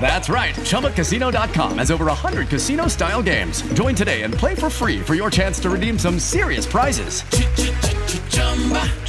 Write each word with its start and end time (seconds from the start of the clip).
That's 0.00 0.30
right. 0.30 0.54
ChumbaCasino.com 0.54 1.78
has 1.78 1.90
over 1.90 2.06
100 2.06 2.48
casino 2.48 2.86
style 2.86 3.22
games. 3.22 3.60
Join 3.74 3.94
today 3.94 4.22
and 4.22 4.32
play 4.32 4.54
for 4.54 4.70
free 4.70 5.00
for 5.00 5.14
your 5.14 5.30
chance 5.30 5.60
to 5.60 5.70
redeem 5.70 5.98
some 5.98 6.18
serious 6.18 6.64
prizes. 6.66 7.22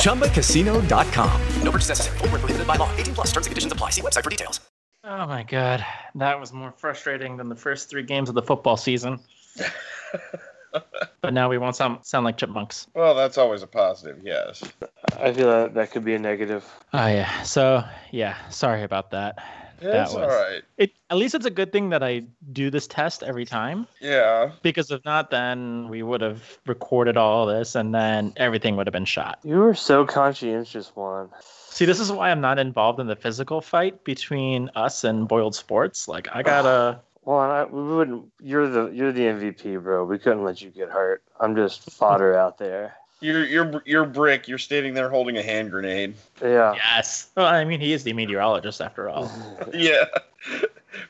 ChumbaCasino.com. 0.03 1.41
No 1.63 1.71
purchase 1.71 1.89
necessary. 1.89 2.17
Full 2.17 2.27
prohibited 2.27 2.67
by 2.67 2.75
law. 2.75 2.93
18 2.97 3.15
plus 3.15 3.27
terms 3.27 3.47
and 3.47 3.51
conditions 3.51 3.71
apply. 3.71 3.91
See 3.91 4.01
website 4.01 4.23
for 4.23 4.29
details. 4.29 4.59
Oh 5.03 5.25
my 5.25 5.43
God. 5.43 5.83
That 6.15 6.39
was 6.39 6.53
more 6.53 6.73
frustrating 6.77 7.37
than 7.37 7.49
the 7.49 7.55
first 7.55 7.89
three 7.89 8.03
games 8.03 8.29
of 8.29 8.35
the 8.35 8.43
football 8.43 8.77
season. 8.77 9.19
but 11.21 11.33
now 11.33 11.49
we 11.49 11.57
won't 11.57 11.75
sound, 11.75 12.05
sound 12.05 12.25
like 12.25 12.37
chipmunks. 12.37 12.87
Well, 12.93 13.15
that's 13.15 13.37
always 13.37 13.63
a 13.63 13.67
positive, 13.67 14.19
yes. 14.23 14.63
I 15.17 15.33
feel 15.33 15.47
that 15.47 15.73
that 15.73 15.91
could 15.91 16.05
be 16.05 16.13
a 16.13 16.19
negative. 16.19 16.65
Oh, 16.93 17.07
yeah. 17.07 17.41
So, 17.43 17.83
yeah, 18.11 18.37
sorry 18.49 18.83
about 18.83 19.11
that. 19.11 19.39
It's 19.81 20.13
all 20.13 20.27
right. 20.27 20.61
It 20.77 20.91
at 21.09 21.17
least 21.17 21.35
it's 21.35 21.45
a 21.45 21.51
good 21.51 21.71
thing 21.71 21.89
that 21.89 22.03
I 22.03 22.23
do 22.51 22.69
this 22.69 22.87
test 22.87 23.23
every 23.23 23.45
time. 23.45 23.87
Yeah. 23.99 24.51
Because 24.61 24.91
if 24.91 25.03
not, 25.05 25.31
then 25.31 25.89
we 25.89 26.03
would 26.03 26.21
have 26.21 26.59
recorded 26.67 27.17
all 27.17 27.45
this, 27.45 27.75
and 27.75 27.93
then 27.93 28.33
everything 28.37 28.75
would 28.77 28.87
have 28.87 28.93
been 28.93 29.05
shot. 29.05 29.39
You 29.43 29.57
were 29.57 29.73
so 29.73 30.05
conscientious, 30.05 30.89
Juan. 30.95 31.29
See, 31.41 31.85
this 31.85 31.99
is 31.99 32.11
why 32.11 32.31
I'm 32.31 32.41
not 32.41 32.59
involved 32.59 32.99
in 32.99 33.07
the 33.07 33.15
physical 33.15 33.61
fight 33.61 34.03
between 34.03 34.69
us 34.75 35.03
and 35.03 35.27
Boiled 35.27 35.55
Sports. 35.55 36.07
Like, 36.07 36.27
I 36.33 36.43
gotta. 36.43 36.99
Well, 37.23 37.37
I, 37.37 37.65
we 37.65 37.83
wouldn't. 37.83 38.31
You're 38.41 38.67
the 38.67 38.89
you're 38.89 39.11
the 39.11 39.21
MVP, 39.21 39.83
bro. 39.83 40.03
We 40.05 40.17
couldn't 40.17 40.43
let 40.43 40.59
you 40.59 40.71
get 40.71 40.89
hurt. 40.89 41.21
I'm 41.39 41.55
just 41.55 41.91
fodder 41.91 42.35
out 42.35 42.57
there. 42.57 42.95
You're 43.21 43.45
you're 43.45 43.83
you're 43.85 44.05
brick. 44.05 44.47
You're 44.47 44.57
standing 44.57 44.93
there 44.95 45.09
holding 45.09 45.37
a 45.37 45.43
hand 45.43 45.71
grenade. 45.71 46.15
Yeah. 46.41 46.73
Yes. 46.73 47.29
Well, 47.37 47.45
I 47.45 47.63
mean, 47.63 47.79
he 47.79 47.93
is 47.93 48.03
the 48.03 48.13
meteorologist 48.13 48.81
after 48.81 49.07
all. 49.09 49.31
yeah. 49.73 50.05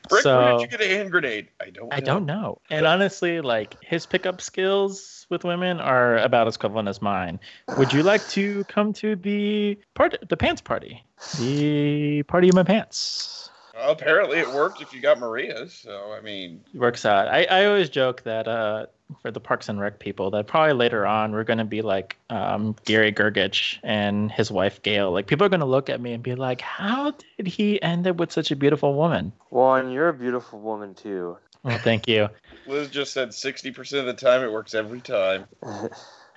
Brick, 0.08 0.22
So- 0.22 0.38
where 0.38 0.52
did 0.52 0.60
you 0.60 0.66
get 0.78 0.80
a 0.82 0.88
hand 0.96 1.10
grenade? 1.10 1.48
I 1.60 1.70
don't. 1.70 1.92
I 1.92 2.00
don't 2.00 2.26
know. 2.26 2.58
And 2.70 2.86
honestly, 2.86 3.40
like 3.40 3.82
his 3.82 4.04
pickup 4.06 4.40
skills 4.40 5.26
with 5.30 5.42
women 5.44 5.80
are 5.80 6.18
about 6.18 6.46
as 6.46 6.56
equivalent 6.56 6.88
as 6.88 7.00
mine. 7.00 7.40
Would 7.78 7.92
you 7.92 8.02
like 8.02 8.26
to 8.30 8.64
come 8.64 8.92
to 8.94 9.16
the 9.16 9.78
part, 9.94 10.16
the 10.28 10.36
pants 10.36 10.60
party, 10.60 11.02
the 11.38 12.22
party 12.24 12.48
of 12.50 12.54
my 12.54 12.62
pants? 12.62 13.50
Well, 13.74 13.90
apparently, 13.90 14.38
it 14.38 14.48
worked 14.52 14.82
if 14.82 14.92
you 14.92 15.00
got 15.00 15.18
Maria's. 15.18 15.72
So 15.72 16.12
I 16.12 16.20
mean, 16.20 16.62
Works 16.74 17.04
out. 17.06 17.28
I, 17.28 17.44
I 17.44 17.64
always 17.66 17.88
joke 17.88 18.22
that 18.24 18.46
uh, 18.46 18.86
for 19.22 19.30
the 19.30 19.40
Parks 19.40 19.68
and 19.68 19.80
Rec 19.80 19.98
people, 19.98 20.30
that 20.32 20.46
probably 20.46 20.74
later 20.74 21.06
on 21.06 21.32
we're 21.32 21.44
gonna 21.44 21.64
be 21.64 21.82
like 21.82 22.16
um, 22.30 22.76
Gary 22.84 23.12
Gergich 23.12 23.78
and 23.82 24.30
his 24.30 24.50
wife 24.50 24.82
Gail. 24.82 25.12
Like 25.12 25.26
people 25.26 25.46
are 25.46 25.50
gonna 25.50 25.64
look 25.66 25.88
at 25.88 26.00
me 26.00 26.12
and 26.12 26.22
be 26.22 26.34
like, 26.34 26.60
"How 26.60 27.14
did 27.36 27.46
he 27.46 27.80
end 27.82 28.06
up 28.06 28.16
with 28.16 28.30
such 28.32 28.50
a 28.50 28.56
beautiful 28.56 28.94
woman?" 28.94 29.32
Juan, 29.50 29.90
you're 29.90 30.08
a 30.08 30.14
beautiful 30.14 30.60
woman 30.60 30.94
too. 30.94 31.38
Well, 31.62 31.78
thank 31.78 32.08
you. 32.08 32.28
Liz 32.66 32.88
just 32.90 33.12
said 33.12 33.32
sixty 33.32 33.70
percent 33.70 34.06
of 34.06 34.16
the 34.16 34.22
time 34.22 34.42
it 34.42 34.52
works 34.52 34.74
every 34.74 35.00
time. 35.00 35.46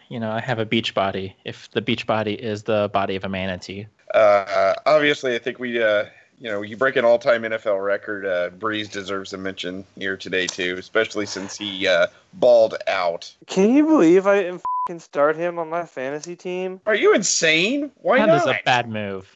You 0.07 0.19
know, 0.19 0.29
I 0.31 0.39
have 0.39 0.59
a 0.59 0.65
beach 0.65 0.93
body. 0.93 1.35
If 1.45 1.71
the 1.71 1.81
beach 1.81 2.05
body 2.05 2.33
is 2.33 2.61
the 2.61 2.91
body 2.93 3.15
of 3.15 3.23
a 3.23 3.29
manatee, 3.29 3.87
Uh, 4.13 4.75
obviously, 4.85 5.33
I 5.33 5.39
think 5.39 5.57
we, 5.57 5.81
uh, 5.81 6.05
you 6.39 6.49
know, 6.49 6.61
you 6.61 6.77
break 6.77 6.95
an 6.95 7.05
all-time 7.05 7.43
NFL 7.43 7.83
record. 7.83 8.25
Uh, 8.25 8.49
Brees 8.49 8.91
deserves 8.91 9.33
a 9.33 9.37
mention 9.37 9.85
here 9.95 10.17
today 10.17 10.47
too, 10.47 10.75
especially 10.77 11.25
since 11.25 11.57
he 11.57 11.87
uh, 11.87 12.07
balled 12.33 12.75
out. 12.87 13.33
Can 13.47 13.73
you 13.73 13.85
believe 13.85 14.27
I 14.27 14.57
didn't 14.87 15.01
start 15.01 15.35
him 15.35 15.57
on 15.57 15.69
my 15.69 15.85
fantasy 15.85 16.35
team? 16.35 16.79
Are 16.85 16.95
you 16.95 17.13
insane? 17.15 17.91
Why 18.01 18.19
that 18.19 18.27
not? 18.27 18.41
is 18.41 18.45
a 18.47 18.59
bad 18.65 18.87
move. 18.89 19.27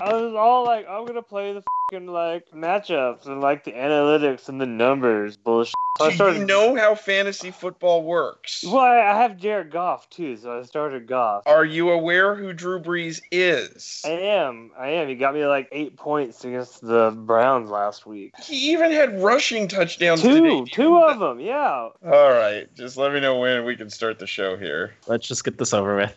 I 0.00 0.12
was 0.12 0.34
all 0.34 0.64
like, 0.64 0.86
I'm 0.88 1.06
gonna 1.06 1.22
play 1.22 1.52
the 1.54 1.62
fing 1.90 2.06
like 2.06 2.50
matchups 2.54 3.26
and 3.26 3.40
like 3.40 3.64
the 3.64 3.72
analytics 3.72 4.48
and 4.48 4.60
the 4.60 4.66
numbers 4.66 5.36
bullshit. 5.36 5.74
So 5.98 6.04
I 6.04 6.10
Do 6.10 6.14
started. 6.14 6.38
you 6.40 6.44
know 6.46 6.76
how 6.76 6.94
fantasy 6.94 7.50
football 7.50 8.04
works? 8.04 8.62
Well, 8.64 8.76
I 8.78 8.98
I 9.00 9.22
have 9.22 9.36
Jared 9.36 9.72
Goff 9.72 10.08
too, 10.10 10.36
so 10.36 10.60
I 10.60 10.62
started 10.62 11.08
Goff. 11.08 11.42
Are 11.46 11.64
you 11.64 11.90
aware 11.90 12.36
who 12.36 12.52
Drew 12.52 12.78
Brees 12.80 13.20
is? 13.32 14.02
I 14.04 14.10
am. 14.10 14.70
I 14.78 14.90
am. 14.90 15.08
He 15.08 15.16
got 15.16 15.34
me 15.34 15.44
like 15.46 15.68
eight 15.72 15.96
points 15.96 16.44
against 16.44 16.82
the 16.82 17.10
Browns 17.10 17.68
last 17.70 18.06
week. 18.06 18.32
He 18.40 18.70
even 18.72 18.92
had 18.92 19.20
rushing 19.20 19.66
touchdowns 19.66 20.22
Two, 20.22 20.40
today. 20.64 20.70
two 20.70 20.98
of 21.02 21.18
them. 21.18 21.40
Yeah. 21.40 21.88
All 22.04 22.30
right, 22.30 22.68
just 22.76 22.96
let 22.96 23.12
me 23.12 23.18
know 23.18 23.38
when 23.40 23.64
we 23.64 23.74
can 23.74 23.90
start 23.90 24.20
the 24.20 24.26
show 24.26 24.56
here. 24.56 24.94
Let's 25.08 25.26
just 25.26 25.42
get 25.42 25.56
this 25.56 25.72
over 25.72 25.96
with. 25.96 26.12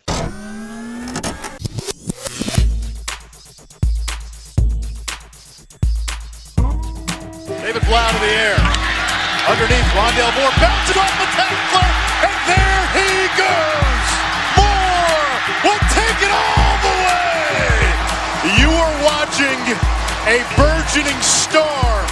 David 7.64 7.80
Blough 7.88 8.12
to 8.12 8.18
the 8.20 8.32
air. 8.36 8.60
Underneath, 9.48 9.88
Rondale 9.96 10.28
Moore 10.36 10.52
bounces 10.60 10.96
off 11.00 11.08
the 11.16 11.24
tackler, 11.32 11.88
and 12.20 12.36
there 12.44 12.84
he 12.92 13.32
goes. 13.40 14.08
Moore 14.60 15.40
will 15.64 15.82
take 15.96 16.20
it 16.20 16.32
all 16.36 16.76
the 16.84 16.92
way. 17.08 17.96
You 18.60 18.68
are 18.76 18.94
watching 19.08 19.56
a 20.28 20.44
burgeoning 20.60 21.22
star 21.24 22.04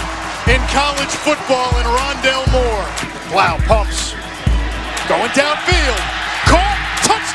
in 0.49 0.57
college 0.73 1.13
football 1.21 1.77
in 1.77 1.85
Rondale 1.85 2.49
Moore. 2.49 2.89
Blau 3.29 3.61
pumps. 3.69 4.17
Going 5.07 5.29
downfield. 5.37 6.10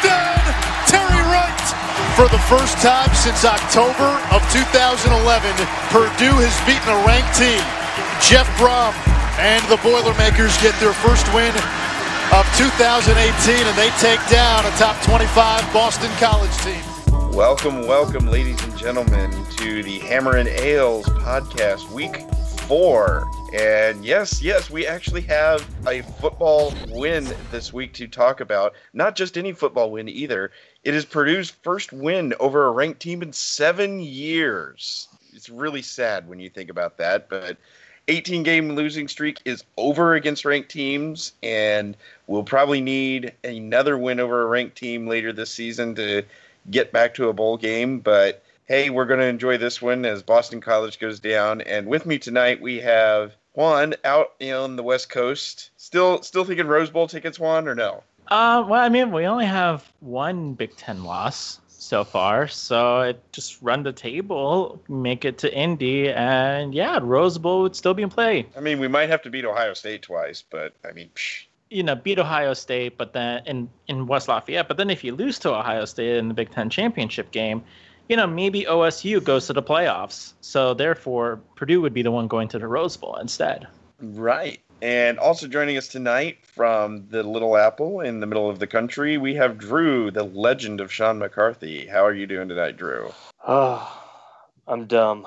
Caught. 0.07 0.47
Touchdown. 0.47 0.87
Terry 0.87 1.23
Wright. 1.29 1.67
For 2.15 2.29
the 2.31 2.41
first 2.47 2.79
time 2.79 3.13
since 3.15 3.45
October 3.45 4.09
of 4.31 4.41
2011, 4.55 5.51
Purdue 5.91 6.39
has 6.41 6.55
beaten 6.65 6.89
a 6.89 6.99
ranked 7.05 7.35
team. 7.37 7.61
Jeff 8.23 8.47
Brohm 8.57 8.95
and 9.39 9.61
the 9.69 9.77
Boilermakers 9.83 10.57
get 10.63 10.73
their 10.81 10.95
first 10.95 11.27
win 11.35 11.53
of 12.33 12.47
2018, 12.57 13.67
and 13.67 13.77
they 13.77 13.91
take 14.01 14.23
down 14.31 14.65
a 14.65 14.71
top 14.79 14.97
25 15.05 15.63
Boston 15.73 16.11
College 16.19 16.55
team. 16.65 16.81
Welcome, 17.33 17.87
welcome, 17.87 18.27
ladies 18.27 18.63
and 18.65 18.77
gentlemen, 18.77 19.31
to 19.59 19.83
the 19.83 19.99
Hammer 20.01 20.37
and 20.37 20.49
Rails 20.49 21.07
podcast, 21.07 21.91
week 21.91 22.25
four. 22.67 23.31
And 23.53 24.05
yes, 24.05 24.43
yes, 24.43 24.71
we 24.71 24.87
actually 24.87 25.23
have 25.23 25.65
a 25.87 26.03
football 26.03 26.75
win 26.89 27.27
this 27.51 27.73
week 27.73 27.93
to 27.95 28.09
talk 28.09 28.41
about. 28.41 28.75
Not 28.93 29.15
just 29.15 29.39
any 29.39 29.53
football 29.53 29.91
win 29.91 30.09
either. 30.09 30.51
It 30.85 30.95
is 30.95 31.05
Purdue's 31.05 31.51
first 31.51 31.93
win 31.93 32.35
over 32.41 32.67
a 32.67 32.73
ranked 32.73 33.01
team 33.01 33.23
in 33.23 33.33
seven 33.33 34.01
years. 34.01 35.09
It's 35.33 35.49
really 35.49 35.83
sad 35.83 36.29
when 36.29 36.41
you 36.41 36.51
think 36.51 36.71
about 36.71 36.97
that, 36.99 37.29
but 37.29 37.57
18 38.09 38.43
game 38.43 38.73
losing 38.73 39.09
streak 39.09 39.41
is 39.45 39.65
over 39.77 40.15
against 40.15 40.45
ranked 40.45 40.71
teams, 40.71 41.33
and 41.43 41.97
we'll 42.27 42.45
probably 42.45 42.81
need 42.81 43.33
another 43.45 43.97
win 43.99 44.21
over 44.21 44.43
a 44.43 44.47
ranked 44.47 44.77
team 44.77 45.07
later 45.07 45.33
this 45.33 45.51
season 45.51 45.95
to 45.97 46.23
get 46.71 46.93
back 46.93 47.15
to 47.15 47.29
a 47.29 47.33
bowl 47.33 47.57
game. 47.57 48.01
But 48.01 48.43
hey, 48.67 48.91
we're 48.91 49.07
going 49.07 49.21
to 49.21 49.27
enjoy 49.27 49.57
this 49.57 49.81
one 49.81 50.05
as 50.05 50.23
Boston 50.23 50.61
College 50.61 50.99
goes 50.99 51.21
down. 51.21 51.61
And 51.63 51.87
with 51.87 52.05
me 52.05 52.19
tonight, 52.19 52.61
we 52.61 52.81
have 52.81 53.35
Juan 53.55 53.95
out 54.05 54.33
on 54.43 54.77
the 54.77 54.83
West 54.83 55.09
Coast. 55.09 55.71
Still, 55.77 56.23
still 56.23 56.45
thinking 56.45 56.67
Rose 56.67 56.91
Bowl 56.91 57.07
tickets, 57.07 57.39
Juan, 57.39 57.69
or 57.69 57.75
no? 57.75 58.03
Uh, 58.29 58.65
well, 58.69 58.83
I 58.83 58.89
mean, 58.89 59.13
we 59.13 59.25
only 59.25 59.47
have 59.47 59.91
one 60.01 60.55
Big 60.55 60.77
Ten 60.77 61.05
loss 61.05 61.61
so 61.69 62.03
far, 62.03 62.49
so 62.49 63.03
it 63.03 63.23
just 63.31 63.63
run 63.63 63.85
the 63.85 63.93
table, 63.93 64.83
make 64.89 65.25
it 65.25 65.39
to 65.39 65.55
Indy, 65.55 66.11
and 66.11 66.75
yeah, 66.75 66.99
Rose 67.01 67.39
Bowl 67.39 67.63
would 67.63 67.77
still 67.77 67.95
be 67.95 68.03
in 68.03 68.09
play. 68.09 68.47
I 68.57 68.61
mean, 68.61 68.81
we 68.81 68.89
might 68.89 69.09
have 69.11 69.23
to 69.23 69.31
beat 69.31 69.45
Ohio 69.45 69.75
State 69.75 70.03
twice, 70.03 70.43
but 70.51 70.75
I 70.85 70.91
mean, 70.91 71.11
psh. 71.15 71.45
you 71.71 71.85
know, 71.85 71.95
beat 71.95 72.19
Ohio 72.19 72.55
State, 72.55 72.99
but 72.99 73.13
then 73.13 73.43
in 73.47 73.71
in 73.87 74.09
West 74.09 74.27
Lafayette, 74.27 74.67
but 74.67 74.77
then 74.77 74.91
if 74.91 75.05
you 75.05 75.15
lose 75.15 75.39
to 75.41 75.55
Ohio 75.55 75.85
State 75.85 76.17
in 76.17 76.27
the 76.27 76.35
Big 76.35 76.51
Ten 76.51 76.69
championship 76.69 77.31
game, 77.31 77.63
you 78.09 78.17
know, 78.17 78.27
maybe 78.27 78.65
OSU 78.65 79.23
goes 79.23 79.47
to 79.47 79.53
the 79.53 79.63
playoffs. 79.63 80.33
So 80.41 80.75
therefore, 80.75 81.41
Purdue 81.57 81.81
would 81.81 81.95
be 81.95 82.03
the 82.03 82.11
one 82.11 82.29
going 82.29 82.49
to 82.49 82.59
the 82.59 82.69
Rose 82.69 82.97
Bowl 82.97 83.17
instead. 83.17 83.67
Right. 84.01 84.61
And 84.83 85.19
also 85.19 85.49
joining 85.49 85.79
us 85.79 85.89
tonight 85.89 86.39
from 86.43 87.09
the 87.09 87.23
Little 87.23 87.57
Apple 87.57 88.01
in 88.01 88.21
the 88.21 88.27
middle 88.27 88.51
of 88.51 88.59
the 88.59 88.67
country, 88.67 89.17
we 89.17 89.35
have 89.35 89.59
Drew, 89.59 90.11
the 90.11 90.23
legend 90.23 90.81
of 90.81 90.93
Sean 90.93 91.19
McCarthy. 91.19 91.87
How 91.87 92.05
are 92.05 92.13
you 92.13 92.27
doing 92.27 92.49
tonight, 92.49 92.77
Drew? 92.77 93.13
Oh, 93.47 94.03
I'm 94.69 94.87
dumb. 94.87 95.27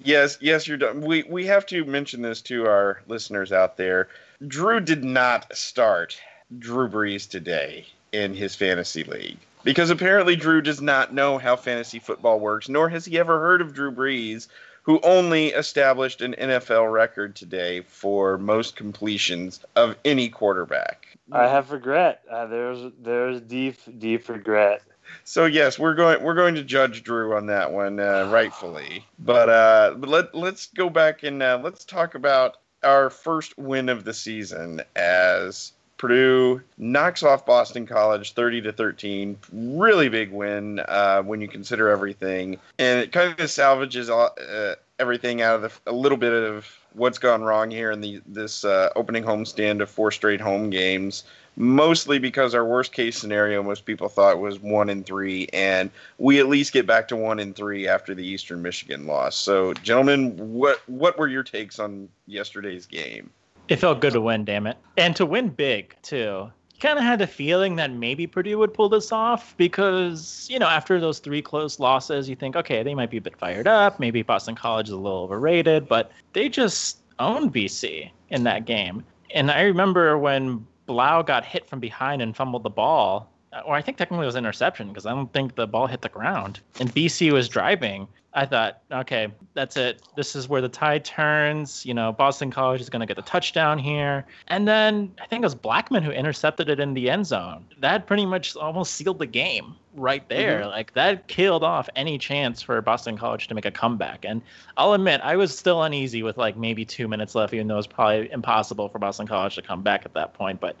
Yes, 0.00 0.38
yes, 0.40 0.66
you're 0.66 0.76
done. 0.76 1.02
We 1.02 1.22
we 1.22 1.46
have 1.46 1.66
to 1.66 1.84
mention 1.84 2.20
this 2.20 2.42
to 2.42 2.66
our 2.66 3.00
listeners 3.06 3.52
out 3.52 3.76
there. 3.76 4.08
Drew 4.46 4.80
did 4.80 5.04
not 5.04 5.56
start 5.56 6.20
Drew 6.58 6.88
Brees 6.88 7.28
today 7.30 7.86
in 8.12 8.34
his 8.34 8.56
fantasy 8.56 9.04
league 9.04 9.38
because 9.64 9.90
apparently 9.90 10.36
Drew 10.36 10.60
does 10.60 10.80
not 10.80 11.12
know 11.12 11.38
how 11.38 11.56
fantasy 11.56 11.98
football 11.98 12.38
works, 12.38 12.68
nor 12.68 12.88
has 12.90 13.04
he 13.04 13.18
ever 13.18 13.40
heard 13.40 13.60
of 13.60 13.72
Drew 13.72 13.90
Brees, 13.90 14.48
who 14.82 15.00
only 15.02 15.48
established 15.48 16.20
an 16.20 16.34
NFL 16.38 16.92
record 16.92 17.34
today 17.34 17.80
for 17.80 18.36
most 18.38 18.76
completions 18.76 19.60
of 19.74 19.96
any 20.04 20.28
quarterback. 20.28 21.06
I 21.32 21.48
have 21.48 21.72
regret. 21.72 22.22
Uh, 22.30 22.46
there's 22.46 22.92
there's 23.02 23.40
deep 23.40 23.76
deep 23.98 24.28
regret. 24.28 24.82
So 25.24 25.46
yes, 25.46 25.78
we're 25.78 25.94
going 25.94 26.22
we're 26.22 26.34
going 26.34 26.54
to 26.56 26.62
judge 26.62 27.02
Drew 27.02 27.34
on 27.34 27.46
that 27.46 27.72
one 27.72 27.98
uh, 27.98 28.28
rightfully. 28.32 29.06
But 29.18 29.48
uh, 29.48 29.94
but 29.96 30.10
let 30.10 30.34
let's 30.34 30.66
go 30.66 30.90
back 30.90 31.22
and 31.22 31.42
uh, 31.42 31.60
let's 31.62 31.84
talk 31.84 32.14
about 32.14 32.58
our 32.82 33.08
first 33.08 33.56
win 33.56 33.88
of 33.88 34.04
the 34.04 34.12
season 34.12 34.82
as 34.94 35.72
Purdue 36.04 36.60
knocks 36.76 37.22
off 37.22 37.46
Boston 37.46 37.86
College 37.86 38.34
30 38.34 38.60
to 38.60 38.72
13. 38.72 39.38
Really 39.54 40.10
big 40.10 40.32
win 40.32 40.80
uh, 40.80 41.22
when 41.22 41.40
you 41.40 41.48
consider 41.48 41.88
everything, 41.88 42.58
and 42.78 43.00
it 43.00 43.10
kind 43.10 43.40
of 43.40 43.50
salvages 43.50 44.10
uh, 44.10 44.74
everything 44.98 45.40
out 45.40 45.54
of 45.54 45.62
the, 45.62 45.90
a 45.90 45.94
little 45.94 46.18
bit 46.18 46.34
of 46.34 46.68
what's 46.92 47.16
gone 47.16 47.42
wrong 47.42 47.70
here 47.70 47.90
in 47.90 48.02
the 48.02 48.20
this 48.26 48.66
uh, 48.66 48.90
opening 48.96 49.24
homestand 49.24 49.80
of 49.80 49.88
four 49.88 50.10
straight 50.10 50.42
home 50.42 50.68
games. 50.68 51.24
Mostly 51.56 52.18
because 52.18 52.54
our 52.54 52.66
worst 52.66 52.92
case 52.92 53.16
scenario, 53.16 53.62
most 53.62 53.86
people 53.86 54.10
thought 54.10 54.40
was 54.40 54.60
one 54.60 54.90
in 54.90 55.04
three, 55.04 55.48
and 55.54 55.90
we 56.18 56.38
at 56.38 56.48
least 56.48 56.74
get 56.74 56.86
back 56.86 57.08
to 57.08 57.16
one 57.16 57.40
in 57.40 57.54
three 57.54 57.88
after 57.88 58.14
the 58.14 58.26
Eastern 58.26 58.60
Michigan 58.60 59.06
loss. 59.06 59.36
So, 59.36 59.72
gentlemen, 59.72 60.36
what 60.52 60.82
what 60.86 61.18
were 61.18 61.28
your 61.28 61.44
takes 61.44 61.78
on 61.78 62.10
yesterday's 62.26 62.84
game? 62.84 63.30
It 63.68 63.76
felt 63.76 64.00
good 64.00 64.12
to 64.12 64.20
win, 64.20 64.44
damn 64.44 64.66
it. 64.66 64.76
And 64.96 65.16
to 65.16 65.24
win 65.24 65.48
big, 65.48 65.96
too. 66.02 66.50
Kind 66.80 66.98
of 66.98 67.04
had 67.04 67.18
the 67.18 67.26
feeling 67.26 67.76
that 67.76 67.92
maybe 67.92 68.26
Purdue 68.26 68.58
would 68.58 68.74
pull 68.74 68.90
this 68.90 69.10
off 69.10 69.56
because, 69.56 70.46
you 70.50 70.58
know, 70.58 70.66
after 70.66 71.00
those 71.00 71.18
three 71.18 71.40
close 71.40 71.80
losses, 71.80 72.28
you 72.28 72.36
think, 72.36 72.56
okay, 72.56 72.82
they 72.82 72.94
might 72.94 73.10
be 73.10 73.16
a 73.16 73.22
bit 73.22 73.38
fired 73.38 73.66
up. 73.66 73.98
Maybe 73.98 74.22
Boston 74.22 74.54
College 74.54 74.88
is 74.88 74.92
a 74.92 74.98
little 74.98 75.20
overrated, 75.20 75.88
but 75.88 76.12
they 76.34 76.48
just 76.48 76.98
owned 77.18 77.54
BC 77.54 78.10
in 78.28 78.42
that 78.44 78.66
game. 78.66 79.04
And 79.34 79.50
I 79.50 79.62
remember 79.62 80.18
when 80.18 80.66
Blough 80.86 81.22
got 81.22 81.44
hit 81.44 81.68
from 81.68 81.80
behind 81.80 82.20
and 82.20 82.36
fumbled 82.36 82.64
the 82.64 82.70
ball, 82.70 83.30
or 83.64 83.74
I 83.74 83.82
think 83.82 83.96
technically 83.96 84.24
it 84.24 84.26
was 84.26 84.36
interception 84.36 84.88
because 84.88 85.06
I 85.06 85.10
don't 85.10 85.32
think 85.32 85.54
the 85.54 85.66
ball 85.66 85.86
hit 85.86 86.02
the 86.02 86.08
ground. 86.08 86.60
And 86.80 86.92
BC 86.94 87.32
was 87.32 87.48
driving. 87.48 88.08
I 88.36 88.46
thought, 88.46 88.80
okay, 88.90 89.28
that's 89.54 89.76
it. 89.76 90.02
This 90.16 90.34
is 90.34 90.48
where 90.48 90.60
the 90.60 90.68
tide 90.68 91.04
turns. 91.04 91.86
You 91.86 91.94
know, 91.94 92.12
Boston 92.12 92.50
College 92.50 92.80
is 92.80 92.90
going 92.90 93.00
to 93.00 93.06
get 93.06 93.14
the 93.14 93.22
touchdown 93.22 93.78
here. 93.78 94.26
And 94.48 94.66
then 94.66 95.12
I 95.22 95.26
think 95.26 95.42
it 95.42 95.46
was 95.46 95.54
Blackman 95.54 96.02
who 96.02 96.10
intercepted 96.10 96.68
it 96.68 96.80
in 96.80 96.94
the 96.94 97.08
end 97.08 97.26
zone. 97.26 97.64
That 97.78 98.08
pretty 98.08 98.26
much 98.26 98.56
almost 98.56 98.94
sealed 98.94 99.20
the 99.20 99.26
game 99.26 99.76
right 99.94 100.28
there. 100.28 100.62
Mm-hmm. 100.62 100.70
Like 100.70 100.94
that 100.94 101.28
killed 101.28 101.62
off 101.62 101.88
any 101.94 102.18
chance 102.18 102.60
for 102.60 102.80
Boston 102.82 103.16
College 103.16 103.46
to 103.46 103.54
make 103.54 103.66
a 103.66 103.70
comeback. 103.70 104.24
And 104.24 104.42
I'll 104.76 104.94
admit, 104.94 105.20
I 105.22 105.36
was 105.36 105.56
still 105.56 105.84
uneasy 105.84 106.24
with 106.24 106.36
like 106.36 106.56
maybe 106.56 106.84
two 106.84 107.06
minutes 107.06 107.36
left, 107.36 107.54
even 107.54 107.68
though 107.68 107.74
it 107.74 107.78
was 107.78 107.86
probably 107.86 108.32
impossible 108.32 108.88
for 108.88 108.98
Boston 108.98 109.28
College 109.28 109.54
to 109.54 109.62
come 109.62 109.82
back 109.82 110.04
at 110.04 110.12
that 110.14 110.34
point. 110.34 110.60
But 110.60 110.76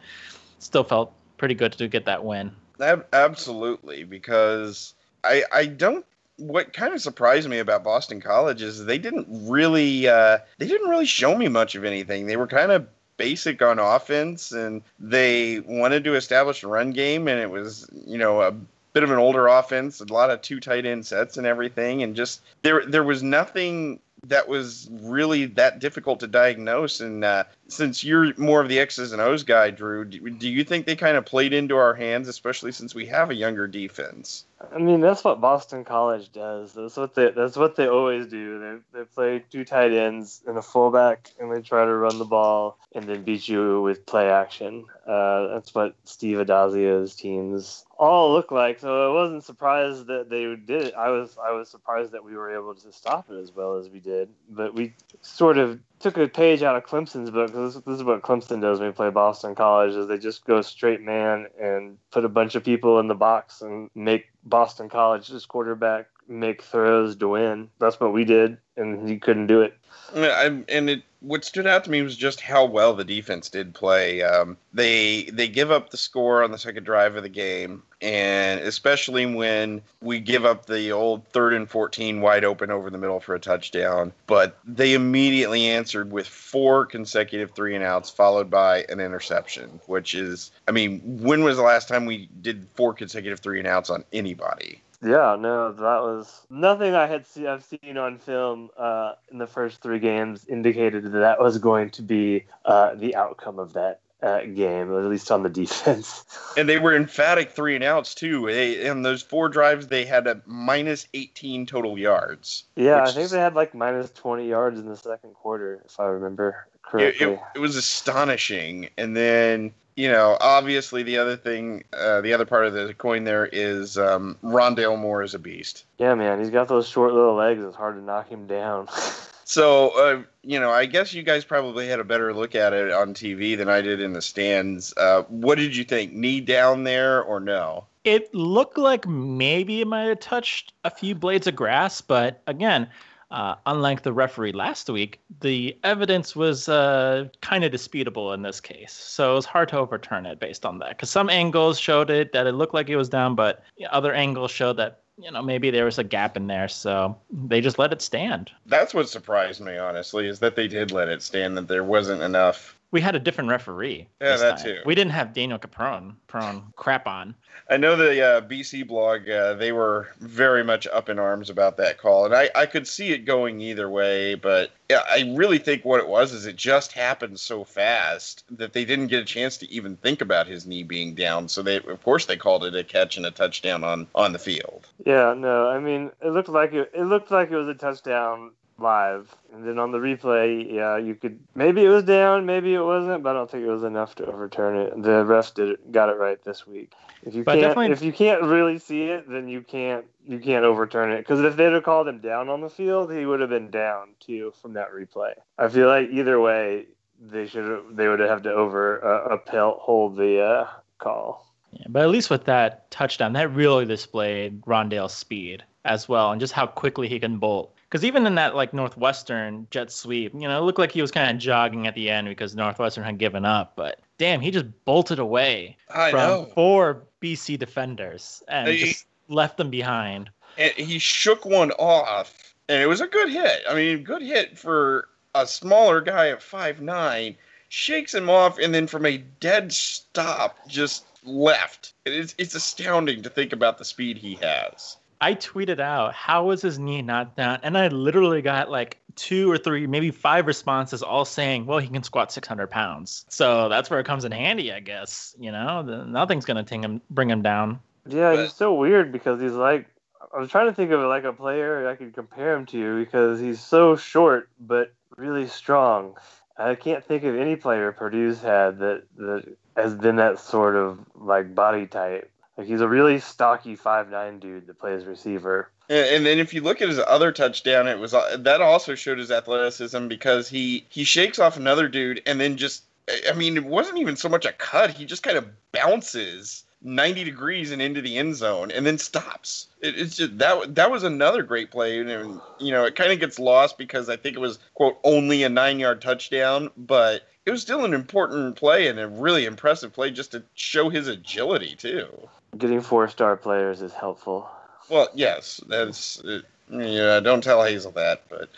still 0.58 0.82
felt 0.82 1.12
pretty 1.36 1.54
good 1.54 1.72
to 1.72 1.86
get 1.86 2.04
that 2.06 2.24
win. 2.24 2.50
Absolutely, 2.80 4.04
because 4.04 4.94
I 5.22 5.44
I 5.52 5.66
don't 5.66 6.04
what 6.36 6.72
kind 6.72 6.92
of 6.92 7.00
surprised 7.00 7.48
me 7.48 7.58
about 7.58 7.84
Boston 7.84 8.20
College 8.20 8.60
is 8.62 8.84
they 8.84 8.98
didn't 8.98 9.26
really 9.30 10.08
uh, 10.08 10.38
they 10.58 10.66
didn't 10.66 10.90
really 10.90 11.06
show 11.06 11.36
me 11.36 11.48
much 11.48 11.74
of 11.74 11.84
anything. 11.84 12.26
They 12.26 12.36
were 12.36 12.46
kind 12.46 12.72
of 12.72 12.86
basic 13.16 13.62
on 13.62 13.78
offense, 13.78 14.52
and 14.52 14.82
they 14.98 15.60
wanted 15.60 16.04
to 16.04 16.14
establish 16.14 16.62
a 16.62 16.68
run 16.68 16.90
game, 16.90 17.28
and 17.28 17.40
it 17.40 17.50
was 17.50 17.88
you 18.06 18.18
know 18.18 18.40
a 18.40 18.52
bit 18.92 19.02
of 19.02 19.10
an 19.10 19.18
older 19.18 19.46
offense, 19.46 20.00
a 20.00 20.12
lot 20.12 20.30
of 20.30 20.40
two 20.42 20.60
tight 20.60 20.86
end 20.86 21.06
sets 21.06 21.36
and 21.36 21.46
everything, 21.46 22.02
and 22.02 22.16
just 22.16 22.40
there 22.62 22.84
there 22.86 23.04
was 23.04 23.22
nothing 23.22 24.00
that 24.28 24.48
was 24.48 24.88
really 24.90 25.46
that 25.46 25.78
difficult 25.78 26.20
to 26.20 26.26
diagnose. 26.26 27.00
And 27.00 27.24
uh, 27.24 27.44
since 27.68 28.04
you're 28.04 28.32
more 28.38 28.60
of 28.60 28.68
the 28.68 28.78
X's 28.78 29.12
and 29.12 29.20
O's 29.20 29.42
guy, 29.42 29.70
Drew, 29.70 30.04
do, 30.04 30.30
do 30.30 30.48
you 30.48 30.64
think 30.64 30.86
they 30.86 30.96
kind 30.96 31.16
of 31.16 31.24
played 31.24 31.52
into 31.52 31.76
our 31.76 31.94
hands, 31.94 32.28
especially 32.28 32.72
since 32.72 32.94
we 32.94 33.06
have 33.06 33.30
a 33.30 33.34
younger 33.34 33.66
defense? 33.66 34.44
I 34.72 34.78
mean, 34.78 35.00
that's 35.00 35.24
what 35.24 35.40
Boston 35.40 35.84
College 35.84 36.32
does. 36.32 36.72
That's 36.72 36.96
what 36.96 37.14
they 37.14 37.30
that's 37.30 37.56
what 37.56 37.76
they 37.76 37.88
always 37.88 38.26
do. 38.26 38.58
They 38.92 38.98
they 38.98 39.04
play 39.04 39.44
two 39.50 39.64
tight 39.64 39.92
ends 39.92 40.42
and 40.46 40.56
a 40.56 40.62
fullback, 40.62 41.30
and 41.40 41.50
they 41.50 41.62
try 41.62 41.84
to 41.84 41.94
run 41.94 42.18
the 42.18 42.24
ball 42.24 42.78
and 42.94 43.04
then 43.04 43.22
beat 43.22 43.48
you 43.48 43.82
with 43.82 44.06
play 44.06 44.30
action. 44.30 44.84
Uh, 45.06 45.48
that's 45.48 45.74
what 45.74 45.94
Steve 46.04 46.38
Addazio's 46.38 47.14
teams 47.14 47.84
all 47.98 48.32
look 48.32 48.50
like. 48.50 48.80
So 48.80 49.10
I 49.10 49.14
wasn't 49.14 49.44
surprised 49.44 50.06
that 50.06 50.28
they 50.30 50.44
did 50.56 50.88
it. 50.88 50.94
I 50.94 51.10
was 51.10 51.36
I 51.42 51.52
was 51.52 51.68
surprised 51.68 52.12
that 52.12 52.24
we 52.24 52.36
were 52.36 52.54
able 52.54 52.74
to 52.74 52.92
stop 52.92 53.30
it 53.30 53.38
as 53.38 53.52
well 53.52 53.76
as 53.76 53.88
we 53.88 54.00
did. 54.00 54.28
But 54.48 54.74
we 54.74 54.94
sort 55.22 55.58
of 55.58 55.80
took 56.00 56.16
a 56.16 56.28
page 56.28 56.62
out 56.62 56.76
of 56.76 56.84
Clemson's 56.84 57.30
book 57.30 57.52
this, 57.52 57.74
this, 57.74 57.96
is 57.96 58.04
what 58.04 58.22
Clemson 58.22 58.60
does 58.60 58.78
when 58.78 58.88
we 58.88 58.92
play 58.92 59.10
Boston 59.10 59.54
College 59.54 59.94
is 59.94 60.06
they 60.06 60.18
just 60.18 60.44
go 60.44 60.60
straight 60.62 61.00
man 61.00 61.46
and 61.60 61.98
put 62.10 62.24
a 62.24 62.28
bunch 62.28 62.54
of 62.54 62.64
people 62.64 62.98
in 62.98 63.08
the 63.08 63.14
box 63.14 63.62
and 63.62 63.90
make 63.94 64.26
Boston 64.44 64.88
College's 64.88 65.46
quarterback 65.46 66.06
make 66.28 66.62
throws 66.62 67.16
to 67.16 67.28
win. 67.28 67.68
That's 67.78 68.00
what 68.00 68.12
we 68.12 68.24
did, 68.24 68.58
and 68.76 69.08
he 69.08 69.18
couldn't 69.18 69.46
do 69.46 69.62
it. 69.62 69.76
I, 70.14 70.62
and 70.68 70.90
it 70.90 71.02
what 71.24 71.44
stood 71.44 71.66
out 71.66 71.84
to 71.84 71.90
me 71.90 72.02
was 72.02 72.16
just 72.16 72.40
how 72.40 72.66
well 72.66 72.94
the 72.94 73.04
defense 73.04 73.48
did 73.48 73.74
play. 73.74 74.22
Um, 74.22 74.56
they 74.72 75.24
they 75.24 75.48
give 75.48 75.70
up 75.70 75.90
the 75.90 75.96
score 75.96 76.44
on 76.44 76.50
the 76.50 76.58
second 76.58 76.84
drive 76.84 77.16
of 77.16 77.22
the 77.22 77.28
game, 77.28 77.82
and 78.00 78.60
especially 78.60 79.24
when 79.26 79.82
we 80.00 80.20
give 80.20 80.44
up 80.44 80.66
the 80.66 80.92
old 80.92 81.26
third 81.28 81.54
and 81.54 81.68
fourteen 81.68 82.20
wide 82.20 82.44
open 82.44 82.70
over 82.70 82.90
the 82.90 82.98
middle 82.98 83.20
for 83.20 83.34
a 83.34 83.40
touchdown. 83.40 84.12
But 84.26 84.58
they 84.64 84.92
immediately 84.92 85.66
answered 85.68 86.12
with 86.12 86.26
four 86.26 86.84
consecutive 86.86 87.52
three 87.52 87.74
and 87.74 87.84
outs, 87.84 88.10
followed 88.10 88.50
by 88.50 88.84
an 88.88 89.00
interception. 89.00 89.80
Which 89.86 90.14
is, 90.14 90.50
I 90.68 90.72
mean, 90.72 91.00
when 91.22 91.42
was 91.42 91.56
the 91.56 91.62
last 91.62 91.88
time 91.88 92.04
we 92.04 92.28
did 92.42 92.66
four 92.74 92.92
consecutive 92.92 93.40
three 93.40 93.58
and 93.58 93.68
outs 93.68 93.90
on 93.90 94.04
anybody? 94.12 94.82
Yeah, 95.04 95.36
no, 95.38 95.72
that 95.72 95.82
was 95.82 96.46
nothing 96.48 96.94
I 96.94 97.06
had 97.06 97.26
see, 97.26 97.46
I've 97.46 97.62
seen 97.62 97.98
on 97.98 98.18
film 98.18 98.70
uh, 98.78 99.12
in 99.30 99.38
the 99.38 99.46
first 99.46 99.82
three 99.82 99.98
games 99.98 100.46
indicated 100.46 101.04
that 101.04 101.18
that 101.18 101.40
was 101.40 101.58
going 101.58 101.90
to 101.90 102.02
be 102.02 102.46
uh, 102.64 102.94
the 102.94 103.14
outcome 103.14 103.58
of 103.58 103.74
that. 103.74 104.00
uh, 104.24 104.40
game, 104.46 104.90
at 104.96 105.04
least 105.04 105.30
on 105.30 105.42
the 105.42 105.48
defense. 105.62 106.24
And 106.56 106.66
they 106.66 106.78
were 106.78 106.96
emphatic 106.96 107.50
three 107.50 107.74
and 107.74 107.84
outs 107.84 108.14
too. 108.14 108.46
They, 108.46 108.86
in 108.86 109.02
those 109.02 109.22
four 109.22 109.50
drives, 109.50 109.88
they 109.88 110.06
had 110.06 110.26
a 110.26 110.40
minus 110.46 111.06
18 111.12 111.66
total 111.66 111.98
yards. 111.98 112.64
Yeah, 112.74 113.02
I 113.02 113.10
think 113.10 113.28
they 113.28 113.38
had 113.38 113.54
like 113.54 113.74
minus 113.74 114.10
20 114.12 114.48
yards 114.48 114.80
in 114.80 114.86
the 114.86 114.96
second 114.96 115.34
quarter, 115.34 115.82
if 115.84 116.00
I 116.00 116.06
remember 116.06 116.66
it, 116.74 116.82
correctly. 116.82 117.26
it, 117.26 117.40
it 117.56 117.58
was 117.58 117.76
astonishing. 117.76 118.88
And 118.96 119.14
then, 119.14 119.74
you 119.96 120.08
know, 120.10 120.36
obviously 120.40 121.02
the 121.02 121.18
other 121.18 121.36
thing, 121.36 121.84
uh, 121.92 122.20
the 122.20 122.32
other 122.32 122.44
part 122.44 122.66
of 122.66 122.72
the 122.72 122.94
coin 122.94 123.24
there 123.24 123.46
is 123.46 123.96
um, 123.96 124.36
Rondale 124.42 124.98
Moore 124.98 125.22
is 125.22 125.34
a 125.34 125.38
beast. 125.38 125.84
yeah, 125.98 126.14
man, 126.14 126.38
he's 126.40 126.50
got 126.50 126.68
those 126.68 126.88
short 126.88 127.12
little 127.12 127.34
legs. 127.34 127.62
It's 127.64 127.76
hard 127.76 127.96
to 127.96 128.02
knock 128.02 128.28
him 128.28 128.46
down. 128.46 128.88
So, 129.46 129.90
uh, 129.90 130.22
you 130.42 130.58
know, 130.58 130.70
I 130.70 130.86
guess 130.86 131.12
you 131.12 131.22
guys 131.22 131.44
probably 131.44 131.86
had 131.86 132.00
a 132.00 132.04
better 132.04 132.32
look 132.32 132.54
at 132.54 132.72
it 132.72 132.90
on 132.90 133.12
TV 133.12 133.56
than 133.58 133.68
I 133.68 133.82
did 133.82 134.00
in 134.00 134.14
the 134.14 134.22
stands. 134.22 134.94
Uh, 134.96 135.24
what 135.28 135.58
did 135.58 135.76
you 135.76 135.84
think? 135.84 136.14
Knee 136.14 136.40
down 136.40 136.84
there 136.84 137.22
or 137.22 137.40
no? 137.40 137.84
It 138.04 138.34
looked 138.34 138.78
like 138.78 139.06
maybe 139.06 139.82
it 139.82 139.86
might 139.86 140.04
have 140.04 140.20
touched 140.20 140.72
a 140.84 140.90
few 140.90 141.14
blades 141.14 141.46
of 141.46 141.54
grass, 141.54 142.00
but 142.00 142.40
again, 142.46 142.88
uh, 143.30 143.56
unlike 143.66 144.02
the 144.02 144.12
referee 144.12 144.52
last 144.52 144.88
week, 144.88 145.20
the 145.40 145.76
evidence 145.82 146.36
was 146.36 146.68
uh, 146.68 147.28
kind 147.40 147.64
of 147.64 147.72
disputable 147.72 148.32
in 148.32 148.42
this 148.42 148.60
case. 148.60 148.92
So 148.92 149.32
it 149.32 149.34
was 149.34 149.46
hard 149.46 149.68
to 149.70 149.78
overturn 149.78 150.26
it 150.26 150.38
based 150.38 150.64
on 150.64 150.78
that. 150.78 150.90
Because 150.90 151.10
some 151.10 151.30
angles 151.30 151.78
showed 151.78 152.10
it 152.10 152.32
that 152.32 152.46
it 152.46 152.52
looked 152.52 152.74
like 152.74 152.88
it 152.88 152.96
was 152.96 153.08
down, 153.08 153.34
but 153.34 153.62
other 153.90 154.12
angles 154.12 154.50
showed 154.50 154.76
that 154.76 155.00
you 155.16 155.30
know 155.30 155.42
maybe 155.42 155.70
there 155.70 155.84
was 155.84 155.98
a 155.98 156.04
gap 156.04 156.36
in 156.36 156.46
there. 156.46 156.68
So 156.68 157.16
they 157.30 157.60
just 157.60 157.78
let 157.78 157.92
it 157.92 158.02
stand. 158.02 158.50
That's 158.66 158.94
what 158.94 159.08
surprised 159.08 159.60
me, 159.60 159.76
honestly, 159.76 160.28
is 160.28 160.40
that 160.40 160.56
they 160.56 160.68
did 160.68 160.92
let 160.92 161.08
it 161.08 161.22
stand, 161.22 161.56
that 161.56 161.68
there 161.68 161.84
wasn't 161.84 162.22
enough. 162.22 162.76
We 162.94 163.00
had 163.00 163.16
a 163.16 163.18
different 163.18 163.50
referee. 163.50 164.06
Yeah, 164.20 164.28
this 164.28 164.40
that 164.40 164.58
time. 164.58 164.66
too. 164.66 164.78
We 164.86 164.94
didn't 164.94 165.10
have 165.10 165.32
Daniel 165.32 165.58
Caprone, 165.58 166.14
Prone 166.28 166.62
crap 166.76 167.08
on. 167.08 167.34
I 167.68 167.76
know 167.76 167.96
the 167.96 168.22
uh, 168.22 168.40
BC 168.42 168.86
blog, 168.86 169.28
uh, 169.28 169.54
they 169.54 169.72
were 169.72 170.10
very 170.20 170.62
much 170.62 170.86
up 170.86 171.08
in 171.08 171.18
arms 171.18 171.50
about 171.50 171.76
that 171.78 171.98
call, 171.98 172.24
and 172.24 172.32
I, 172.32 172.50
I 172.54 172.66
could 172.66 172.86
see 172.86 173.10
it 173.10 173.24
going 173.24 173.60
either 173.60 173.90
way, 173.90 174.36
but 174.36 174.70
yeah, 174.88 175.02
I 175.10 175.34
really 175.34 175.58
think 175.58 175.84
what 175.84 175.98
it 175.98 176.06
was 176.06 176.32
is 176.32 176.46
it 176.46 176.54
just 176.54 176.92
happened 176.92 177.40
so 177.40 177.64
fast 177.64 178.44
that 178.48 178.74
they 178.74 178.84
didn't 178.84 179.08
get 179.08 179.22
a 179.22 179.24
chance 179.24 179.56
to 179.56 179.70
even 179.72 179.96
think 179.96 180.20
about 180.20 180.46
his 180.46 180.64
knee 180.64 180.84
being 180.84 181.16
down. 181.16 181.48
So 181.48 181.62
they, 181.62 181.78
of 181.78 182.00
course, 182.04 182.26
they 182.26 182.36
called 182.36 182.64
it 182.64 182.76
a 182.76 182.84
catch 182.84 183.16
and 183.16 183.26
a 183.26 183.32
touchdown 183.32 183.82
on 183.82 184.06
on 184.14 184.32
the 184.32 184.38
field. 184.38 184.86
Yeah, 185.04 185.34
no, 185.34 185.68
I 185.68 185.80
mean, 185.80 186.12
it 186.22 186.30
looked 186.30 186.48
like 186.48 186.72
it, 186.72 186.92
it 186.94 187.04
looked 187.04 187.32
like 187.32 187.50
it 187.50 187.56
was 187.56 187.66
a 187.66 187.74
touchdown 187.74 188.52
live, 188.78 189.34
and 189.52 189.66
then 189.66 189.78
on 189.78 189.92
the 189.92 189.98
replay, 189.98 190.72
yeah, 190.72 190.96
you 190.96 191.14
could 191.14 191.38
maybe 191.54 191.84
it 191.84 191.88
was 191.88 192.02
down, 192.04 192.44
maybe 192.46 192.74
it 192.74 192.82
wasn't, 192.82 193.22
but 193.22 193.30
I 193.30 193.32
don't 193.34 193.50
think 193.50 193.64
it 193.64 193.70
was 193.70 193.84
enough 193.84 194.14
to 194.16 194.26
overturn 194.26 194.76
it. 194.76 195.02
The 195.02 195.24
refs 195.24 195.54
did 195.54 195.68
it, 195.70 195.92
got 195.92 196.08
it 196.08 196.16
right 196.18 196.42
this 196.42 196.66
week. 196.66 196.92
If 197.24 197.34
you 197.34 197.44
But 197.44 197.52
can't, 197.52 197.62
definitely- 197.62 197.92
if 197.92 198.02
you 198.02 198.12
can't 198.12 198.42
really 198.42 198.78
see 198.78 199.04
it, 199.04 199.28
then 199.28 199.48
you 199.48 199.60
can't 199.62 200.04
you 200.26 200.38
can't 200.38 200.64
overturn 200.64 201.12
it. 201.12 201.18
Because 201.18 201.40
if 201.40 201.56
they'd 201.56 201.72
have 201.72 201.82
called 201.84 202.08
him 202.08 202.18
down 202.18 202.48
on 202.48 202.60
the 202.60 202.70
field, 202.70 203.12
he 203.12 203.26
would 203.26 203.40
have 203.40 203.50
been 203.50 203.70
down 203.70 204.08
too 204.20 204.52
from 204.60 204.72
that 204.74 204.92
replay. 204.92 205.34
I 205.58 205.68
feel 205.68 205.86
like 205.88 206.10
either 206.10 206.40
way, 206.40 206.86
they 207.20 207.46
should 207.46 207.96
they 207.96 208.08
would 208.08 208.20
have 208.20 208.42
to 208.42 208.52
over 208.52 209.04
uh, 209.04 209.34
upheld 209.34 209.78
hold 209.80 210.16
the 210.16 210.40
uh, 210.42 210.68
call. 210.98 211.46
Yeah, 211.72 211.86
but 211.88 212.02
at 212.02 212.10
least 212.10 212.30
with 212.30 212.44
that 212.44 212.90
touchdown, 212.90 213.32
that 213.32 213.52
really 213.52 213.84
displayed 213.84 214.60
Rondale's 214.62 215.12
speed 215.14 215.64
as 215.84 216.08
well, 216.08 216.30
and 216.30 216.40
just 216.40 216.52
how 216.52 216.66
quickly 216.66 217.08
he 217.08 217.18
can 217.18 217.38
bolt. 217.38 217.73
Because 217.94 218.04
even 218.06 218.26
in 218.26 218.34
that 218.34 218.56
like 218.56 218.74
Northwestern 218.74 219.68
jet 219.70 219.88
sweep, 219.92 220.34
you 220.34 220.48
know, 220.48 220.58
it 220.58 220.62
looked 220.62 220.80
like 220.80 220.90
he 220.90 221.00
was 221.00 221.12
kind 221.12 221.30
of 221.30 221.38
jogging 221.40 221.86
at 221.86 221.94
the 221.94 222.10
end 222.10 222.26
because 222.26 222.56
Northwestern 222.56 223.04
had 223.04 223.18
given 223.18 223.44
up. 223.44 223.74
But 223.76 224.00
damn, 224.18 224.40
he 224.40 224.50
just 224.50 224.66
bolted 224.84 225.20
away 225.20 225.76
I 225.94 226.10
from 226.10 226.18
know. 226.18 226.50
four 226.56 227.04
BC 227.22 227.56
defenders 227.56 228.42
and 228.48 228.66
He- 228.68 228.78
just 228.86 229.06
left 229.28 229.58
them 229.58 229.70
behind. 229.70 230.28
and 230.58 230.72
he 230.72 230.98
shook 230.98 231.44
one 231.44 231.70
off, 231.78 232.56
and 232.68 232.82
it 232.82 232.86
was 232.86 233.00
a 233.00 233.06
good 233.06 233.28
hit. 233.28 233.62
I 233.70 233.74
mean, 233.76 234.02
good 234.02 234.22
hit 234.22 234.58
for 234.58 235.08
a 235.36 235.46
smaller 235.46 236.00
guy 236.00 236.30
at 236.30 236.42
five 236.42 236.80
nine. 236.80 237.36
Shakes 237.68 238.12
him 238.12 238.28
off, 238.28 238.58
and 238.58 238.74
then 238.74 238.88
from 238.88 239.06
a 239.06 239.18
dead 239.38 239.72
stop, 239.72 240.58
just 240.66 241.04
left. 241.22 241.92
It's 242.04 242.34
it's 242.38 242.56
astounding 242.56 243.22
to 243.22 243.30
think 243.30 243.52
about 243.52 243.78
the 243.78 243.84
speed 243.84 244.18
he 244.18 244.34
has. 244.42 244.96
I 245.24 245.34
tweeted 245.34 245.80
out, 245.80 246.12
how 246.12 246.44
was 246.44 246.60
his 246.60 246.78
knee 246.78 247.00
not 247.00 247.34
down? 247.34 247.58
And 247.62 247.78
I 247.78 247.88
literally 247.88 248.42
got 248.42 248.70
like 248.70 248.98
two 249.16 249.50
or 249.50 249.56
three, 249.56 249.86
maybe 249.86 250.10
five 250.10 250.46
responses 250.46 251.02
all 251.02 251.24
saying, 251.24 251.64
well, 251.64 251.78
he 251.78 251.88
can 251.88 252.02
squat 252.02 252.30
600 252.30 252.66
pounds. 252.70 253.24
So 253.30 253.70
that's 253.70 253.88
where 253.88 253.98
it 253.98 254.04
comes 254.04 254.26
in 254.26 254.32
handy, 254.32 254.70
I 254.70 254.80
guess. 254.80 255.34
You 255.40 255.50
know, 255.50 255.82
The- 255.82 256.04
nothing's 256.04 256.44
going 256.44 256.62
to 256.62 256.74
him, 256.74 257.00
bring 257.08 257.30
him 257.30 257.40
down. 257.40 257.80
Yeah, 258.06 258.32
it's 258.32 258.42
just 258.42 258.58
so 258.58 258.74
weird 258.74 259.12
because 259.12 259.40
he's 259.40 259.52
like 259.52 259.86
I 260.34 260.38
was 260.38 260.50
trying 260.50 260.66
to 260.66 260.74
think 260.74 260.90
of 260.90 261.00
like 261.00 261.24
a 261.24 261.32
player 261.32 261.88
I 261.88 261.94
could 261.94 262.12
compare 262.12 262.54
him 262.54 262.66
to 262.66 263.02
because 263.02 263.40
he's 263.40 263.60
so 263.60 263.96
short 263.96 264.50
but 264.60 264.92
really 265.16 265.46
strong. 265.46 266.18
I 266.58 266.74
can't 266.74 267.02
think 267.02 267.24
of 267.24 267.34
any 267.34 267.56
player 267.56 267.92
Purdue's 267.92 268.42
had 268.42 268.78
that 268.80 269.04
that 269.16 269.56
has 269.74 269.94
been 269.94 270.16
that 270.16 270.38
sort 270.38 270.76
of 270.76 270.98
like 271.14 271.54
body 271.54 271.86
type. 271.86 272.30
Like 272.56 272.66
he's 272.68 272.80
a 272.80 272.88
really 272.88 273.18
stocky 273.18 273.74
five 273.74 274.10
nine 274.10 274.38
dude 274.38 274.66
that 274.66 274.78
plays 274.78 275.04
receiver. 275.04 275.70
And, 275.88 276.24
then 276.24 276.38
if 276.38 276.54
you 276.54 276.62
look 276.62 276.80
at 276.80 276.88
his 276.88 276.98
other 276.98 277.30
touchdown, 277.30 277.88
it 277.88 277.98
was 277.98 278.14
uh, 278.14 278.38
that 278.40 278.62
also 278.62 278.94
showed 278.94 279.18
his 279.18 279.30
athleticism 279.30 280.08
because 280.08 280.48
he 280.48 280.86
he 280.88 281.04
shakes 281.04 281.38
off 281.38 281.56
another 281.56 281.88
dude 281.88 282.22
and 282.26 282.40
then 282.40 282.56
just 282.56 282.84
I 283.28 283.34
mean 283.34 283.56
it 283.56 283.64
wasn't 283.64 283.98
even 283.98 284.16
so 284.16 284.28
much 284.28 284.46
a 284.46 284.52
cut. 284.52 284.90
He 284.90 285.04
just 285.04 285.22
kind 285.22 285.36
of 285.36 285.46
bounces 285.72 286.64
90 286.80 287.24
degrees 287.24 287.70
and 287.70 287.82
into 287.82 288.00
the 288.00 288.16
end 288.16 288.36
zone 288.36 288.70
and 288.70 288.86
then 288.86 288.98
stops. 288.98 289.68
It, 289.80 289.98
it's 289.98 290.16
just 290.16 290.38
that 290.38 290.74
that 290.76 290.90
was 290.90 291.02
another 291.02 291.42
great 291.42 291.70
play 291.70 291.98
and 291.98 292.40
you 292.60 292.70
know 292.70 292.84
it 292.84 292.94
kind 292.94 293.12
of 293.12 293.20
gets 293.20 293.38
lost 293.38 293.76
because 293.76 294.08
I 294.08 294.16
think 294.16 294.36
it 294.36 294.40
was 294.40 294.58
quote 294.74 294.98
only 295.02 295.42
a 295.42 295.48
9-yard 295.48 296.00
touchdown, 296.00 296.70
but 296.76 297.22
it 297.46 297.50
was 297.50 297.62
still 297.62 297.84
an 297.84 297.92
important 297.92 298.56
play 298.56 298.88
and 298.88 298.98
a 298.98 299.08
really 299.08 299.44
impressive 299.44 299.92
play 299.92 300.10
just 300.10 300.32
to 300.32 300.42
show 300.54 300.88
his 300.88 301.08
agility 301.08 301.74
too. 301.76 302.28
Getting 302.56 302.80
four 302.80 303.08
star 303.08 303.36
players 303.36 303.82
is 303.82 303.92
helpful. 303.92 304.48
Well, 304.88 305.08
yes, 305.14 305.60
that's 305.68 306.22
yeah. 306.70 307.20
Don't 307.20 307.42
tell 307.42 307.64
Hazel 307.64 307.92
that, 307.92 308.22
but 308.28 308.48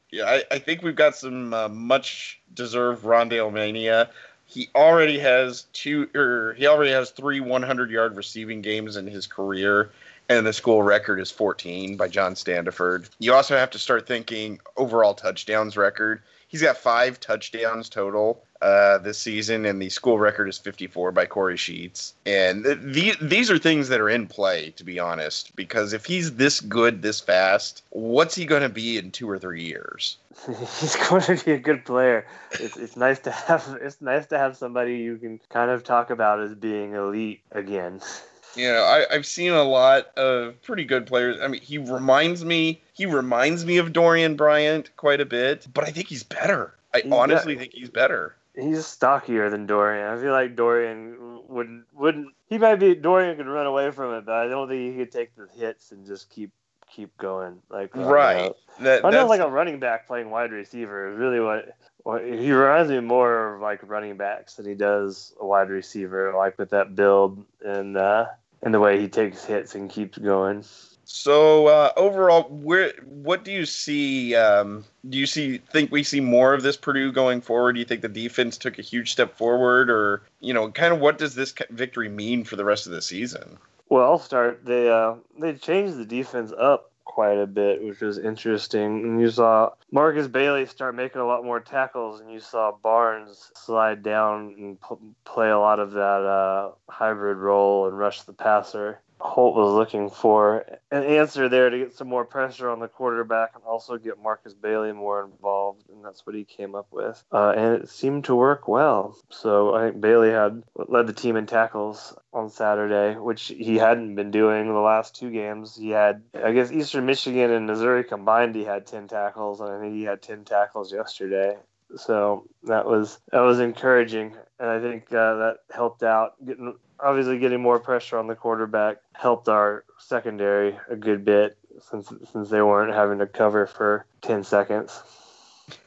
yeah, 0.10 0.24
I, 0.24 0.44
I 0.50 0.58
think 0.58 0.82
we've 0.82 0.96
got 0.96 1.16
some 1.16 1.52
uh, 1.52 1.68
much 1.68 2.40
deserved 2.54 3.04
Rondale 3.04 3.52
mania. 3.52 4.10
He 4.46 4.68
already 4.74 5.18
has 5.18 5.64
two, 5.72 6.08
or 6.14 6.54
he 6.54 6.66
already 6.66 6.92
has 6.92 7.10
three 7.10 7.40
100 7.40 7.90
yard 7.90 8.16
receiving 8.16 8.62
games 8.62 8.96
in 8.96 9.06
his 9.06 9.26
career, 9.26 9.90
and 10.28 10.46
the 10.46 10.52
school 10.52 10.82
record 10.82 11.18
is 11.18 11.30
14 11.30 11.96
by 11.96 12.08
John 12.08 12.34
Standeford. 12.34 13.08
You 13.18 13.34
also 13.34 13.56
have 13.56 13.70
to 13.70 13.78
start 13.78 14.06
thinking 14.06 14.60
overall 14.76 15.14
touchdowns 15.14 15.76
record. 15.76 16.22
He's 16.46 16.62
got 16.62 16.76
five 16.76 17.18
touchdowns 17.18 17.88
total 17.88 18.44
uh, 18.64 18.96
this 18.96 19.18
season, 19.18 19.66
and 19.66 19.80
the 19.80 19.90
school 19.90 20.18
record 20.18 20.48
is 20.48 20.56
54 20.56 21.12
by 21.12 21.26
Kory 21.26 21.58
Sheets. 21.58 22.14
And 22.24 22.64
th- 22.64 22.78
the, 22.80 23.14
these 23.20 23.50
are 23.50 23.58
things 23.58 23.88
that 23.88 24.00
are 24.00 24.08
in 24.08 24.26
play, 24.26 24.70
to 24.76 24.84
be 24.84 24.98
honest, 24.98 25.54
because 25.54 25.92
if 25.92 26.06
he's 26.06 26.36
this 26.36 26.62
good 26.62 27.02
this 27.02 27.20
fast, 27.20 27.82
what's 27.90 28.34
he 28.34 28.46
going 28.46 28.62
to 28.62 28.70
be 28.70 28.96
in 28.96 29.10
two 29.10 29.28
or 29.28 29.38
three 29.38 29.62
years? 29.62 30.16
He's 30.46 30.96
going 31.08 31.22
to 31.22 31.44
be 31.44 31.52
a 31.52 31.58
good 31.58 31.84
player. 31.84 32.26
It's, 32.52 32.76
it's 32.76 32.96
nice 32.96 33.20
to 33.20 33.30
have 33.30 33.78
it's 33.80 34.00
nice 34.00 34.26
to 34.26 34.38
have 34.38 34.56
somebody 34.56 34.96
you 34.96 35.16
can 35.16 35.38
kind 35.48 35.70
of 35.70 35.84
talk 35.84 36.10
about 36.10 36.40
as 36.40 36.54
being 36.54 36.94
elite 36.94 37.42
again. 37.52 38.00
You 38.56 38.68
know, 38.68 38.84
I, 38.84 39.04
I've 39.12 39.26
seen 39.26 39.50
a 39.50 39.64
lot 39.64 40.16
of 40.16 40.62
pretty 40.62 40.84
good 40.84 41.06
players. 41.06 41.40
I 41.42 41.48
mean, 41.48 41.60
he 41.60 41.76
reminds 41.76 42.44
me 42.44 42.80
he 42.92 43.04
reminds 43.04 43.64
me 43.64 43.78
of 43.78 43.92
Dorien 43.92 44.36
Bryant 44.36 44.96
quite 44.96 45.20
a 45.20 45.26
bit, 45.26 45.66
but 45.74 45.82
I 45.82 45.90
think 45.90 46.06
he's 46.06 46.22
better. 46.22 46.72
I 46.94 47.00
He's 47.00 47.12
honestly 47.12 47.56
think 47.56 47.72
he's 47.74 47.90
better. 47.90 48.36
He's 48.56 48.86
stockier 48.86 49.50
than 49.50 49.66
Dorien. 49.66 50.16
I 50.16 50.20
feel 50.20 50.32
like 50.32 50.54
Dorien 50.54 51.42
wouldn't 51.48 51.86
wouldn't 51.92 52.28
he 52.46 52.58
might 52.58 52.76
be 52.76 52.94
Dorien 52.94 53.36
could 53.36 53.48
run 53.48 53.66
away 53.66 53.90
from 53.90 54.14
it, 54.14 54.26
but 54.26 54.34
I 54.34 54.48
don't 54.48 54.68
think 54.68 54.92
he 54.92 54.98
could 54.98 55.12
take 55.12 55.34
the 55.34 55.48
hits 55.56 55.90
and 55.90 56.06
just 56.06 56.30
keep 56.30 56.52
keep 56.88 57.16
going. 57.16 57.60
Like 57.68 57.96
uh, 57.96 58.04
Right. 58.04 58.52
That, 58.80 59.04
I 59.04 59.10
know 59.10 59.26
like 59.26 59.40
a 59.40 59.48
running 59.48 59.80
back 59.80 60.06
playing 60.06 60.30
wide 60.30 60.52
receiver 60.52 61.12
is 61.12 61.18
really 61.18 61.40
what, 61.40 61.76
what 62.02 62.24
he 62.24 62.52
reminds 62.52 62.90
me 62.90 63.00
more 63.00 63.54
of 63.54 63.60
like 63.60 63.80
running 63.82 64.16
backs 64.16 64.54
than 64.54 64.66
he 64.66 64.74
does 64.74 65.34
a 65.40 65.46
wide 65.46 65.70
receiver, 65.70 66.32
like 66.36 66.58
with 66.58 66.70
that 66.70 66.94
build 66.94 67.44
and 67.64 67.96
uh 67.96 68.26
and 68.62 68.72
the 68.72 68.80
way 68.80 69.00
he 69.00 69.08
takes 69.08 69.44
hits 69.44 69.74
and 69.74 69.90
keeps 69.90 70.16
going. 70.18 70.64
So 71.04 71.66
uh, 71.66 71.92
overall, 71.96 72.44
where 72.48 72.92
what 73.04 73.44
do 73.44 73.52
you 73.52 73.66
see? 73.66 74.34
Um, 74.34 74.84
do 75.08 75.18
you 75.18 75.26
see 75.26 75.58
think 75.58 75.92
we 75.92 76.02
see 76.02 76.20
more 76.20 76.54
of 76.54 76.62
this 76.62 76.76
Purdue 76.76 77.12
going 77.12 77.40
forward? 77.40 77.74
Do 77.74 77.78
you 77.78 77.84
think 77.84 78.02
the 78.02 78.08
defense 78.08 78.56
took 78.56 78.78
a 78.78 78.82
huge 78.82 79.12
step 79.12 79.36
forward, 79.36 79.90
or 79.90 80.22
you 80.40 80.54
know, 80.54 80.70
kind 80.70 80.92
of 80.92 81.00
what 81.00 81.18
does 81.18 81.34
this 81.34 81.54
victory 81.70 82.08
mean 82.08 82.44
for 82.44 82.56
the 82.56 82.64
rest 82.64 82.86
of 82.86 82.92
the 82.92 83.02
season? 83.02 83.58
Well, 83.88 84.04
I'll 84.04 84.18
start. 84.18 84.64
They 84.64 84.90
uh, 84.90 85.16
they 85.38 85.54
changed 85.54 85.96
the 85.96 86.06
defense 86.06 86.52
up 86.58 86.90
quite 87.04 87.38
a 87.38 87.46
bit, 87.46 87.84
which 87.84 88.00
was 88.00 88.18
interesting. 88.18 89.04
And 89.04 89.20
you 89.20 89.30
saw 89.30 89.70
Markus 89.92 90.26
Bailey 90.26 90.66
start 90.66 90.96
making 90.96 91.20
a 91.20 91.26
lot 91.26 91.44
more 91.44 91.60
tackles, 91.60 92.20
and 92.20 92.30
you 92.32 92.40
saw 92.40 92.72
Barnes 92.72 93.52
slide 93.54 94.02
down 94.02 94.54
and 94.58 94.80
p- 94.80 95.14
play 95.24 95.50
a 95.50 95.58
lot 95.58 95.78
of 95.78 95.92
that 95.92 96.00
uh, 96.00 96.72
hybrid 96.88 97.36
role 97.36 97.86
and 97.86 97.96
rush 97.96 98.22
the 98.22 98.32
passer. 98.32 99.00
Holt 99.24 99.56
was 99.56 99.72
looking 99.72 100.10
for 100.10 100.66
an 100.90 101.02
answer 101.02 101.48
there 101.48 101.70
to 101.70 101.78
get 101.78 101.96
some 101.96 102.08
more 102.08 102.26
pressure 102.26 102.68
on 102.68 102.78
the 102.78 102.88
quarterback 102.88 103.52
and 103.54 103.64
also 103.64 103.96
get 103.96 104.22
Markus 104.22 104.52
Bailey 104.52 104.92
more 104.92 105.24
involved, 105.24 105.82
and 105.88 106.04
that's 106.04 106.26
what 106.26 106.36
he 106.36 106.44
came 106.44 106.74
up 106.74 106.88
with. 106.90 107.24
Uh, 107.32 107.54
and 107.56 107.82
it 107.82 107.88
seemed 107.88 108.24
to 108.24 108.34
work 108.34 108.68
well. 108.68 109.16
So 109.30 109.74
I 109.74 109.88
think 109.88 110.02
Bailey 110.02 110.30
had 110.30 110.62
led 110.76 111.06
the 111.06 111.14
team 111.14 111.36
in 111.36 111.46
tackles 111.46 112.14
on 112.34 112.50
Saturday, 112.50 113.18
which 113.18 113.46
he 113.46 113.76
hadn't 113.78 114.14
been 114.14 114.30
doing 114.30 114.68
the 114.68 114.74
last 114.74 115.16
two 115.16 115.30
games. 115.30 115.74
He 115.74 115.88
had, 115.88 116.22
I 116.34 116.52
guess, 116.52 116.70
Eastern 116.70 117.06
Michigan 117.06 117.50
and 117.50 117.66
Missouri 117.66 118.04
combined, 118.04 118.54
he 118.54 118.64
had 118.64 118.86
10 118.86 119.08
tackles, 119.08 119.60
and 119.60 119.70
I 119.70 119.80
think 119.80 119.94
he 119.94 120.02
had 120.02 120.20
10 120.20 120.44
tackles 120.44 120.92
yesterday. 120.92 121.56
So 121.96 122.46
that 122.64 122.86
was 122.86 123.18
that 123.30 123.40
was 123.40 123.60
encouraging, 123.60 124.34
and 124.58 124.68
I 124.68 124.80
think 124.80 125.12
uh, 125.12 125.34
that 125.36 125.56
helped 125.70 126.02
out. 126.02 126.32
Getting 126.44 126.74
obviously 127.00 127.38
getting 127.38 127.60
more 127.60 127.78
pressure 127.78 128.18
on 128.18 128.26
the 128.26 128.34
quarterback 128.34 128.98
helped 129.12 129.48
our 129.48 129.84
secondary 129.98 130.78
a 130.88 130.96
good 130.96 131.24
bit 131.24 131.56
since 131.90 132.12
since 132.32 132.50
they 132.50 132.62
weren't 132.62 132.94
having 132.94 133.18
to 133.18 133.26
cover 133.26 133.66
for 133.66 134.04
10 134.22 134.44
seconds. 134.44 135.02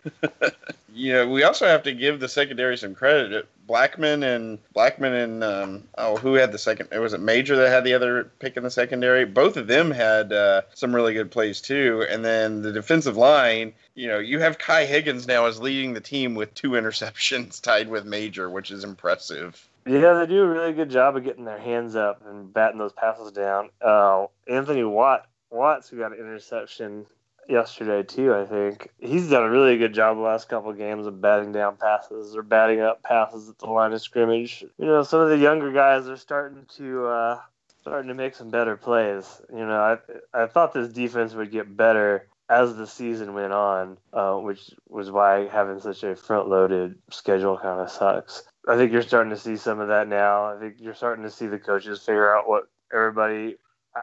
yeah, 0.94 1.26
we 1.26 1.44
also 1.44 1.68
have 1.68 1.84
to 1.84 1.94
give 1.94 2.20
the 2.20 2.28
secondary 2.28 2.78
some 2.78 2.96
credit. 2.96 3.48
Blackman 3.68 4.24
and 4.24 4.60
Blackman 4.74 5.14
and 5.14 5.44
um, 5.44 5.84
oh, 5.98 6.16
who 6.18 6.36
had 6.36 6.52
the 6.52 6.58
second? 6.58 6.88
It 6.92 7.00
Was 7.00 7.14
it 7.14 7.20
Major 7.20 7.56
that 7.58 7.70
had 7.70 7.84
the 7.84 7.94
other 7.94 8.24
pick 8.40 8.58
in 8.58 8.64
the 8.64 8.72
secondary? 8.72 9.26
Both 9.26 9.58
of 9.58 9.68
them 9.68 9.92
had 9.92 10.32
uh, 10.32 10.62
some 10.74 10.96
really 10.96 11.14
good 11.14 11.30
plays 11.30 11.62
too. 11.62 12.06
And 12.10 12.24
then 12.24 12.62
the 12.62 12.72
defensive 12.72 13.18
line, 13.18 13.74
you 13.94 14.08
know, 14.08 14.20
you 14.20 14.40
have 14.40 14.58
Kai 14.58 14.86
Higgins 14.86 15.28
now 15.28 15.46
as 15.46 15.60
leading 15.60 15.94
the 15.94 16.02
team 16.02 16.34
with 16.34 16.54
two 16.54 16.72
interceptions 16.72 17.62
tied 17.62 17.90
with 17.90 18.06
Major, 18.06 18.50
which 18.50 18.72
is 18.72 18.84
impressive. 18.84 19.67
Yeah, 19.88 20.14
they 20.14 20.26
do 20.26 20.44
a 20.44 20.48
really 20.48 20.74
good 20.74 20.90
job 20.90 21.16
of 21.16 21.24
getting 21.24 21.46
their 21.46 21.60
hands 21.60 21.96
up 21.96 22.22
and 22.26 22.54
batting 22.54 22.78
those 22.78 22.94
passes 22.94 23.32
down. 23.32 23.70
Uh, 23.82 24.28
Anthony 24.48 24.84
Watt 24.84 25.28
Watts, 25.50 25.90
who 25.90 25.98
got 25.98 26.12
an 26.12 26.20
interception 26.20 27.06
yesterday 27.48 28.04
too. 28.04 28.34
I 28.34 28.46
think 28.46 28.90
he's 29.00 29.30
done 29.30 29.44
a 29.44 29.50
really 29.50 29.78
good 29.78 29.94
job 29.94 30.18
the 30.18 30.24
last 30.24 30.50
couple 30.50 30.72
of 30.72 30.78
games 30.78 31.08
of 31.08 31.22
batting 31.22 31.52
down 31.52 31.78
passes 31.78 32.36
or 32.36 32.44
batting 32.44 32.82
up 32.82 33.04
passes 33.04 33.50
at 33.50 33.58
the 33.60 33.68
line 33.68 33.94
of 33.94 34.02
scrimmage. 34.02 34.66
You 34.78 34.86
know, 34.86 35.04
some 35.04 35.22
of 35.22 35.30
the 35.30 35.38
younger 35.38 35.72
guys 35.72 36.08
are 36.08 36.18
starting 36.18 36.66
to 36.78 37.08
uh, 37.08 37.40
starting 37.82 38.10
to 38.10 38.14
make 38.14 38.36
some 38.36 38.50
better 38.50 38.76
plays. 38.76 39.42
You 39.50 39.66
know, 39.66 40.00
I 40.34 40.44
I 40.44 40.48
thought 40.48 40.74
this 40.74 40.92
defense 40.92 41.34
would 41.34 41.52
get 41.52 41.76
better 41.76 42.28
as 42.50 42.76
the 42.76 42.88
season 42.88 43.34
went 43.34 43.52
on, 43.52 43.98
uh, 44.14 44.36
which 44.36 44.72
was 44.88 45.12
why 45.12 45.48
having 45.48 45.82
such 45.82 46.04
a 46.04 46.16
front-loaded 46.16 46.96
schedule 47.12 47.58
kind 47.58 47.82
of 47.82 47.90
sucks. 47.90 48.44
I 48.68 48.76
think 48.76 48.92
you're 48.92 49.02
starting 49.02 49.30
to 49.30 49.38
see 49.38 49.56
some 49.56 49.80
of 49.80 49.88
that 49.88 50.08
now. 50.08 50.46
I 50.46 50.60
think 50.60 50.76
you're 50.80 50.94
starting 50.94 51.24
to 51.24 51.32
see 51.32 51.48
the 51.48 51.58
coaches 51.58 52.00
figure 52.02 52.36
out 52.36 52.50
what 52.50 52.68
everybody 52.94 53.56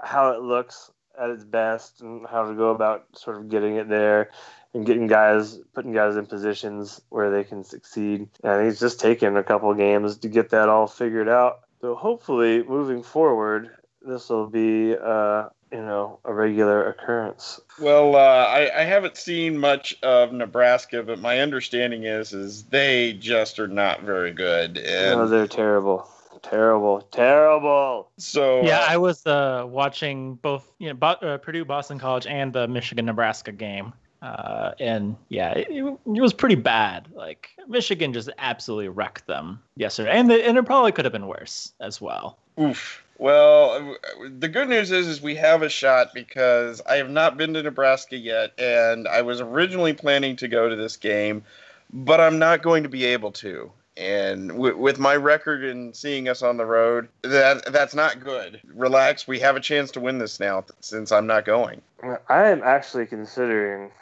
how 0.02 0.30
it 0.30 0.40
looks 0.40 0.90
at 1.20 1.30
its 1.30 1.44
best 1.44 2.00
and 2.00 2.26
how 2.26 2.48
to 2.48 2.54
go 2.54 2.70
about 2.70 3.06
sort 3.14 3.36
of 3.36 3.48
getting 3.48 3.76
it 3.76 3.88
there 3.88 4.30
and 4.72 4.84
getting 4.84 5.06
guys 5.06 5.58
putting 5.74 5.92
guys 5.92 6.16
in 6.16 6.26
positions 6.26 7.00
where 7.10 7.30
they 7.30 7.44
can 7.44 7.62
succeed. 7.62 8.28
And 8.42 8.66
it's 8.66 8.80
just 8.80 9.00
taken 9.00 9.36
a 9.36 9.44
couple 9.44 9.72
games 9.74 10.18
to 10.18 10.28
get 10.28 10.50
that 10.50 10.68
all 10.68 10.86
figured 10.86 11.28
out. 11.28 11.60
So 11.80 11.94
hopefully, 11.94 12.62
moving 12.62 13.02
forward, 13.02 13.70
this 14.00 14.28
will 14.30 14.48
be 14.48 14.96
uh, 14.96 15.50
you 15.74 15.82
know 15.82 16.20
a 16.24 16.32
regular 16.32 16.88
occurrence. 16.88 17.60
Well, 17.80 18.14
uh, 18.14 18.46
I, 18.46 18.80
I 18.80 18.84
haven't 18.84 19.16
seen 19.16 19.58
much 19.58 19.96
of 20.02 20.32
Nebraska, 20.32 21.02
but 21.02 21.18
my 21.18 21.40
understanding 21.40 22.04
is 22.04 22.32
is 22.32 22.62
they 22.64 23.14
just 23.14 23.58
are 23.58 23.68
not 23.68 24.02
very 24.02 24.32
good. 24.32 24.78
And... 24.78 25.18
No, 25.18 25.28
they're 25.28 25.48
terrible 25.48 26.08
terrible, 26.42 27.00
terrible. 27.10 28.10
So 28.18 28.62
yeah, 28.62 28.80
uh, 28.80 28.86
I 28.88 28.96
was 28.96 29.26
uh, 29.26 29.64
watching 29.66 30.34
both 30.36 30.70
you 30.78 30.88
know 30.88 30.94
Bo- 30.94 31.26
uh, 31.26 31.38
Purdue 31.38 31.64
Boston 31.64 31.98
College 31.98 32.26
and 32.26 32.52
the 32.52 32.68
Michigan 32.68 33.06
Nebraska 33.06 33.52
game. 33.52 33.92
Uh, 34.22 34.72
and 34.80 35.16
yeah, 35.28 35.52
it, 35.52 35.68
it, 35.70 36.20
was 36.20 36.32
pretty 36.32 36.54
bad. 36.54 37.08
Like 37.12 37.50
Michigan 37.68 38.12
just 38.14 38.30
absolutely 38.38 38.88
wrecked 38.88 39.26
them 39.26 39.60
yesterday, 39.76 40.12
and 40.12 40.30
the, 40.30 40.46
and 40.46 40.56
it 40.56 40.64
probably 40.64 40.92
could 40.92 41.04
have 41.04 41.12
been 41.12 41.26
worse 41.26 41.72
as 41.80 42.00
well. 42.00 42.38
Oof. 42.58 43.03
Well, 43.18 43.96
the 44.28 44.48
good 44.48 44.68
news 44.68 44.90
is, 44.90 45.06
is 45.06 45.22
we 45.22 45.36
have 45.36 45.62
a 45.62 45.68
shot 45.68 46.12
because 46.14 46.80
I 46.84 46.96
have 46.96 47.10
not 47.10 47.36
been 47.36 47.54
to 47.54 47.62
Nebraska 47.62 48.16
yet, 48.16 48.52
and 48.58 49.06
I 49.06 49.22
was 49.22 49.40
originally 49.40 49.92
planning 49.92 50.36
to 50.36 50.48
go 50.48 50.68
to 50.68 50.76
this 50.76 50.96
game, 50.96 51.44
but 51.92 52.20
I'm 52.20 52.38
not 52.38 52.62
going 52.62 52.82
to 52.82 52.88
be 52.88 53.04
able 53.06 53.32
to. 53.32 53.70
And 53.96 54.48
w- 54.48 54.76
with 54.76 54.98
my 54.98 55.14
record 55.14 55.62
and 55.64 55.94
seeing 55.94 56.28
us 56.28 56.42
on 56.42 56.56
the 56.56 56.66
road, 56.66 57.08
that 57.22 57.72
that's 57.72 57.94
not 57.94 58.18
good. 58.18 58.60
Relax. 58.66 59.28
We 59.28 59.38
have 59.38 59.54
a 59.54 59.60
chance 59.60 59.92
to 59.92 60.00
win 60.00 60.18
this 60.18 60.40
now 60.40 60.64
since 60.80 61.12
I'm 61.12 61.28
not 61.28 61.44
going. 61.44 61.80
I 62.28 62.48
am 62.48 62.62
actually 62.64 63.06
considering 63.06 63.92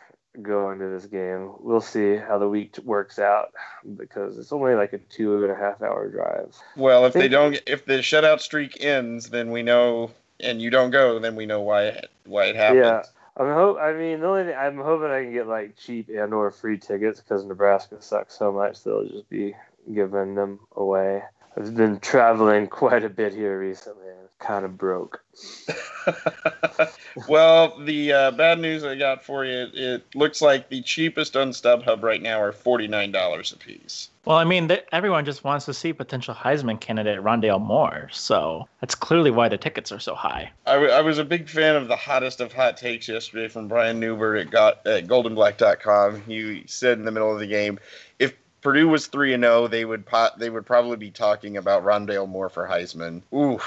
going 0.40 0.78
to 0.78 0.88
this 0.88 1.06
game. 1.06 1.52
We'll 1.60 1.80
see 1.80 2.16
how 2.16 2.38
the 2.38 2.48
week 2.48 2.78
works 2.84 3.18
out 3.18 3.52
because 3.96 4.38
it's 4.38 4.52
only 4.52 4.74
like 4.74 4.92
a 4.92 4.98
two 4.98 5.42
and 5.42 5.52
a 5.52 5.56
half 5.56 5.82
hour 5.82 6.08
drive. 6.08 6.56
Well, 6.76 7.04
if 7.04 7.12
they 7.12 7.28
don't, 7.28 7.60
if 7.66 7.84
the 7.84 7.98
shutout 7.98 8.40
streak 8.40 8.82
ends, 8.82 9.28
then 9.30 9.50
we 9.50 9.62
know, 9.62 10.10
and 10.40 10.62
you 10.62 10.70
don't 10.70 10.90
go, 10.90 11.18
then 11.18 11.36
we 11.36 11.46
know 11.46 11.60
why 11.60 11.84
it, 11.84 12.10
why 12.24 12.46
it 12.46 12.56
happened. 12.56 12.84
Yeah. 12.84 13.02
I'm 13.36 13.52
hope. 13.52 13.78
I 13.78 13.94
mean, 13.94 14.20
the 14.20 14.26
only 14.26 14.44
thing 14.44 14.54
I'm 14.54 14.76
hoping 14.76 15.10
I 15.10 15.22
can 15.22 15.32
get 15.32 15.46
like 15.46 15.76
cheap 15.76 16.10
and 16.10 16.34
or 16.34 16.50
free 16.50 16.76
tickets 16.76 17.20
because 17.20 17.44
Nebraska 17.44 17.96
sucks 18.00 18.38
so 18.38 18.52
much. 18.52 18.84
They'll 18.84 19.08
just 19.08 19.28
be 19.30 19.54
giving 19.92 20.34
them 20.34 20.60
away. 20.76 21.22
I've 21.56 21.74
been 21.74 21.98
traveling 22.00 22.66
quite 22.66 23.04
a 23.04 23.08
bit 23.08 23.32
here 23.32 23.58
recently. 23.58 24.08
I'm 24.08 24.28
kind 24.38 24.64
of 24.64 24.76
broke. 24.76 25.22
well, 27.28 27.78
the 27.78 28.12
uh, 28.12 28.30
bad 28.32 28.58
news 28.58 28.84
I 28.84 28.94
got 28.96 29.24
for 29.24 29.44
you, 29.44 29.68
it 29.72 30.04
looks 30.14 30.40
like 30.42 30.68
the 30.68 30.82
cheapest 30.82 31.36
on 31.36 31.50
StubHub 31.50 32.02
right 32.02 32.22
now 32.22 32.40
are 32.40 32.52
$49 32.52 33.52
a 33.52 33.56
piece. 33.56 34.08
Well, 34.24 34.36
I 34.36 34.44
mean, 34.44 34.68
th- 34.68 34.84
everyone 34.92 35.24
just 35.24 35.42
wants 35.42 35.64
to 35.64 35.74
see 35.74 35.92
potential 35.92 36.34
Heisman 36.34 36.78
candidate 36.80 37.20
Rondale 37.20 37.60
Moore, 37.60 38.08
so 38.12 38.68
that's 38.80 38.94
clearly 38.94 39.30
why 39.32 39.48
the 39.48 39.58
tickets 39.58 39.90
are 39.90 39.98
so 39.98 40.14
high. 40.14 40.50
I, 40.66 40.74
w- 40.74 40.92
I 40.92 41.00
was 41.00 41.18
a 41.18 41.24
big 41.24 41.48
fan 41.48 41.74
of 41.74 41.88
the 41.88 41.96
hottest 41.96 42.40
of 42.40 42.52
hot 42.52 42.76
takes 42.76 43.08
yesterday 43.08 43.48
from 43.48 43.66
Brian 43.66 43.98
Neubert 43.98 44.38
at, 44.38 44.50
got- 44.50 44.86
at 44.86 45.06
GoldandBlack.com. 45.08 46.22
He 46.22 46.62
said 46.66 46.98
in 46.98 47.04
the 47.04 47.10
middle 47.10 47.32
of 47.32 47.40
the 47.40 47.46
game, 47.48 47.80
if 48.20 48.34
Purdue 48.60 48.88
was 48.88 49.08
three 49.08 49.34
and 49.34 49.42
zero, 49.42 49.64
oh, 49.64 49.68
they 49.68 49.84
would 49.84 50.06
pot, 50.06 50.38
they 50.38 50.50
would 50.50 50.64
probably 50.64 50.96
be 50.96 51.10
talking 51.10 51.56
about 51.56 51.84
Rondale 51.84 52.28
Moore 52.28 52.48
for 52.48 52.68
Heisman. 52.68 53.22
Ooh, 53.34 53.58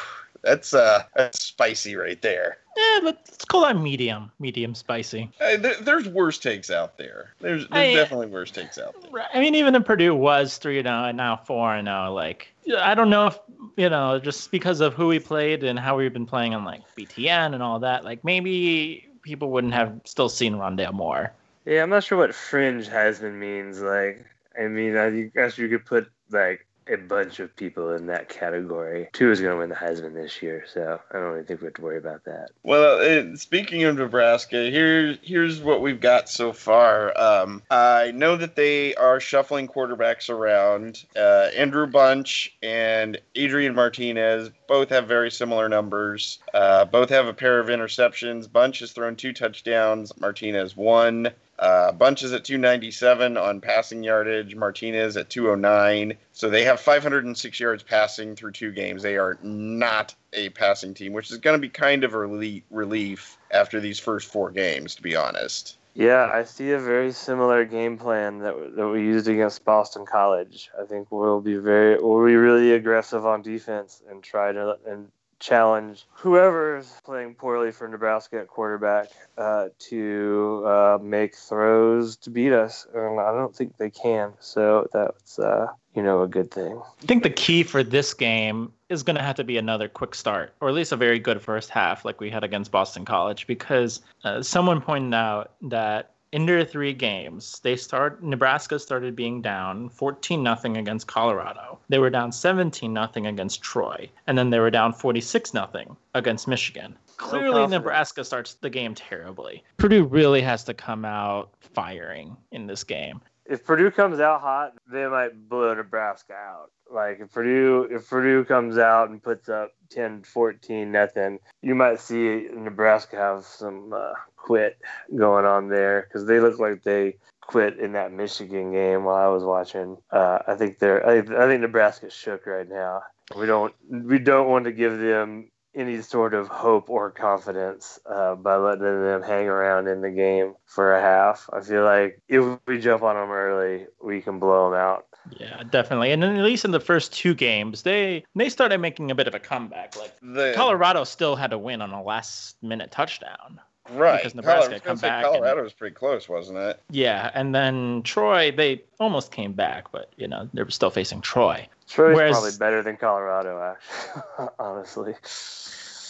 that's 0.45 0.73
uh 0.73 1.03
that's 1.15 1.43
spicy 1.43 1.95
right 1.95 2.21
there. 2.21 2.58
Yeah, 2.77 2.99
but 3.03 3.15
let's 3.27 3.45
call 3.45 3.62
that 3.62 3.79
medium, 3.79 4.31
medium 4.39 4.75
spicy. 4.75 5.31
Uh, 5.41 5.58
there, 5.58 5.75
there's 5.81 6.08
worse 6.08 6.38
takes 6.38 6.69
out 6.69 6.97
there. 6.97 7.34
There's, 7.39 7.67
there's 7.69 7.95
I, 7.95 7.95
definitely 7.95 8.27
worse 8.27 8.51
takes 8.51 8.77
out 8.77 8.95
there. 9.01 9.25
I 9.34 9.39
mean, 9.39 9.55
even 9.55 9.75
if 9.75 9.86
Purdue 9.86 10.13
was 10.13 10.58
three 10.58 10.77
and 10.77 10.86
zero 10.86 10.97
oh 10.97 11.05
and 11.05 11.17
now 11.17 11.38
four 11.38 11.73
and 11.73 11.88
zero, 11.88 12.13
like 12.13 12.53
I 12.77 12.93
don't 12.93 13.10
know 13.10 13.27
if 13.27 13.39
you 13.75 13.89
know 13.89 14.19
just 14.19 14.51
because 14.51 14.81
of 14.81 14.93
who 14.93 15.08
we 15.08 15.19
played 15.19 15.63
and 15.63 15.79
how 15.79 15.97
we've 15.97 16.13
been 16.13 16.27
playing 16.27 16.53
on 16.53 16.63
like 16.63 16.81
BTN 16.95 17.53
and 17.53 17.63
all 17.63 17.79
that, 17.79 18.05
like 18.05 18.23
maybe 18.23 19.10
people 19.23 19.49
wouldn't 19.49 19.73
have 19.73 19.99
still 20.05 20.29
seen 20.29 20.53
Rondale 20.55 20.93
Moore. 20.93 21.34
Yeah, 21.65 21.81
I'm 21.81 21.89
not 21.89 22.03
sure 22.03 22.19
what 22.19 22.36
fringe 22.36 22.88
Heisman 22.88 23.34
means. 23.34 23.81
Like, 23.81 24.23
I 24.60 24.67
mean, 24.67 24.95
I 24.95 25.31
guess 25.34 25.58
you 25.58 25.67
could 25.69 25.86
put 25.86 26.08
like 26.29 26.67
a 26.87 26.97
bunch 26.97 27.39
of 27.39 27.55
people 27.55 27.91
in 27.91 28.07
that 28.07 28.29
category. 28.29 29.09
Tua 29.13 29.31
is 29.31 29.41
going 29.41 29.53
to 29.53 29.57
win 29.57 29.69
the 29.69 29.75
Heisman 29.75 30.13
this 30.13 30.41
year, 30.41 30.65
so 30.71 30.99
I 31.11 31.13
don't 31.13 31.31
really 31.31 31.43
think 31.43 31.61
we 31.61 31.65
have 31.65 31.73
to 31.75 31.81
worry 31.81 31.97
about 31.97 32.23
that. 32.25 32.49
Well, 32.63 32.99
uh, 32.99 33.35
speaking 33.35 33.83
of 33.83 33.97
Nebraska, 33.97 34.69
here's 34.69 35.17
here's 35.21 35.61
what 35.61 35.81
we've 35.81 35.99
got 35.99 36.29
so 36.29 36.53
far. 36.53 37.17
Um, 37.19 37.63
I 37.71 38.11
know 38.11 38.35
that 38.37 38.55
they 38.55 38.95
are 38.95 39.19
shuffling 39.19 39.67
quarterbacks 39.67 40.29
around. 40.29 41.05
Uh, 41.15 41.49
Andrew 41.55 41.87
Bunch 41.87 42.55
and 42.61 43.19
Adrian 43.35 43.75
Martinez 43.75 44.49
both 44.67 44.89
have 44.89 45.07
very 45.07 45.31
similar 45.31 45.69
numbers. 45.69 46.39
Uh, 46.53 46.85
both 46.85 47.09
have 47.09 47.27
a 47.27 47.33
pair 47.33 47.59
of 47.59 47.67
interceptions. 47.67 48.51
Bunch 48.51 48.79
has 48.79 48.91
thrown 48.91 49.15
two 49.15 49.33
touchdowns. 49.33 50.11
Martinez 50.19 50.75
one. 50.75 51.31
Uh, 51.57 51.91
Bunch 51.91 52.23
is 52.23 52.33
at 52.33 52.43
297 52.43 53.37
on 53.37 53.61
passing 53.61 54.03
yardage. 54.03 54.55
Martinez 54.55 55.15
at 55.15 55.29
209. 55.29 56.17
So 56.33 56.49
they 56.49 56.63
have 56.63 56.79
506 56.79 57.59
yards 57.59 57.83
passing 57.83 58.35
through 58.35 58.51
two 58.51 58.71
games. 58.71 59.03
They 59.03 59.17
are 59.17 59.37
not 59.41 60.13
a 60.33 60.49
passing 60.49 60.93
team, 60.93 61.13
which 61.13 61.31
is 61.31 61.37
going 61.37 61.55
to 61.55 61.61
be 61.61 61.69
kind 61.69 62.03
of 62.03 62.13
a 62.13 62.17
relief 62.17 63.37
after 63.51 63.79
these 63.79 63.99
first 63.99 64.31
four 64.31 64.51
games, 64.51 64.95
to 64.95 65.01
be 65.01 65.15
honest. 65.15 65.77
Yeah, 65.93 66.29
I 66.31 66.43
see 66.43 66.71
a 66.71 66.79
very 66.79 67.13
similar 67.13 67.63
game 67.63 67.97
plan 67.97 68.39
that 68.39 68.75
that 68.75 68.89
we 68.89 68.99
used 68.99 69.29
against 69.29 69.63
Boston 69.63 70.05
College. 70.05 70.69
I 70.77 70.83
think 70.83 71.09
we'll 71.09 71.39
be 71.39 71.55
very 71.55 71.97
we'll 71.97 72.25
be 72.25 72.35
really 72.35 72.73
aggressive 72.73 73.25
on 73.25 73.41
defense 73.41 74.03
and 74.09 74.21
try 74.21 74.51
to 74.51 74.77
and 74.85 75.09
challenge 75.39 76.05
whoever's 76.11 76.91
playing 77.03 77.35
poorly 77.35 77.71
for 77.71 77.87
Nebraska 77.87 78.39
at 78.39 78.47
quarterback 78.47 79.09
uh, 79.37 79.69
to 79.79 80.63
uh, 80.65 80.97
make 81.01 81.35
throws 81.35 82.15
to 82.17 82.29
beat 82.29 82.51
us. 82.51 82.87
And 82.93 83.19
I 83.19 83.31
don't 83.31 83.55
think 83.55 83.77
they 83.77 83.89
can. 83.89 84.33
So 84.39 84.87
that's 84.93 85.37
uh, 85.39 85.67
you 85.95 86.03
know 86.03 86.21
a 86.23 86.27
good 86.27 86.51
thing. 86.51 86.79
I 87.03 87.05
think 87.05 87.23
the 87.23 87.29
key 87.29 87.63
for 87.63 87.83
this 87.83 88.13
game 88.13 88.71
is 88.89 89.03
going 89.03 89.15
to 89.15 89.23
have 89.23 89.35
to 89.35 89.43
be 89.43 89.57
another 89.57 89.87
quick 89.87 90.15
start, 90.15 90.53
or 90.61 90.69
at 90.69 90.75
least 90.75 90.91
a 90.91 90.95
very 90.95 91.19
good 91.19 91.41
first 91.41 91.69
half, 91.69 92.05
like 92.05 92.19
we 92.19 92.29
had 92.29 92.43
against 92.43 92.71
Boston 92.71 93.05
College, 93.05 93.47
because 93.47 94.01
uh, 94.23 94.41
someone 94.41 94.81
pointed 94.81 95.13
out 95.13 95.53
that 95.63 96.14
in 96.35 96.45
their 96.45 96.65
three 96.65 96.91
games, 96.91 97.61
they 97.63 97.77
start 97.77 98.21
Nebraska 98.21 98.77
started 98.77 99.15
being 99.15 99.41
down 99.41 99.87
14 99.87 100.43
nothing 100.43 100.75
against 100.75 101.07
Colorado. 101.07 101.79
They 101.87 101.97
were 101.97 102.09
down 102.09 102.33
17 102.33 102.91
nothing 102.91 103.25
against 103.25 103.61
Troy, 103.61 104.09
and 104.27 104.37
then 104.37 104.49
they 104.49 104.59
were 104.59 104.69
down 104.69 104.91
46 104.91 105.53
nothing 105.53 105.95
against 106.13 106.45
Michigan. 106.45 106.97
Clearly, 107.15 107.65
Nebraska 107.67 108.25
starts 108.25 108.55
the 108.55 108.69
game 108.69 108.93
terribly. 108.93 109.63
Purdue 109.77 110.03
really 110.03 110.41
has 110.41 110.65
to 110.65 110.73
come 110.73 111.05
out 111.05 111.51
firing 111.73 112.35
in 112.51 112.67
this 112.67 112.83
game. 112.83 113.21
If 113.45 113.63
Purdue 113.63 113.91
comes 113.91 114.19
out 114.19 114.41
hot, 114.41 114.73
they 114.91 115.05
might 115.08 115.49
blow 115.49 115.73
Nebraska 115.73 116.34
out. 116.34 116.71
Like 116.91 117.19
if 117.19 117.31
Purdue 117.31 117.88
if 117.91 118.10
Purdue 118.10 118.43
comes 118.45 118.77
out 118.77 119.10
and 119.10 119.21
puts 119.21 119.49
up 119.49 119.71
10, 119.89 120.23
14 120.23 120.91
nothing, 120.91 121.39
you 121.62 121.75
might 121.75 121.99
see 121.99 122.47
Nebraska 122.53 123.17
have 123.17 123.45
some 123.45 123.93
uh, 123.93 124.13
quit 124.36 124.77
going 125.15 125.45
on 125.45 125.69
there 125.69 126.08
because 126.08 126.27
they 126.27 126.39
look 126.39 126.60
like 126.60 126.84
they 126.84 127.17
quit 127.41 127.79
in 127.79 127.93
that 127.93 128.12
Michigan 128.12 128.71
game 128.71 129.03
while 129.03 129.15
I 129.15 129.27
was 129.27 129.43
watching. 129.43 129.97
Uh, 130.12 130.39
I 130.47 130.55
think 130.55 130.79
they're 130.79 131.05
I, 131.05 131.17
I 131.19 131.47
think 131.47 131.62
Nebraska's 131.62 132.13
shook 132.13 132.45
right 132.45 132.67
now. 132.67 133.01
We 133.38 133.45
don't 133.45 133.73
we 133.89 134.19
don't 134.19 134.49
want 134.49 134.65
to 134.65 134.71
give 134.71 134.99
them 134.99 135.49
any 135.75 136.01
sort 136.01 136.33
of 136.33 136.47
hope 136.47 136.89
or 136.89 137.11
confidence 137.11 137.99
uh, 138.09 138.35
by 138.35 138.55
letting 138.55 138.83
them 138.83 139.21
hang 139.21 139.47
around 139.47 139.88
in 139.88 140.01
the 140.01 140.09
game 140.11 140.53
for 140.65 140.95
a 140.95 141.01
half. 141.01 141.49
I 141.51 141.61
feel 141.61 141.83
like 141.83 142.21
if 142.27 142.59
we 142.65 142.79
jump 142.79 143.03
on 143.03 143.15
them 143.15 143.29
early, 143.29 143.88
we 144.03 144.21
can 144.21 144.39
blow 144.39 144.69
them 144.69 144.79
out. 144.79 145.05
Yeah, 145.39 145.63
definitely. 145.69 146.11
And 146.11 146.21
then 146.21 146.35
at 146.38 146.43
least 146.43 146.65
in 146.65 146.71
the 146.71 146.79
first 146.79 147.11
two 147.13 147.33
games, 147.33 147.81
they 147.81 148.23
they 148.35 148.47
started 148.49 148.77
making 148.79 149.09
a 149.11 149.15
bit 149.15 149.27
of 149.27 149.33
a 149.33 149.39
comeback. 149.39 149.95
Like 149.97 150.13
The- 150.21 150.53
Colorado 150.55 151.03
still 151.03 151.35
had 151.35 151.51
to 151.51 151.57
win 151.57 151.81
on 151.81 151.91
a 151.91 152.03
last 152.03 152.55
minute 152.61 152.91
touchdown. 152.91 153.59
Right. 153.91 154.17
Because 154.17 154.35
Nebraska 154.35 154.61
Colo- 154.61 154.71
I 154.71 154.73
was 154.73 154.81
come 154.81 154.87
gonna 154.87 154.97
say 154.97 155.07
back. 155.07 155.25
and- 155.25 155.33
Colorado 155.35 155.63
was 155.63 155.73
pretty 155.73 155.95
close, 155.95 156.27
wasn't 156.27 156.57
it? 156.57 156.79
yeah, 156.89 157.29
and 157.33 157.53
then 157.53 158.01
Troy, 158.03 158.51
they 158.51 158.81
almost 158.99 159.31
came 159.31 159.53
back, 159.53 159.91
but 159.91 160.09
you 160.17 160.27
know 160.27 160.49
they 160.53 160.63
were 160.63 160.71
still 160.71 160.89
facing 160.89 161.21
Troy. 161.21 161.67
Troy's 161.87 162.15
Whereas- 162.15 162.31
probably 162.31 162.57
better 162.57 162.81
than 162.81 162.97
Colorado, 162.97 163.61
actually, 163.61 164.47
honestly. 164.59 165.15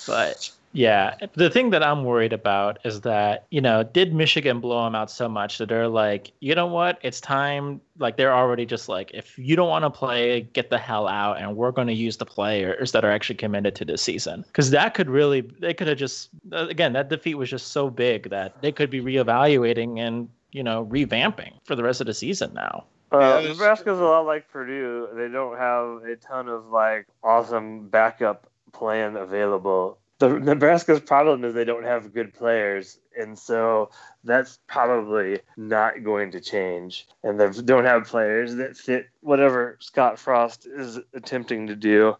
But 0.07 0.51
yeah, 0.75 1.15
the 1.35 1.49
thing 1.49 1.69
that 1.69 1.81
I'm 1.81 2.03
worried 2.03 2.33
about 2.33 2.79
is 2.83 3.01
that, 3.01 3.47
you 3.49 3.61
know, 3.61 3.81
did 3.81 4.13
Michigan 4.13 4.59
blow 4.59 4.83
them 4.83 4.93
out 4.93 5.09
so 5.09 5.29
much 5.29 5.57
that 5.57 5.69
they're 5.69 5.87
like, 5.87 6.31
you 6.41 6.53
know 6.53 6.67
what? 6.67 6.99
It's 7.01 7.21
time. 7.21 7.79
Like, 7.97 8.17
they're 8.17 8.33
already 8.33 8.65
just 8.65 8.89
like, 8.89 9.09
if 9.13 9.39
you 9.39 9.55
don't 9.55 9.69
want 9.69 9.83
to 9.85 9.89
play, 9.89 10.41
get 10.41 10.69
the 10.69 10.77
hell 10.77 11.07
out. 11.07 11.39
And 11.39 11.55
we're 11.55 11.71
going 11.71 11.87
to 11.87 11.93
use 11.93 12.17
the 12.17 12.25
players 12.25 12.91
that 12.91 13.05
are 13.05 13.11
actually 13.11 13.37
committed 13.37 13.73
to 13.75 13.85
this 13.85 14.01
season. 14.01 14.43
Because 14.47 14.69
that 14.71 14.93
could 14.93 15.09
really, 15.09 15.41
they 15.41 15.73
could 15.73 15.87
have 15.87 15.97
just, 15.97 16.29
again, 16.51 16.91
that 16.91 17.09
defeat 17.09 17.35
was 17.35 17.49
just 17.49 17.69
so 17.69 17.89
big 17.89 18.29
that 18.29 18.61
they 18.61 18.73
could 18.73 18.89
be 18.89 19.01
reevaluating 19.01 19.99
and, 19.99 20.27
you 20.51 20.61
know, 20.61 20.85
revamping 20.87 21.53
for 21.63 21.75
the 21.75 21.83
rest 21.83 22.01
of 22.01 22.07
the 22.07 22.13
season 22.13 22.53
now. 22.53 22.83
Uh, 23.11 23.41
Nebraska's 23.47 23.99
a 23.99 24.03
lot 24.03 24.25
like 24.25 24.49
Purdue. 24.49 25.07
They 25.13 25.29
don't 25.29 25.57
have 25.57 26.03
a 26.03 26.17
ton 26.17 26.49
of 26.49 26.67
like 26.67 27.07
awesome 27.23 27.87
backup 27.87 28.49
plan 28.73 29.15
available. 29.15 29.99
The 30.17 30.39
Nebraska's 30.39 31.01
problem 31.01 31.43
is 31.43 31.53
they 31.53 31.65
don't 31.65 31.83
have 31.83 32.13
good 32.13 32.33
players, 32.33 32.99
and 33.17 33.37
so 33.37 33.89
that's 34.23 34.59
probably 34.65 35.39
not 35.57 36.03
going 36.03 36.31
to 36.31 36.39
change. 36.39 37.07
And 37.23 37.39
they 37.39 37.49
don't 37.49 37.83
have 37.83 38.05
players 38.05 38.55
that 38.55 38.77
fit 38.77 39.07
whatever 39.19 39.77
Scott 39.81 40.17
Frost 40.17 40.67
is 40.67 40.99
attempting 41.13 41.67
to 41.67 41.75
do, 41.75 42.15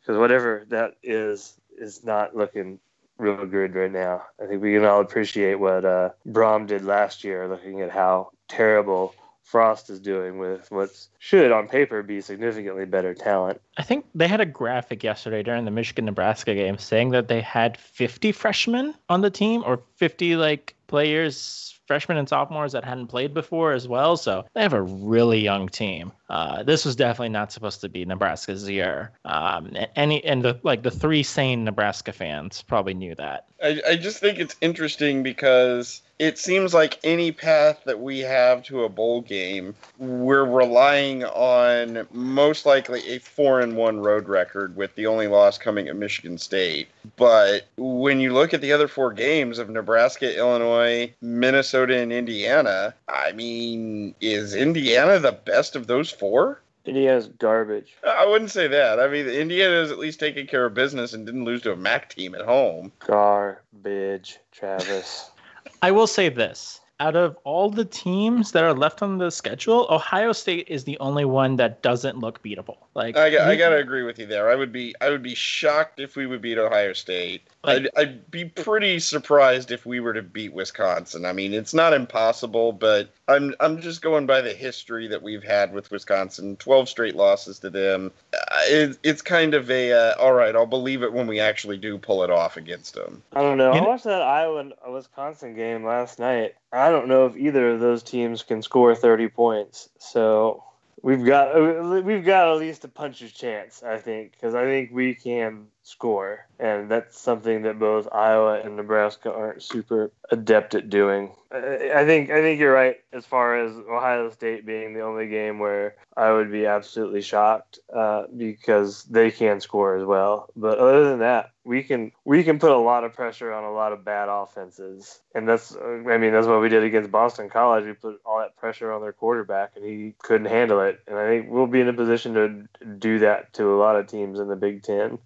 because 0.00 0.18
whatever 0.18 0.66
that 0.70 0.94
is 1.04 1.54
is 1.78 2.02
not 2.04 2.34
looking 2.34 2.80
real 3.18 3.46
good 3.46 3.74
right 3.74 3.92
now. 3.92 4.22
I 4.42 4.46
think 4.46 4.60
we 4.60 4.74
can 4.74 4.84
all 4.84 5.00
appreciate 5.00 5.54
what 5.54 5.84
uh, 5.84 6.10
Brohm 6.26 6.66
did 6.66 6.84
last 6.84 7.22
year, 7.22 7.48
looking 7.48 7.80
at 7.80 7.90
how 7.90 8.30
terrible 8.48 9.14
Frost 9.46 9.90
is 9.90 10.00
doing 10.00 10.38
with 10.38 10.70
what 10.72 10.90
should, 11.20 11.52
on 11.52 11.68
paper, 11.68 12.02
be 12.02 12.20
significantly 12.20 12.84
better 12.84 13.14
talent. 13.14 13.60
I 13.76 13.82
think 13.84 14.04
they 14.12 14.26
had 14.26 14.40
a 14.40 14.46
graphic 14.46 15.04
yesterday 15.04 15.44
during 15.44 15.64
the 15.64 15.70
Michigan 15.70 16.04
Nebraska 16.04 16.52
game 16.52 16.78
saying 16.78 17.10
that 17.10 17.28
they 17.28 17.40
had 17.40 17.78
50 17.78 18.32
freshmen 18.32 18.94
on 19.08 19.20
the 19.20 19.30
team 19.30 19.62
or 19.64 19.80
50 19.94 20.34
like 20.34 20.74
players, 20.86 21.78
freshmen 21.86 22.18
and 22.18 22.28
sophomores 22.28 22.72
that 22.72 22.84
hadn't 22.84 23.06
played 23.06 23.32
before 23.32 23.72
as 23.72 23.86
well. 23.86 24.16
So 24.16 24.44
they 24.54 24.62
have 24.62 24.72
a 24.72 24.82
really 24.82 25.40
young 25.40 25.68
team. 25.68 26.12
Uh, 26.28 26.62
this 26.62 26.84
was 26.84 26.96
definitely 26.96 27.28
not 27.30 27.52
supposed 27.52 27.80
to 27.82 27.88
be 27.88 28.04
Nebraska's 28.04 28.68
year. 28.68 29.12
Um, 29.24 29.72
any 29.94 30.24
and 30.24 30.42
the 30.42 30.58
like 30.62 30.82
the 30.82 30.90
three 30.90 31.22
sane 31.22 31.64
Nebraska 31.64 32.12
fans 32.12 32.62
probably 32.62 32.94
knew 32.94 33.14
that. 33.14 33.46
I, 33.62 33.80
I 33.88 33.96
just 33.96 34.18
think 34.18 34.38
it's 34.38 34.56
interesting 34.60 35.22
because 35.22 36.02
it 36.18 36.38
seems 36.38 36.72
like 36.72 36.98
any 37.04 37.30
path 37.30 37.82
that 37.84 38.00
we 38.00 38.20
have 38.20 38.62
to 38.64 38.84
a 38.84 38.88
bowl 38.88 39.20
game, 39.20 39.74
we're 39.98 40.44
relying 40.44 41.24
on 41.24 42.06
most 42.12 42.64
likely 42.66 43.06
a 43.08 43.18
four 43.18 43.60
and 43.60 43.76
one 43.76 44.00
road 44.00 44.28
record 44.28 44.76
with 44.76 44.94
the 44.94 45.06
only 45.06 45.26
loss 45.26 45.58
coming 45.58 45.88
at 45.88 45.96
Michigan 45.96 46.38
State. 46.38 46.88
But 47.16 47.66
when 47.76 48.18
you 48.20 48.32
look 48.32 48.54
at 48.54 48.62
the 48.62 48.72
other 48.72 48.88
four 48.88 49.12
games 49.12 49.58
of 49.58 49.68
Nebraska, 49.68 50.36
Illinois, 50.36 50.75
Minnesota, 51.20 51.96
and 51.96 52.12
Indiana, 52.12 52.94
I 53.08 53.32
mean, 53.32 54.14
is 54.20 54.54
Indiana 54.54 55.18
the 55.18 55.32
best 55.32 55.76
of 55.76 55.86
those 55.86 56.10
four? 56.10 56.62
Indiana's 56.86 57.28
garbage. 57.28 57.96
I 58.06 58.26
wouldn't 58.26 58.50
say 58.50 58.68
that. 58.68 59.00
I 59.00 59.08
mean, 59.08 59.26
Indiana 59.26 59.74
is 59.74 59.90
at 59.90 59.98
least 59.98 60.20
taking 60.20 60.46
care 60.46 60.64
of 60.66 60.74
business 60.74 61.12
and 61.12 61.26
didn't 61.26 61.44
lose 61.44 61.62
to 61.62 61.72
a 61.72 61.76
MAC 61.76 62.10
team 62.10 62.34
at 62.34 62.42
home. 62.42 62.92
Garbage, 63.00 64.38
Travis. 64.52 65.30
I 65.82 65.90
will 65.90 66.06
say 66.06 66.28
this. 66.28 66.80
Out 66.98 67.14
of 67.14 67.36
all 67.44 67.68
the 67.68 67.84
teams 67.84 68.52
that 68.52 68.64
are 68.64 68.72
left 68.72 69.02
on 69.02 69.18
the 69.18 69.30
schedule, 69.30 69.86
Ohio 69.90 70.32
State 70.32 70.66
is 70.68 70.84
the 70.84 70.98
only 70.98 71.26
one 71.26 71.56
that 71.56 71.82
doesn't 71.82 72.18
look 72.18 72.42
beatable. 72.42 72.78
Like 72.94 73.18
I, 73.18 73.28
got, 73.30 73.48
I 73.48 73.54
gotta 73.54 73.76
agree 73.76 74.02
with 74.02 74.18
you 74.18 74.24
there. 74.24 74.48
I 74.48 74.54
would 74.54 74.72
be 74.72 74.94
I 75.02 75.10
would 75.10 75.22
be 75.22 75.34
shocked 75.34 76.00
if 76.00 76.16
we 76.16 76.26
would 76.26 76.40
beat 76.40 76.56
Ohio 76.56 76.94
State. 76.94 77.42
I'd, 77.64 77.88
I'd 77.96 78.30
be 78.30 78.46
pretty 78.46 78.98
surprised 78.98 79.70
if 79.72 79.84
we 79.84 80.00
were 80.00 80.14
to 80.14 80.22
beat 80.22 80.54
Wisconsin. 80.54 81.26
I 81.26 81.32
mean, 81.32 81.52
it's 81.52 81.74
not 81.74 81.92
impossible, 81.92 82.72
but 82.72 83.10
I'm 83.28 83.54
I'm 83.58 83.80
just 83.80 84.02
going 84.02 84.26
by 84.26 84.40
the 84.40 84.52
history 84.52 85.08
that 85.08 85.22
we've 85.22 85.42
had 85.42 85.72
with 85.72 85.90
Wisconsin. 85.90 86.56
Twelve 86.56 86.88
straight 86.88 87.16
losses 87.16 87.58
to 87.60 87.70
them. 87.70 88.12
Uh, 88.32 88.38
it, 88.66 88.98
it's 89.02 89.22
kind 89.22 89.54
of 89.54 89.70
a 89.70 89.92
uh, 89.92 90.14
all 90.20 90.32
right. 90.32 90.54
I'll 90.54 90.66
believe 90.66 91.02
it 91.02 91.12
when 91.12 91.26
we 91.26 91.40
actually 91.40 91.76
do 91.76 91.98
pull 91.98 92.22
it 92.22 92.30
off 92.30 92.56
against 92.56 92.94
them. 92.94 93.22
I 93.32 93.42
don't 93.42 93.58
know. 93.58 93.72
You 93.72 93.78
I 93.78 93.80
know- 93.82 93.88
watched 93.88 94.04
that 94.04 94.22
Iowa 94.22 94.58
and 94.60 94.74
Wisconsin 94.88 95.54
game 95.56 95.84
last 95.84 96.18
night. 96.18 96.54
I 96.72 96.90
don't 96.90 97.08
know 97.08 97.26
if 97.26 97.36
either 97.36 97.70
of 97.70 97.80
those 97.80 98.02
teams 98.02 98.42
can 98.42 98.62
score 98.62 98.94
30 98.94 99.28
points. 99.28 99.88
So 99.98 100.62
we've 101.02 101.24
got 101.24 101.56
uh, 101.56 102.00
we've 102.02 102.24
got 102.24 102.48
at 102.48 102.58
least 102.58 102.84
a 102.84 102.88
puncher's 102.88 103.32
chance, 103.32 103.82
I 103.82 103.98
think, 103.98 104.32
because 104.32 104.54
I 104.54 104.64
think 104.64 104.90
we 104.92 105.14
can 105.14 105.66
score, 105.82 106.46
and 106.58 106.90
that's 106.90 107.18
something 107.18 107.62
that 107.62 107.78
both 107.78 108.08
Iowa 108.12 108.60
and 108.60 108.76
Nebraska 108.76 109.32
aren't 109.32 109.62
super 109.62 110.10
adept 110.30 110.74
at 110.74 110.90
doing. 110.90 111.32
I 111.52 111.90
I 111.94 112.04
think 112.06 112.30
I 112.30 112.40
think 112.40 112.60
you're 112.60 112.72
right 112.72 112.96
as 113.12 113.24
far 113.26 113.58
as 113.58 113.76
Ohio 113.76 114.30
State 114.30 114.66
being 114.66 114.94
the 114.94 115.02
only 115.02 115.28
game 115.28 115.58
where 115.58 115.96
I 116.16 116.32
would 116.32 116.50
be 116.50 116.66
absolutely 116.66 117.22
shocked 117.22 117.78
uh, 117.94 118.24
because 118.36 119.04
they 119.04 119.30
can 119.30 119.60
score 119.60 119.96
as 119.96 120.04
well. 120.04 120.50
But 120.56 120.78
other 120.78 121.08
than 121.08 121.20
that, 121.20 121.50
we 121.66 121.82
can 121.82 122.12
we 122.24 122.44
can 122.44 122.58
put 122.58 122.70
a 122.70 122.78
lot 122.78 123.02
of 123.02 123.12
pressure 123.12 123.52
on 123.52 123.64
a 123.64 123.72
lot 123.72 123.92
of 123.92 124.04
bad 124.04 124.28
offenses, 124.28 125.20
and 125.34 125.48
that's 125.48 125.74
uh, 125.74 126.02
I 126.08 126.16
mean 126.16 126.32
that's 126.32 126.46
what 126.46 126.60
we 126.60 126.68
did 126.68 126.84
against 126.84 127.10
Boston 127.10 127.50
College. 127.50 127.84
We 127.84 127.92
put 127.92 128.20
all 128.24 128.38
that 128.38 128.56
pressure 128.56 128.92
on 128.92 129.02
their 129.02 129.12
quarterback, 129.12 129.72
and 129.74 129.84
he 129.84 130.14
couldn't 130.22 130.46
handle 130.46 130.80
it. 130.80 131.00
And 131.08 131.18
I 131.18 131.26
think 131.26 131.50
we'll 131.50 131.66
be 131.66 131.80
in 131.80 131.88
a 131.88 131.92
position 131.92 132.34
to 132.34 132.86
do 132.98 133.18
that 133.18 133.52
to 133.54 133.74
a 133.74 133.76
lot 133.76 133.96
of 133.96 134.06
teams 134.06 134.38
in 134.38 134.48
the 134.48 134.56
Big 134.56 134.84
Ten, 134.84 135.18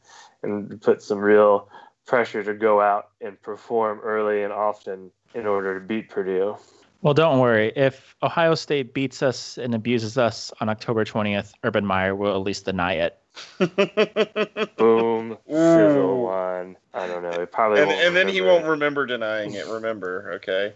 and 0.42 0.80
put 0.80 1.02
some 1.02 1.18
real 1.18 1.68
pressure 2.06 2.42
to 2.42 2.54
go 2.54 2.80
out 2.80 3.10
and 3.20 3.40
perform 3.42 4.00
early 4.00 4.42
and 4.42 4.52
often 4.52 5.10
in 5.34 5.46
order 5.46 5.78
to 5.78 5.86
beat 5.86 6.08
Purdue. 6.08 6.56
Well, 7.02 7.14
don't 7.14 7.38
worry. 7.38 7.72
If 7.76 8.14
Ohio 8.22 8.54
State 8.54 8.92
beats 8.92 9.22
us 9.22 9.56
and 9.56 9.74
abuses 9.74 10.18
us 10.18 10.52
on 10.60 10.68
October 10.68 11.04
20th, 11.04 11.52
Urban 11.64 11.86
Meyer 11.86 12.14
will 12.14 12.34
at 12.34 12.42
least 12.42 12.66
deny 12.66 12.92
it. 12.94 13.16
Boom, 14.76 15.38
sizzle 15.48 16.22
one. 16.24 16.76
I 16.92 17.06
don't 17.06 17.22
know. 17.22 17.30
It 17.30 17.52
probably 17.52 17.80
And, 17.80 17.88
won't 17.88 18.00
and 18.02 18.16
then 18.16 18.28
he 18.28 18.40
remember 18.40 18.60
won't 18.62 18.70
remember 18.70 19.06
denying 19.06 19.54
it. 19.54 19.66
Remember, 19.66 20.32
okay. 20.34 20.72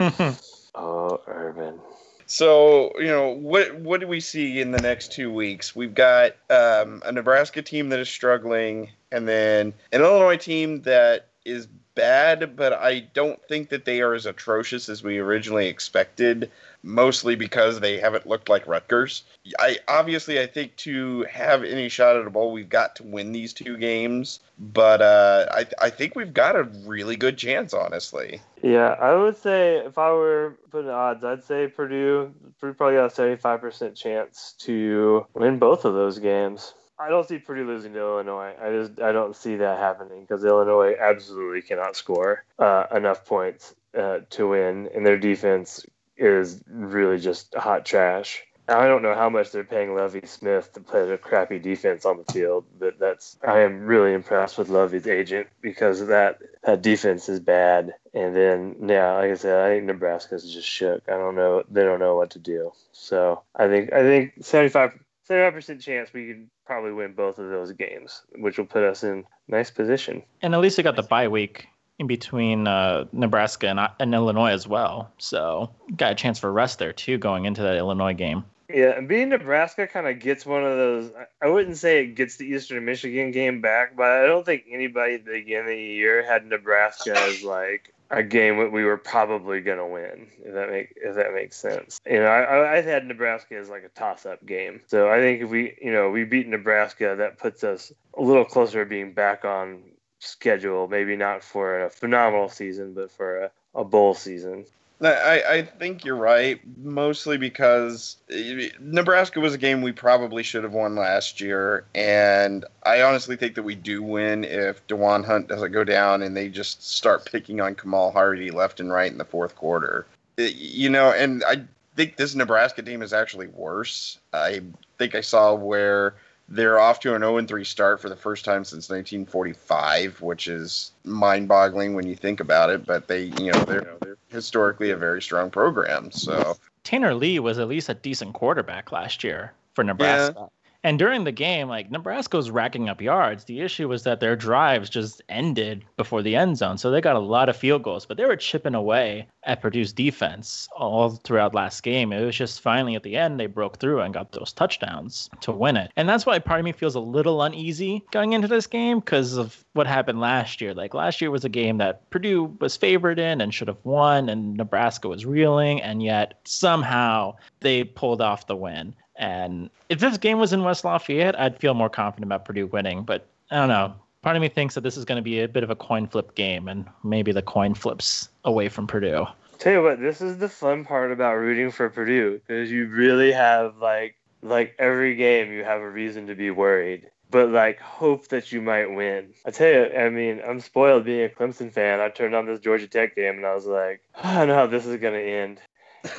it. 0.00 0.42
Oh, 0.78 1.20
Urban. 1.26 1.80
So 2.26 2.92
you 2.98 3.06
know 3.06 3.30
what? 3.30 3.76
What 3.76 4.00
do 4.00 4.06
we 4.06 4.20
see 4.20 4.60
in 4.60 4.72
the 4.72 4.80
next 4.80 5.10
two 5.12 5.32
weeks? 5.32 5.74
We've 5.74 5.94
got 5.94 6.32
um, 6.50 7.00
a 7.06 7.12
Nebraska 7.12 7.62
team 7.62 7.88
that 7.88 7.98
is 7.98 8.10
struggling. 8.10 8.90
and 9.10 9.26
then 9.26 9.72
an 9.92 10.02
Illinois 10.02 10.36
team 10.36 10.82
that 10.82 11.28
is 11.46 11.66
bad, 11.96 12.54
but 12.54 12.72
I 12.72 13.00
don't 13.00 13.42
think 13.48 13.70
that 13.70 13.84
they 13.84 14.00
are 14.00 14.14
as 14.14 14.26
atrocious 14.26 14.88
as 14.88 15.02
we 15.02 15.18
originally 15.18 15.66
expected. 15.66 16.52
Mostly 16.82 17.34
because 17.34 17.80
they 17.80 17.98
haven't 17.98 18.28
looked 18.28 18.48
like 18.48 18.68
Rutgers. 18.68 19.24
I 19.58 19.78
obviously 19.88 20.40
I 20.40 20.46
think 20.46 20.76
to 20.76 21.24
have 21.24 21.64
any 21.64 21.88
shot 21.88 22.14
at 22.14 22.28
a 22.28 22.30
bowl, 22.30 22.52
we've 22.52 22.68
got 22.68 22.94
to 22.96 23.02
win 23.02 23.32
these 23.32 23.52
two 23.52 23.76
games. 23.76 24.38
But 24.56 25.02
uh, 25.02 25.46
I 25.50 25.66
I 25.80 25.90
think 25.90 26.14
we've 26.14 26.32
got 26.32 26.54
a 26.54 26.62
really 26.84 27.16
good 27.16 27.38
chance, 27.38 27.74
honestly. 27.74 28.40
Yeah, 28.62 28.94
I 29.00 29.16
would 29.16 29.36
say 29.36 29.78
if 29.78 29.98
I 29.98 30.12
were 30.12 30.56
putting 30.70 30.90
odds, 30.90 31.24
I'd 31.24 31.42
say 31.42 31.66
Purdue, 31.66 32.32
Purdue 32.60 32.74
probably 32.74 32.96
got 32.96 33.06
a 33.06 33.10
seventy-five 33.10 33.60
percent 33.60 33.96
chance 33.96 34.54
to 34.58 35.26
win 35.34 35.58
both 35.58 35.84
of 35.84 35.94
those 35.94 36.20
games. 36.20 36.72
I 36.98 37.08
don't 37.08 37.28
see 37.28 37.38
Purdue 37.38 37.66
losing 37.66 37.92
to 37.92 38.00
Illinois. 38.00 38.54
I 38.60 38.70
just 38.70 39.00
I 39.00 39.12
don't 39.12 39.36
see 39.36 39.56
that 39.56 39.78
happening 39.78 40.22
because 40.22 40.44
Illinois 40.44 40.96
absolutely 40.98 41.62
cannot 41.62 41.96
score 41.96 42.44
uh, 42.58 42.86
enough 42.94 43.26
points 43.26 43.74
uh, 43.96 44.20
to 44.30 44.48
win, 44.48 44.88
and 44.94 45.04
their 45.04 45.18
defense 45.18 45.84
is 46.16 46.62
really 46.68 47.18
just 47.18 47.54
hot 47.54 47.84
trash. 47.84 48.42
I 48.68 48.88
don't 48.88 49.02
know 49.02 49.14
how 49.14 49.30
much 49.30 49.52
they're 49.52 49.62
paying 49.62 49.94
Lovie 49.94 50.26
Smith 50.26 50.72
to 50.72 50.80
play 50.80 51.06
the 51.06 51.16
crappy 51.16 51.60
defense 51.60 52.04
on 52.04 52.16
the 52.16 52.32
field, 52.32 52.64
but 52.78 52.98
that's 52.98 53.38
I 53.46 53.60
am 53.60 53.86
really 53.86 54.12
impressed 54.12 54.58
with 54.58 54.68
Lovie's 54.68 55.06
agent 55.06 55.48
because 55.60 56.04
that 56.06 56.38
that 56.64 56.82
defense 56.82 57.28
is 57.28 57.38
bad. 57.38 57.94
And 58.12 58.34
then 58.34 58.76
yeah, 58.88 59.12
like 59.12 59.30
I 59.30 59.34
said, 59.34 59.60
I 59.60 59.74
think 59.74 59.84
Nebraska's 59.84 60.52
just 60.52 60.66
shook. 60.66 61.02
I 61.08 61.12
don't 61.12 61.36
know 61.36 61.62
they 61.70 61.84
don't 61.84 62.00
know 62.00 62.16
what 62.16 62.30
to 62.30 62.38
do. 62.38 62.72
So 62.92 63.42
I 63.54 63.68
think 63.68 63.92
I 63.92 64.02
think 64.02 64.32
75 64.40 64.98
percent 65.28 65.80
chance 65.80 66.12
we 66.12 66.26
could 66.26 66.48
probably 66.66 66.92
win 66.92 67.14
both 67.14 67.38
of 67.38 67.48
those 67.48 67.72
games, 67.72 68.22
which 68.36 68.58
will 68.58 68.66
put 68.66 68.82
us 68.82 69.04
in 69.04 69.24
nice 69.48 69.70
position. 69.70 70.22
And 70.42 70.54
at 70.54 70.60
least 70.60 70.76
they 70.76 70.82
got 70.82 70.96
the 70.96 71.02
bye 71.02 71.28
week 71.28 71.68
in 71.98 72.06
between 72.06 72.66
uh, 72.66 73.06
Nebraska 73.12 73.68
and, 73.68 73.80
and 73.98 74.14
Illinois 74.14 74.50
as 74.50 74.66
well. 74.66 75.10
So 75.18 75.70
got 75.96 76.12
a 76.12 76.14
chance 76.14 76.38
for 76.38 76.52
rest 76.52 76.78
there 76.78 76.92
too 76.92 77.18
going 77.18 77.46
into 77.46 77.62
that 77.62 77.76
Illinois 77.76 78.14
game. 78.14 78.44
Yeah, 78.68 78.98
and 78.98 79.06
being 79.06 79.28
Nebraska 79.28 79.86
kind 79.86 80.08
of 80.08 80.18
gets 80.18 80.44
one 80.44 80.64
of 80.64 80.76
those. 80.76 81.12
I 81.40 81.46
wouldn't 81.46 81.76
say 81.76 82.02
it 82.02 82.16
gets 82.16 82.36
the 82.36 82.46
Eastern 82.46 82.84
Michigan 82.84 83.30
game 83.30 83.60
back, 83.60 83.96
but 83.96 84.10
I 84.10 84.26
don't 84.26 84.44
think 84.44 84.64
anybody 84.68 85.14
at 85.14 85.24
the 85.24 85.32
beginning 85.32 85.60
of 85.60 85.66
the 85.68 85.76
year 85.76 86.26
had 86.26 86.46
Nebraska 86.46 87.16
as 87.16 87.44
like 87.44 87.94
a 88.10 88.22
game 88.22 88.58
that 88.58 88.72
we 88.72 88.84
were 88.84 88.96
probably 88.96 89.60
going 89.60 89.78
to 89.78 89.86
win. 89.86 90.28
If 90.44 90.54
that 90.54 90.70
make 90.70 90.92
if 90.96 91.14
that 91.16 91.34
makes 91.34 91.56
sense. 91.56 92.00
You 92.06 92.20
know, 92.20 92.26
I 92.26 92.76
I 92.76 92.82
had 92.82 93.06
Nebraska 93.06 93.56
as 93.56 93.68
like 93.68 93.84
a 93.84 93.88
toss 93.88 94.26
up 94.26 94.44
game. 94.46 94.80
So 94.86 95.10
I 95.10 95.18
think 95.18 95.42
if 95.42 95.50
we 95.50 95.76
you 95.80 95.92
know 95.92 96.10
we 96.10 96.24
beat 96.24 96.48
Nebraska, 96.48 97.14
that 97.18 97.38
puts 97.38 97.64
us 97.64 97.92
a 98.16 98.22
little 98.22 98.44
closer 98.44 98.84
to 98.84 98.88
being 98.88 99.12
back 99.12 99.44
on 99.44 99.82
schedule. 100.18 100.88
Maybe 100.88 101.16
not 101.16 101.42
for 101.42 101.84
a 101.84 101.90
phenomenal 101.90 102.48
season, 102.48 102.94
but 102.94 103.10
for 103.10 103.44
a, 103.44 103.50
a 103.74 103.84
bowl 103.84 104.14
season. 104.14 104.66
I, 105.02 105.42
I 105.48 105.62
think 105.62 106.04
you're 106.04 106.16
right, 106.16 106.58
mostly 106.78 107.36
because 107.36 108.16
eh, 108.30 108.70
Nebraska 108.80 109.40
was 109.40 109.52
a 109.52 109.58
game 109.58 109.82
we 109.82 109.92
probably 109.92 110.42
should 110.42 110.64
have 110.64 110.72
won 110.72 110.94
last 110.94 111.40
year, 111.40 111.84
and 111.94 112.64
I 112.84 113.02
honestly 113.02 113.36
think 113.36 113.56
that 113.56 113.62
we 113.62 113.74
do 113.74 114.02
win 114.02 114.44
if 114.44 114.86
Dajuan 114.86 115.24
Hunt 115.24 115.48
doesn't 115.48 115.72
go 115.72 115.84
down 115.84 116.22
and 116.22 116.34
they 116.34 116.48
just 116.48 116.88
start 116.88 117.26
picking 117.26 117.60
on 117.60 117.74
Kamal 117.74 118.10
Hardy 118.10 118.50
left 118.50 118.80
and 118.80 118.90
right 118.90 119.12
in 119.12 119.18
the 119.18 119.24
fourth 119.24 119.54
quarter. 119.54 120.06
Eh, 120.38 120.52
you 120.56 120.88
know, 120.88 121.12
and 121.12 121.44
I 121.46 121.62
think 121.94 122.16
this 122.16 122.34
Nebraska 122.34 122.82
team 122.82 123.02
is 123.02 123.12
actually 123.12 123.48
worse. 123.48 124.18
I 124.32 124.62
think 124.96 125.14
I 125.14 125.20
saw 125.20 125.54
where 125.54 126.14
they're 126.48 126.78
off 126.78 127.00
to 127.00 127.14
an 127.14 127.22
0 127.22 127.44
3 127.44 127.64
start 127.64 128.00
for 128.00 128.08
the 128.08 128.16
first 128.16 128.44
time 128.44 128.64
since 128.64 128.88
1945, 128.88 130.20
which 130.22 130.46
is 130.46 130.92
mind 131.04 131.48
boggling 131.48 131.94
when 131.94 132.06
you 132.06 132.14
think 132.14 132.40
about 132.40 132.70
it. 132.70 132.86
But 132.86 133.08
they, 133.08 133.24
you 133.24 133.52
know, 133.52 133.64
they're, 133.64 133.96
they're 134.00 134.16
historically 134.28 134.90
a 134.90 134.96
very 134.96 135.20
strong 135.20 135.50
program. 135.50 136.10
So 136.10 136.56
Tanner 136.84 137.14
Lee 137.14 137.38
was 137.38 137.58
at 137.58 137.68
least 137.68 137.88
a 137.88 137.94
decent 137.94 138.34
quarterback 138.34 138.92
last 138.92 139.24
year 139.24 139.52
for 139.74 139.82
Nebraska. 139.82 140.34
Yeah. 140.38 140.46
And 140.86 141.00
during 141.00 141.24
the 141.24 141.32
game, 141.32 141.66
like 141.66 141.90
Nebraska 141.90 142.36
was 142.36 142.52
racking 142.52 142.88
up 142.88 143.00
yards. 143.00 143.42
The 143.42 143.60
issue 143.60 143.88
was 143.88 144.04
that 144.04 144.20
their 144.20 144.36
drives 144.36 144.88
just 144.88 145.20
ended 145.28 145.84
before 145.96 146.22
the 146.22 146.36
end 146.36 146.58
zone. 146.58 146.78
So 146.78 146.92
they 146.92 147.00
got 147.00 147.16
a 147.16 147.18
lot 147.18 147.48
of 147.48 147.56
field 147.56 147.82
goals, 147.82 148.06
but 148.06 148.16
they 148.16 148.24
were 148.24 148.36
chipping 148.36 148.76
away 148.76 149.26
at 149.42 149.60
Purdue's 149.60 149.92
defense 149.92 150.68
all 150.76 151.10
throughout 151.10 151.56
last 151.56 151.82
game. 151.82 152.12
It 152.12 152.24
was 152.24 152.36
just 152.36 152.60
finally 152.60 152.94
at 152.94 153.02
the 153.02 153.16
end 153.16 153.40
they 153.40 153.46
broke 153.46 153.80
through 153.80 154.00
and 154.00 154.14
got 154.14 154.30
those 154.30 154.52
touchdowns 154.52 155.28
to 155.40 155.50
win 155.50 155.76
it. 155.76 155.90
And 155.96 156.08
that's 156.08 156.24
why 156.24 156.38
part 156.38 156.60
of 156.60 156.64
me 156.64 156.70
feels 156.70 156.94
a 156.94 157.00
little 157.00 157.42
uneasy 157.42 158.04
going 158.12 158.32
into 158.32 158.46
this 158.46 158.68
game 158.68 159.00
because 159.00 159.36
of 159.36 159.64
what 159.72 159.88
happened 159.88 160.20
last 160.20 160.60
year. 160.60 160.72
Like 160.72 160.94
last 160.94 161.20
year 161.20 161.32
was 161.32 161.44
a 161.44 161.48
game 161.48 161.78
that 161.78 162.08
Purdue 162.10 162.56
was 162.60 162.76
favored 162.76 163.18
in 163.18 163.40
and 163.40 163.52
should 163.52 163.66
have 163.66 163.84
won, 163.84 164.28
and 164.28 164.56
Nebraska 164.56 165.08
was 165.08 165.26
reeling, 165.26 165.82
and 165.82 166.00
yet 166.00 166.34
somehow 166.44 167.34
they 167.58 167.82
pulled 167.82 168.20
off 168.20 168.46
the 168.46 168.54
win. 168.54 168.94
And 169.18 169.70
if 169.88 170.00
this 170.00 170.18
game 170.18 170.38
was 170.38 170.52
in 170.52 170.62
West 170.62 170.84
Lafayette, 170.84 171.38
I'd 171.38 171.58
feel 171.58 171.74
more 171.74 171.90
confident 171.90 172.26
about 172.26 172.44
Purdue 172.44 172.66
winning. 172.66 173.02
But 173.02 173.26
I 173.50 173.56
don't 173.56 173.68
know. 173.68 173.94
Part 174.22 174.36
of 174.36 174.42
me 174.42 174.48
thinks 174.48 174.74
that 174.74 174.80
this 174.80 174.96
is 174.96 175.04
going 175.04 175.16
to 175.16 175.22
be 175.22 175.40
a 175.40 175.48
bit 175.48 175.62
of 175.62 175.70
a 175.70 175.76
coin 175.76 176.06
flip 176.06 176.34
game, 176.34 176.68
and 176.68 176.84
maybe 177.04 177.32
the 177.32 177.42
coin 177.42 177.74
flips 177.74 178.28
away 178.44 178.68
from 178.68 178.86
Purdue. 178.86 179.26
Tell 179.58 179.72
you 179.72 179.82
what, 179.82 180.00
this 180.00 180.20
is 180.20 180.38
the 180.38 180.48
fun 180.48 180.84
part 180.84 181.12
about 181.12 181.34
rooting 181.34 181.70
for 181.70 181.88
Purdue 181.88 182.40
because 182.46 182.70
you 182.70 182.88
really 182.88 183.32
have 183.32 183.78
like 183.78 184.16
like 184.42 184.74
every 184.78 185.14
game 185.16 185.50
you 185.50 185.64
have 185.64 185.80
a 185.80 185.90
reason 185.90 186.26
to 186.26 186.34
be 186.34 186.50
worried, 186.50 187.08
but 187.30 187.48
like 187.50 187.80
hope 187.80 188.28
that 188.28 188.52
you 188.52 188.60
might 188.60 188.94
win. 188.94 189.32
I 189.46 189.50
tell 189.50 189.68
you, 189.68 189.84
I 189.96 190.10
mean, 190.10 190.42
I'm 190.46 190.60
spoiled 190.60 191.04
being 191.04 191.24
a 191.24 191.28
Clemson 191.28 191.72
fan. 191.72 192.00
I 192.00 192.10
turned 192.10 192.34
on 192.34 192.46
this 192.46 192.60
Georgia 192.60 192.86
Tech 192.86 193.16
game 193.16 193.36
and 193.36 193.46
I 193.46 193.54
was 193.54 193.66
like, 193.66 194.02
I 194.22 194.44
know 194.44 194.54
how 194.54 194.66
this 194.66 194.84
is 194.84 195.00
gonna 195.00 195.18
end 195.18 195.60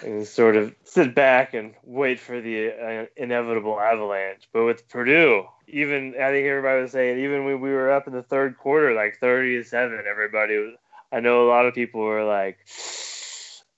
and 0.03 0.27
sort 0.27 0.55
of 0.55 0.73
sit 0.83 1.15
back 1.15 1.53
and 1.53 1.73
wait 1.83 2.19
for 2.19 2.41
the 2.41 2.71
uh, 2.71 3.05
inevitable 3.15 3.79
avalanche. 3.79 4.47
But 4.53 4.65
with 4.65 4.87
Purdue, 4.89 5.45
even 5.67 6.15
I 6.15 6.31
think 6.31 6.47
everybody 6.47 6.81
was 6.81 6.91
saying, 6.91 7.19
even 7.19 7.45
when 7.45 7.61
we 7.61 7.71
were 7.71 7.91
up 7.91 8.07
in 8.07 8.13
the 8.13 8.23
third 8.23 8.57
quarter, 8.57 8.93
like 8.93 9.19
thirty 9.19 9.57
to 9.57 9.63
seven, 9.63 10.03
everybody 10.09 10.57
was. 10.57 10.73
I 11.11 11.21
know 11.21 11.47
a 11.47 11.49
lot 11.49 11.65
of 11.65 11.73
people 11.73 12.01
were 12.01 12.25
like, 12.25 12.59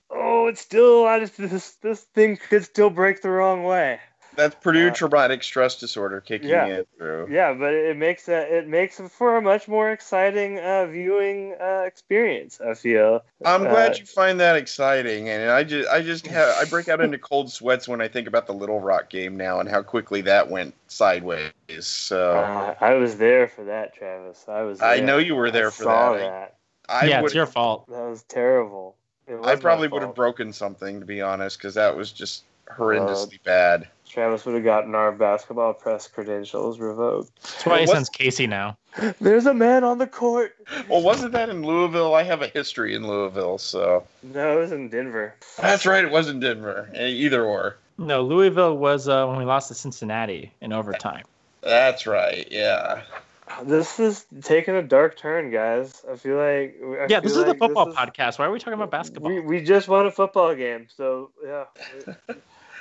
"Oh, 0.10 0.48
it's 0.48 0.62
still 0.62 1.06
I 1.06 1.20
just 1.20 1.38
this 1.38 1.76
this 1.76 2.02
thing 2.02 2.38
could 2.38 2.64
still 2.64 2.90
break 2.90 3.22
the 3.22 3.30
wrong 3.30 3.64
way." 3.64 4.00
That's 4.40 4.56
Purdue 4.56 4.88
uh, 4.88 4.94
traumatic 4.94 5.44
stress 5.44 5.78
disorder 5.78 6.22
kicking 6.22 6.50
yeah, 6.50 6.66
in 6.66 6.86
through. 6.98 7.28
Yeah, 7.30 7.54
but 7.54 7.74
it 7.74 7.98
makes 7.98 8.30
a, 8.30 8.58
it 8.58 8.68
makes 8.68 9.00
for 9.00 9.38
a 9.38 9.42
much 9.42 9.68
more 9.68 9.92
exciting 9.92 10.60
uh, 10.60 10.86
viewing 10.86 11.56
uh, 11.60 11.84
experience. 11.86 12.60
I 12.62 12.74
feel. 12.74 13.24
I'm 13.46 13.64
glad 13.64 13.92
uh, 13.92 13.96
you 14.00 14.06
find 14.06 14.40
that 14.40 14.56
exciting, 14.56 15.30
and 15.30 15.52
I 15.52 15.64
just 15.64 15.90
I 15.90 16.02
just 16.02 16.26
have 16.28 16.56
I 16.58 16.66
break 16.66 16.88
out 16.88 17.02
into 17.02 17.18
cold 17.18 17.52
sweats 17.52 17.88
when 17.88 18.02
I 18.02 18.08
think 18.08 18.28
about 18.28 18.48
the 18.48 18.54
Little 18.54 18.80
Rock 18.80 19.10
game 19.10 19.36
now 19.36 19.60
and 19.60 19.68
how 19.68 19.82
quickly 19.82 20.22
that 20.22 20.50
went 20.50 20.74
sideways. 20.88 21.52
So 21.82 22.38
uh, 22.38 22.76
I 22.80 22.94
was 22.94 23.18
there 23.18 23.48
for 23.48 23.66
that, 23.66 23.94
Travis. 23.94 24.46
I 24.48 24.62
was. 24.62 24.80
There. 24.80 24.88
I 24.88 25.02
know 25.02 25.18
you 25.18 25.36
were 25.36 25.52
there 25.52 25.68
I 25.68 25.72
for 25.72 25.84
saw 25.84 26.14
that. 26.14 26.20
that. 26.20 26.56
I 26.88 27.06
yeah, 27.06 27.22
it's 27.24 27.36
your 27.36 27.46
fault. 27.46 27.88
That 27.90 28.10
was 28.10 28.24
terrible. 28.24 28.96
I 29.44 29.56
probably 29.58 29.88
would 29.88 30.02
have 30.02 30.16
broken 30.16 30.52
something 30.54 31.00
to 31.02 31.06
be 31.06 31.22
honest, 31.22 31.58
because 31.58 31.76
that 31.76 31.96
was 31.96 32.12
just 32.12 32.46
horrendously 32.76 33.42
bad. 33.44 33.88
Travis 34.10 34.44
would 34.46 34.56
have 34.56 34.64
gotten 34.64 34.96
our 34.96 35.12
basketball 35.12 35.74
press 35.74 36.08
credentials 36.08 36.80
revoked. 36.80 37.30
That's 37.44 37.66
why 37.66 37.82
he 37.82 37.88
sends 37.88 38.10
Casey 38.10 38.48
now. 38.48 38.76
There's 39.22 39.46
a 39.46 39.54
man 39.54 39.84
on 39.84 40.00
the 40.00 40.08
court. 40.08 40.56
Well, 40.90 41.04
wasn't 41.04 41.32
that 41.34 41.50
in 41.50 41.64
Louisville? 41.64 42.16
I 42.16 42.24
have 42.24 42.42
a 42.42 42.48
history 42.48 42.96
in 42.96 43.08
Louisville, 43.08 43.60
so. 43.60 44.04
No, 44.24 44.58
it 44.58 44.62
was 44.62 44.72
in 44.72 44.90
Denver. 44.90 45.36
That's 45.62 45.86
right, 45.86 46.04
it 46.04 46.10
was 46.10 46.28
in 46.28 46.40
Denver. 46.40 46.90
Eh, 46.96 47.08
either 47.08 47.46
or. 47.46 47.78
No, 48.00 48.24
Louisville 48.24 48.78
was 48.78 49.08
uh, 49.08 49.28
when 49.28 49.38
we 49.38 49.46
lost 49.46 49.68
to 49.68 49.76
Cincinnati 49.76 50.52
in 50.60 50.74
overtime. 50.74 51.24
That's 51.62 52.08
right, 52.08 52.48
yeah. 52.50 53.04
This 53.64 54.00
is 54.00 54.26
taking 54.42 54.76
a 54.76 54.82
dark 54.82 55.18
turn, 55.18 55.52
guys. 55.52 56.04
I 56.12 56.16
feel 56.16 56.38
like. 56.38 56.80
I 56.82 57.08
yeah, 57.10 57.20
feel 57.20 57.22
this 57.22 57.32
is 57.34 57.38
like 57.38 57.48
the 57.48 57.56
football 57.56 57.90
is, 57.90 57.96
podcast. 57.96 58.40
Why 58.40 58.46
are 58.46 58.52
we 58.52 58.60
talking 58.60 58.74
about 58.74 58.90
basketball? 58.90 59.32
We, 59.32 59.40
we 59.40 59.62
just 59.62 59.88
won 59.88 60.08
a 60.08 60.12
football 60.12 60.56
game, 60.56 60.88
so 60.96 61.32
yeah. 61.44 61.66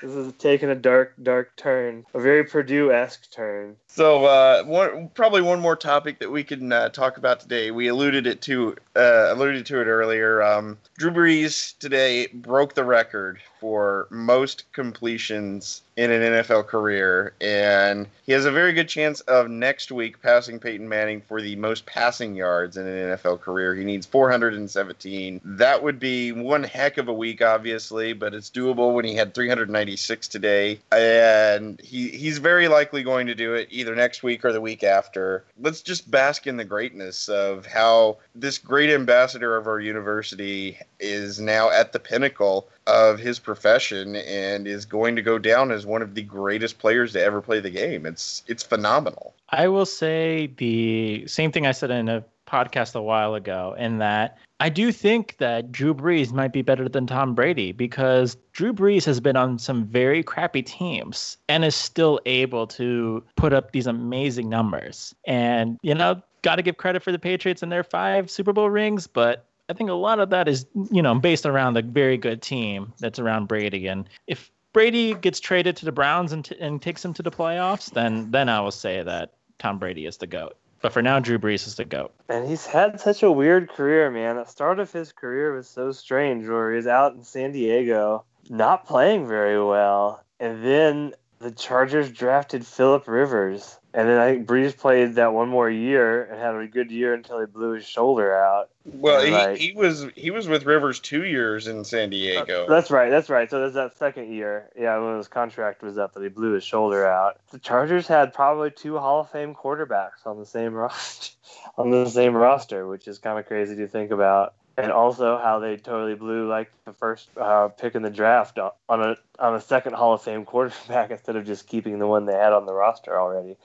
This 0.03 0.13
is 0.13 0.33
taking 0.35 0.69
a 0.69 0.75
dark, 0.75 1.15
dark 1.23 1.57
turn, 1.57 2.05
a 2.15 2.21
very 2.21 2.45
Purdue-esque 2.45 3.31
turn. 3.31 3.77
So, 3.87 4.25
uh, 4.25 4.65
one, 4.65 5.11
probably 5.15 5.43
one 5.43 5.61
more 5.61 5.77
topic 5.77 6.21
that 6.21 6.31
we 6.31 6.45
can 6.45 6.73
uh, 6.73 6.89
talk 6.91 7.17
about 7.17 7.41
today. 7.41 7.71
We 7.71 7.89
alluded 7.89 8.27
it 8.27 8.41
to 8.43 8.77
uh, 8.95 9.33
alluded 9.33 9.67
to 9.67 9.81
it 9.81 9.87
earlier. 9.87 10.43
Um, 10.43 10.79
Drew 10.99 11.11
Brees 11.11 11.77
today 11.79 12.29
broke 12.29 12.75
the 12.75 12.85
record 12.85 13.41
for 13.61 14.07
most 14.11 14.65
completions 14.73 15.83
in 15.97 16.13
an 16.13 16.23
NFL 16.23 16.67
career, 16.67 17.33
and 17.41 18.07
he 18.25 18.33
has 18.33 18.45
a 18.45 18.53
very 18.53 18.73
good 18.73 18.89
chance 18.89 19.21
of 19.23 19.51
next 19.51 19.91
week 19.91 20.23
passing 20.23 20.61
Peyton 20.61 20.89
Manning 20.89 21.21
for 21.21 21.43
the 21.43 21.57
most 21.57 21.87
passing 21.87 22.37
yards 22.37 22.77
in 22.77 22.87
an 22.87 23.17
NFL 23.17 23.41
career. 23.41 23.75
He 23.75 23.85
needs 23.85 24.07
417. 24.07 25.41
That 25.45 25.83
would 25.83 25.99
be 25.99 26.31
one 26.31 26.63
heck 26.63 26.99
of 26.99 27.09
a 27.09 27.13
week, 27.13 27.43
obviously, 27.43 28.13
but 28.13 28.33
it's 28.33 28.49
doable 28.49 28.95
when 28.95 29.05
he 29.05 29.15
had 29.15 29.35
396 29.35 30.29
today, 30.29 30.79
and 30.93 31.81
he 31.81 32.09
he's 32.11 32.39
very 32.39 32.69
likely 32.69 33.03
going 33.03 33.27
to 33.27 33.35
do 33.35 33.55
it 33.55 33.69
either 33.71 33.95
next 33.97 34.23
week 34.23 34.45
or 34.45 34.53
the 34.53 34.61
week 34.61 34.85
after. 34.85 35.45
Let's 35.61 35.83
just 35.83 36.09
bask 36.11 36.47
in 36.47 36.57
the 36.57 36.65
greatness 36.65 37.29
of 37.29 37.67
how 37.67 38.19
this 38.35 38.59
great 38.59 38.91
ambassador 38.91 39.57
of 39.57 39.67
our 39.67 39.81
university 39.81 40.79
is 41.01 41.41
now 41.41 41.71
at 41.71 41.93
the 41.93 41.99
pinnacle 41.99 42.69
of 42.87 43.19
his 43.19 43.39
profession 43.39 44.17
and 44.17 44.67
is 44.67 44.85
going 44.85 45.17
to 45.17 45.23
go 45.23 45.39
down 45.39 45.71
as 45.71 45.87
one 45.87 46.03
of 46.03 46.15
the 46.15 46.23
greatest 46.23 46.79
players 46.79 47.13
to 47.13 47.23
ever 47.23 47.41
play 47.41 47.61
the 47.61 47.71
game. 47.71 48.07
It's 48.07 48.43
it's 48.47 48.63
phenomenal. 48.63 49.35
I 49.51 49.69
will 49.69 49.87
say 49.87 50.53
the 50.57 51.27
same 51.27 51.53
thing 51.53 51.67
I 51.67 51.73
said 51.73 51.91
in 51.91 52.09
a 52.09 52.25
podcast 52.47 52.95
a 52.95 53.03
while 53.03 53.35
ago, 53.35 53.75
in 53.79 53.99
that 53.99 54.39
I 54.61 54.69
do 54.71 54.91
think 54.91 55.37
that 55.37 55.71
Drew 55.71 55.95
Brees 55.95 56.33
might 56.33 56.53
be 56.53 56.63
better 56.63 56.89
than 56.89 57.07
Tom 57.07 57.35
Brady 57.35 57.71
because 57.73 58.37
Drew 58.53 58.73
Brees 58.73 59.05
has 59.05 59.21
been 59.21 59.37
on 59.37 59.59
some 59.59 59.85
very 59.85 60.23
crappy 60.23 60.63
teams 60.63 61.37
and 61.49 61.65
is 61.65 61.77
still 61.77 62.21
able 62.27 62.67
to 62.69 63.23
put 63.37 63.53
up 63.53 63.71
these 63.71 63.87
amazing 63.87 64.49
numbers. 64.49 65.15
And, 65.27 65.79
you 65.83 65.95
know, 65.95 66.21
got 66.43 66.57
to 66.57 66.63
give 66.63 66.77
credit 66.77 67.03
for 67.03 67.13
the 67.13 67.19
Patriots 67.19 67.63
and 67.63 67.71
their 67.71 67.85
five 67.85 68.31
Super 68.31 68.53
Bowl 68.53 68.71
rings, 68.71 69.07
but 69.07 69.45
I 69.69 69.75
think 69.75 69.91
a 69.91 69.95
lot 69.95 70.19
of 70.19 70.31
that 70.31 70.49
is, 70.49 70.67
you 70.91 71.03
know, 71.03 71.15
based 71.15 71.45
around 71.45 71.75
the 71.75 71.83
very 71.83 72.17
good 72.17 72.41
team 72.41 72.93
that's 72.99 73.19
around 73.19 73.49
Brady. 73.49 73.87
And 73.87 74.09
if 74.27 74.51
Brady 74.73 75.15
gets 75.15 75.41
traded 75.41 75.77
to 75.77 75.85
the 75.85 75.93
Browns 75.93 76.33
and, 76.33 76.45
t- 76.45 76.57
and 76.59 76.81
takes 76.81 77.03
them 77.03 77.13
to 77.15 77.23
the 77.23 77.31
playoffs, 77.31 77.91
then 77.93 78.31
then 78.31 78.49
I 78.49 78.61
will 78.61 78.71
say 78.71 79.03
that 79.03 79.35
Tom 79.59 79.79
Brady 79.79 80.07
is 80.07 80.17
the 80.17 80.27
GOAT. 80.27 80.57
But 80.81 80.93
for 80.93 81.03
now, 81.03 81.19
Drew 81.19 81.39
Brees 81.39 81.67
is 81.67 81.75
the 81.75 81.85
GOAT. 81.85 82.13
And 82.29 82.49
he's 82.49 82.65
had 82.65 83.01
such 83.01 83.23
a 83.23 83.33
weird 83.33 83.69
career, 83.69 84.11
man. 84.11 84.37
The 84.37 84.45
start 84.45 84.79
of 84.79 84.93
his 84.93 85.11
career 85.13 85.53
was 85.53 85.69
so 85.69 85.91
strange, 85.91 86.47
where 86.47 86.73
he's 86.75 86.87
out 86.87 87.15
in 87.15 87.25
San 87.25 87.53
Diego, 87.53 88.25
not 88.49 88.87
playing 88.87 89.27
very 89.27 89.63
well. 89.63 90.23
And 90.39 90.65
then 90.65 91.15
the 91.41 91.51
Chargers 91.51 92.11
drafted 92.13 92.65
Philip 92.65 93.09
Rivers. 93.09 93.78
And 93.95 94.07
then 94.07 94.19
I 94.19 94.35
think 94.35 94.47
Brees 94.47 94.77
played 94.77 95.15
that 95.15 95.33
one 95.33 95.49
more 95.49 95.69
year 95.71 96.25
and 96.25 96.39
had 96.39 96.55
a 96.55 96.67
good 96.67 96.91
year 96.91 97.15
until 97.15 97.41
he 97.41 97.47
blew 97.47 97.73
his 97.73 97.87
shoulder 97.87 98.37
out. 98.37 98.69
Well, 98.85 99.25
he, 99.25 99.31
like- 99.31 99.57
he 99.57 99.73
was 99.73 100.07
he 100.15 100.31
was 100.31 100.47
with 100.47 100.67
Rivers 100.67 101.01
two 101.01 101.25
years 101.25 101.67
in 101.67 101.85
San 101.85 102.11
Diego. 102.11 102.67
That's 102.69 102.91
right. 102.91 103.09
That's 103.09 103.31
right. 103.31 103.49
So 103.49 103.61
there's 103.61 103.75
that 103.75 103.97
second 103.97 104.31
year. 104.33 104.69
Yeah, 104.79 104.99
when 104.99 105.17
his 105.17 105.29
contract 105.29 105.83
was 105.83 105.97
up, 105.97 106.13
that 106.15 106.23
he 106.23 106.29
blew 106.29 106.53
his 106.53 106.65
shoulder 106.65 107.07
out. 107.07 107.39
The 107.51 107.59
Chargers 107.59 108.07
had 108.07 108.35
probably 108.35 108.71
two 108.71 108.99
Hall 108.99 109.21
of 109.21 109.31
Fame 109.31 109.55
quarterbacks 109.55 110.27
on 110.27 110.39
the 110.39 110.47
same 110.47 110.75
roster, 110.75 111.35
on 111.79 111.91
the 111.91 112.07
same 112.09 112.37
roster, 112.37 112.87
which 112.87 113.09
is 113.09 113.19
kind 113.19 113.39
of 113.39 113.47
crazy 113.47 113.75
to 113.77 113.89
think 113.89 114.11
about. 114.11 114.55
And 114.79 114.93
also 114.93 115.39
how 115.39 115.59
they 115.59 115.77
totally 115.77 116.15
blew 116.15 116.49
like 116.49 116.71
the 116.85 116.93
first 116.93 117.31
uh, 117.37 117.69
pick 117.69 117.95
in 117.95 118.03
the 118.03 118.11
draft 118.11 118.59
on 118.59 118.73
a 119.03 119.17
on 119.39 119.55
a 119.55 119.61
second 119.61 119.95
Hall 119.95 120.15
of 120.15 120.23
Fame 120.23 120.45
quarterback 120.47 121.11
instead 121.11 121.37
of 121.37 121.45
just 121.45 121.67
keeping 121.67 121.99
the 121.99 122.07
one 122.07 122.27
they 122.27 122.35
had 122.35 122.53
on 122.53 122.65
the 122.67 122.73
roster 122.73 123.19
already. 123.19 123.57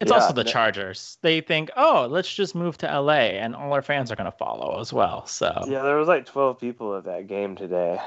It's 0.00 0.10
Yeah, 0.10 0.16
also 0.16 0.32
the 0.32 0.42
Chargers. 0.44 1.18
They 1.22 1.40
think, 1.40 1.70
oh, 1.76 2.08
let's 2.10 2.32
just 2.34 2.54
move 2.54 2.76
to 2.78 2.86
LA, 3.00 3.36
and 3.38 3.54
all 3.54 3.72
our 3.72 3.82
fans 3.82 4.10
are 4.10 4.16
going 4.16 4.30
to 4.30 4.36
follow 4.36 4.80
as 4.80 4.92
well. 4.92 5.26
So 5.26 5.66
Yeah, 5.68 5.82
there 5.82 5.96
was 5.96 6.08
like 6.08 6.26
12 6.26 6.58
people 6.58 6.96
at 6.96 7.04
that 7.04 7.26
game 7.28 7.54
today. 7.56 7.98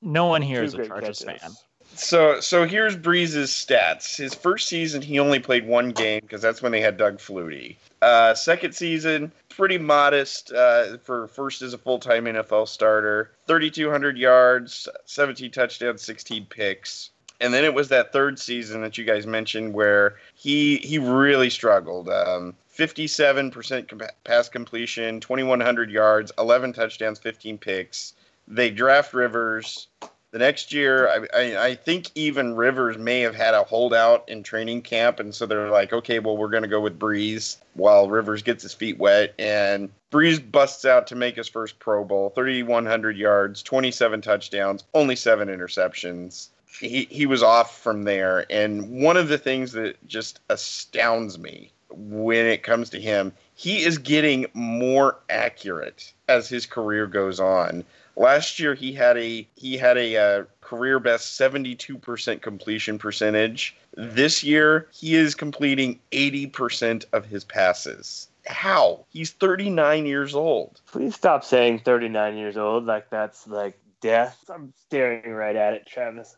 no 0.00 0.26
one 0.26 0.42
here 0.42 0.60
Two 0.60 0.64
is 0.66 0.74
a 0.74 0.86
Chargers 0.86 1.22
catches. 1.22 1.42
fan. 1.42 1.50
So 1.96 2.40
so 2.40 2.66
here's 2.66 2.96
Brees's 2.96 3.50
stats. 3.50 4.16
His 4.16 4.34
first 4.34 4.68
season, 4.68 5.02
he 5.02 5.18
only 5.18 5.38
played 5.38 5.66
one 5.66 5.90
game 5.90 6.20
because 6.22 6.42
that's 6.42 6.62
when 6.62 6.72
they 6.72 6.80
had 6.80 6.96
Doug 6.96 7.18
Flutie. 7.18 7.76
Uh, 8.02 8.34
second 8.34 8.74
season, 8.74 9.32
pretty 9.48 9.78
modest 9.78 10.52
uh, 10.52 10.98
for 10.98 11.28
first 11.28 11.62
as 11.62 11.72
a 11.72 11.78
full 11.78 11.98
time 11.98 12.26
NFL 12.26 12.68
starter. 12.68 13.30
3,200 13.46 14.18
yards, 14.18 14.88
17 15.06 15.50
touchdowns, 15.50 16.02
16 16.02 16.46
picks. 16.46 17.10
And 17.40 17.52
then 17.52 17.64
it 17.64 17.74
was 17.74 17.88
that 17.88 18.12
third 18.12 18.38
season 18.38 18.80
that 18.82 18.96
you 18.96 19.04
guys 19.04 19.26
mentioned 19.26 19.74
where 19.74 20.16
he 20.34 20.76
he 20.78 20.98
really 20.98 21.50
struggled. 21.50 22.08
Um, 22.08 22.54
57% 22.76 23.88
com- 23.88 24.02
pass 24.24 24.48
completion, 24.50 25.20
2,100 25.20 25.90
yards, 25.90 26.30
11 26.38 26.74
touchdowns, 26.74 27.18
15 27.18 27.56
picks. 27.58 28.12
They 28.46 28.70
draft 28.70 29.14
Rivers. 29.14 29.88
The 30.36 30.44
next 30.44 30.70
year, 30.70 31.08
I, 31.08 31.26
I, 31.34 31.66
I 31.68 31.74
think 31.74 32.10
even 32.14 32.56
Rivers 32.56 32.98
may 32.98 33.20
have 33.20 33.34
had 33.34 33.54
a 33.54 33.64
holdout 33.64 34.28
in 34.28 34.42
training 34.42 34.82
camp, 34.82 35.18
and 35.18 35.34
so 35.34 35.46
they're 35.46 35.70
like, 35.70 35.94
okay, 35.94 36.18
well, 36.18 36.36
we're 36.36 36.50
going 36.50 36.62
to 36.62 36.68
go 36.68 36.78
with 36.78 36.98
Brees 36.98 37.56
while 37.72 38.10
Rivers 38.10 38.42
gets 38.42 38.62
his 38.62 38.74
feet 38.74 38.98
wet. 38.98 39.32
And 39.38 39.88
Brees 40.12 40.38
busts 40.52 40.84
out 40.84 41.06
to 41.06 41.14
make 41.14 41.36
his 41.36 41.48
first 41.48 41.78
Pro 41.78 42.04
Bowl, 42.04 42.34
3,100 42.34 43.16
yards, 43.16 43.62
27 43.62 44.20
touchdowns, 44.20 44.84
only 44.92 45.16
seven 45.16 45.48
interceptions. 45.48 46.48
He, 46.80 47.08
he 47.10 47.24
was 47.24 47.42
off 47.42 47.80
from 47.80 48.02
there. 48.02 48.44
And 48.50 48.90
one 48.90 49.16
of 49.16 49.28
the 49.28 49.38
things 49.38 49.72
that 49.72 50.06
just 50.06 50.40
astounds 50.50 51.38
me 51.38 51.72
when 51.88 52.44
it 52.44 52.62
comes 52.62 52.90
to 52.90 53.00
him, 53.00 53.32
he 53.54 53.84
is 53.84 53.96
getting 53.96 54.44
more 54.52 55.16
accurate 55.30 56.12
as 56.28 56.46
his 56.46 56.66
career 56.66 57.06
goes 57.06 57.40
on. 57.40 57.84
Last 58.16 58.58
year 58.58 58.74
he 58.74 58.92
had 58.92 59.18
a 59.18 59.46
he 59.56 59.76
had 59.76 59.98
a 59.98 60.16
uh, 60.16 60.44
career 60.62 60.98
best 60.98 61.38
72% 61.38 62.40
completion 62.40 62.98
percentage. 62.98 63.76
This 63.94 64.42
year 64.42 64.88
he 64.92 65.14
is 65.14 65.34
completing 65.34 66.00
80% 66.12 67.04
of 67.12 67.26
his 67.26 67.44
passes. 67.44 68.28
How? 68.46 69.04
He's 69.10 69.32
39 69.32 70.06
years 70.06 70.34
old. 70.34 70.80
Please 70.86 71.14
stop 71.14 71.44
saying 71.44 71.80
39 71.80 72.36
years 72.38 72.56
old 72.56 72.86
like 72.86 73.10
that's 73.10 73.46
like 73.46 73.78
death. 74.00 74.42
I'm 74.48 74.72
staring 74.86 75.32
right 75.32 75.56
at 75.56 75.74
it, 75.74 75.86
Travis. 75.86 76.36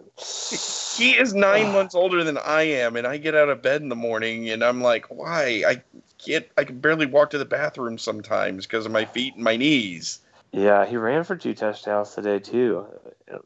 He 0.96 1.12
is 1.12 1.32
9 1.32 1.72
months 1.72 1.94
older 1.94 2.24
than 2.24 2.38
I 2.38 2.62
am 2.62 2.96
and 2.96 3.06
I 3.06 3.18
get 3.18 3.36
out 3.36 3.50
of 3.50 3.62
bed 3.62 3.82
in 3.82 3.88
the 3.88 3.94
morning 3.94 4.50
and 4.50 4.64
I'm 4.64 4.80
like, 4.80 5.06
"Why? 5.14 5.62
I 5.64 5.82
can't 6.18 6.46
I 6.56 6.64
can 6.64 6.80
barely 6.80 7.06
walk 7.06 7.30
to 7.30 7.38
the 7.38 7.44
bathroom 7.44 7.98
sometimes 7.98 8.66
because 8.66 8.84
of 8.84 8.90
my 8.90 9.04
feet 9.04 9.36
and 9.36 9.44
my 9.44 9.56
knees." 9.56 10.18
Yeah, 10.52 10.87
he 10.87 10.96
ran 10.96 11.24
for 11.24 11.37
two 11.37 11.54
touchdowns 11.54 12.14
today 12.14 12.38
too. 12.38 12.87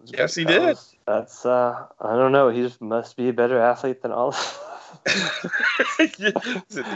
Yes, 0.07 0.35
he 0.35 0.45
that 0.45 0.53
did. 0.53 0.63
was- 0.63 0.95
that's 1.07 1.45
uh, 1.45 1.87
I 2.01 2.15
don't 2.17 2.31
know. 2.33 2.49
He 2.49 2.63
just 2.63 2.81
must 2.81 3.17
be 3.17 3.29
a 3.29 3.33
better 3.33 3.59
athlete 3.61 4.03
than 4.03 4.13
all. 4.13 4.35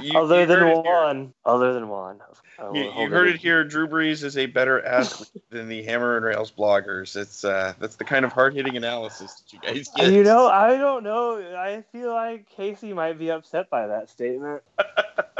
You- 0.02 0.18
other 0.18 0.40
you 0.40 0.46
than 0.46 0.58
heard 0.58 0.68
it 0.68 0.82
here. 0.82 0.82
Juan. 0.84 1.34
Other 1.44 1.72
than 1.72 1.88
Juan. 1.88 2.20
I 2.58 2.68
will 2.68 2.76
You, 2.76 2.82
you 2.84 3.10
heard 3.10 3.28
it 3.28 3.36
it 3.36 3.40
here. 3.40 3.64
Drew 3.64 3.86
Brees 3.88 4.22
is 4.22 4.36
a 4.38 4.46
better 4.46 4.84
athlete 4.84 5.30
than 5.50 5.68
the 5.68 5.82
Hammer 5.82 6.16
and 6.16 6.24
Rails 6.24 6.50
bloggers. 6.56 7.16
It's 7.16 7.44
uh, 7.44 7.74
that's 7.78 7.96
the 7.96 8.04
kind 8.04 8.24
of 8.24 8.32
hard 8.32 8.54
hitting 8.54 8.76
analysis 8.76 9.34
that 9.34 9.52
you 9.52 9.58
guys 9.60 9.88
get. 9.96 10.12
You 10.12 10.22
know, 10.24 10.46
I 10.46 10.76
don't 10.76 11.02
know. 11.04 11.38
I 11.56 11.82
feel 11.92 12.12
like 12.12 12.48
Casey 12.48 12.92
might 12.92 13.18
be 13.18 13.30
upset 13.30 13.68
by 13.70 13.86
that 13.88 14.08
statement. 14.10 14.62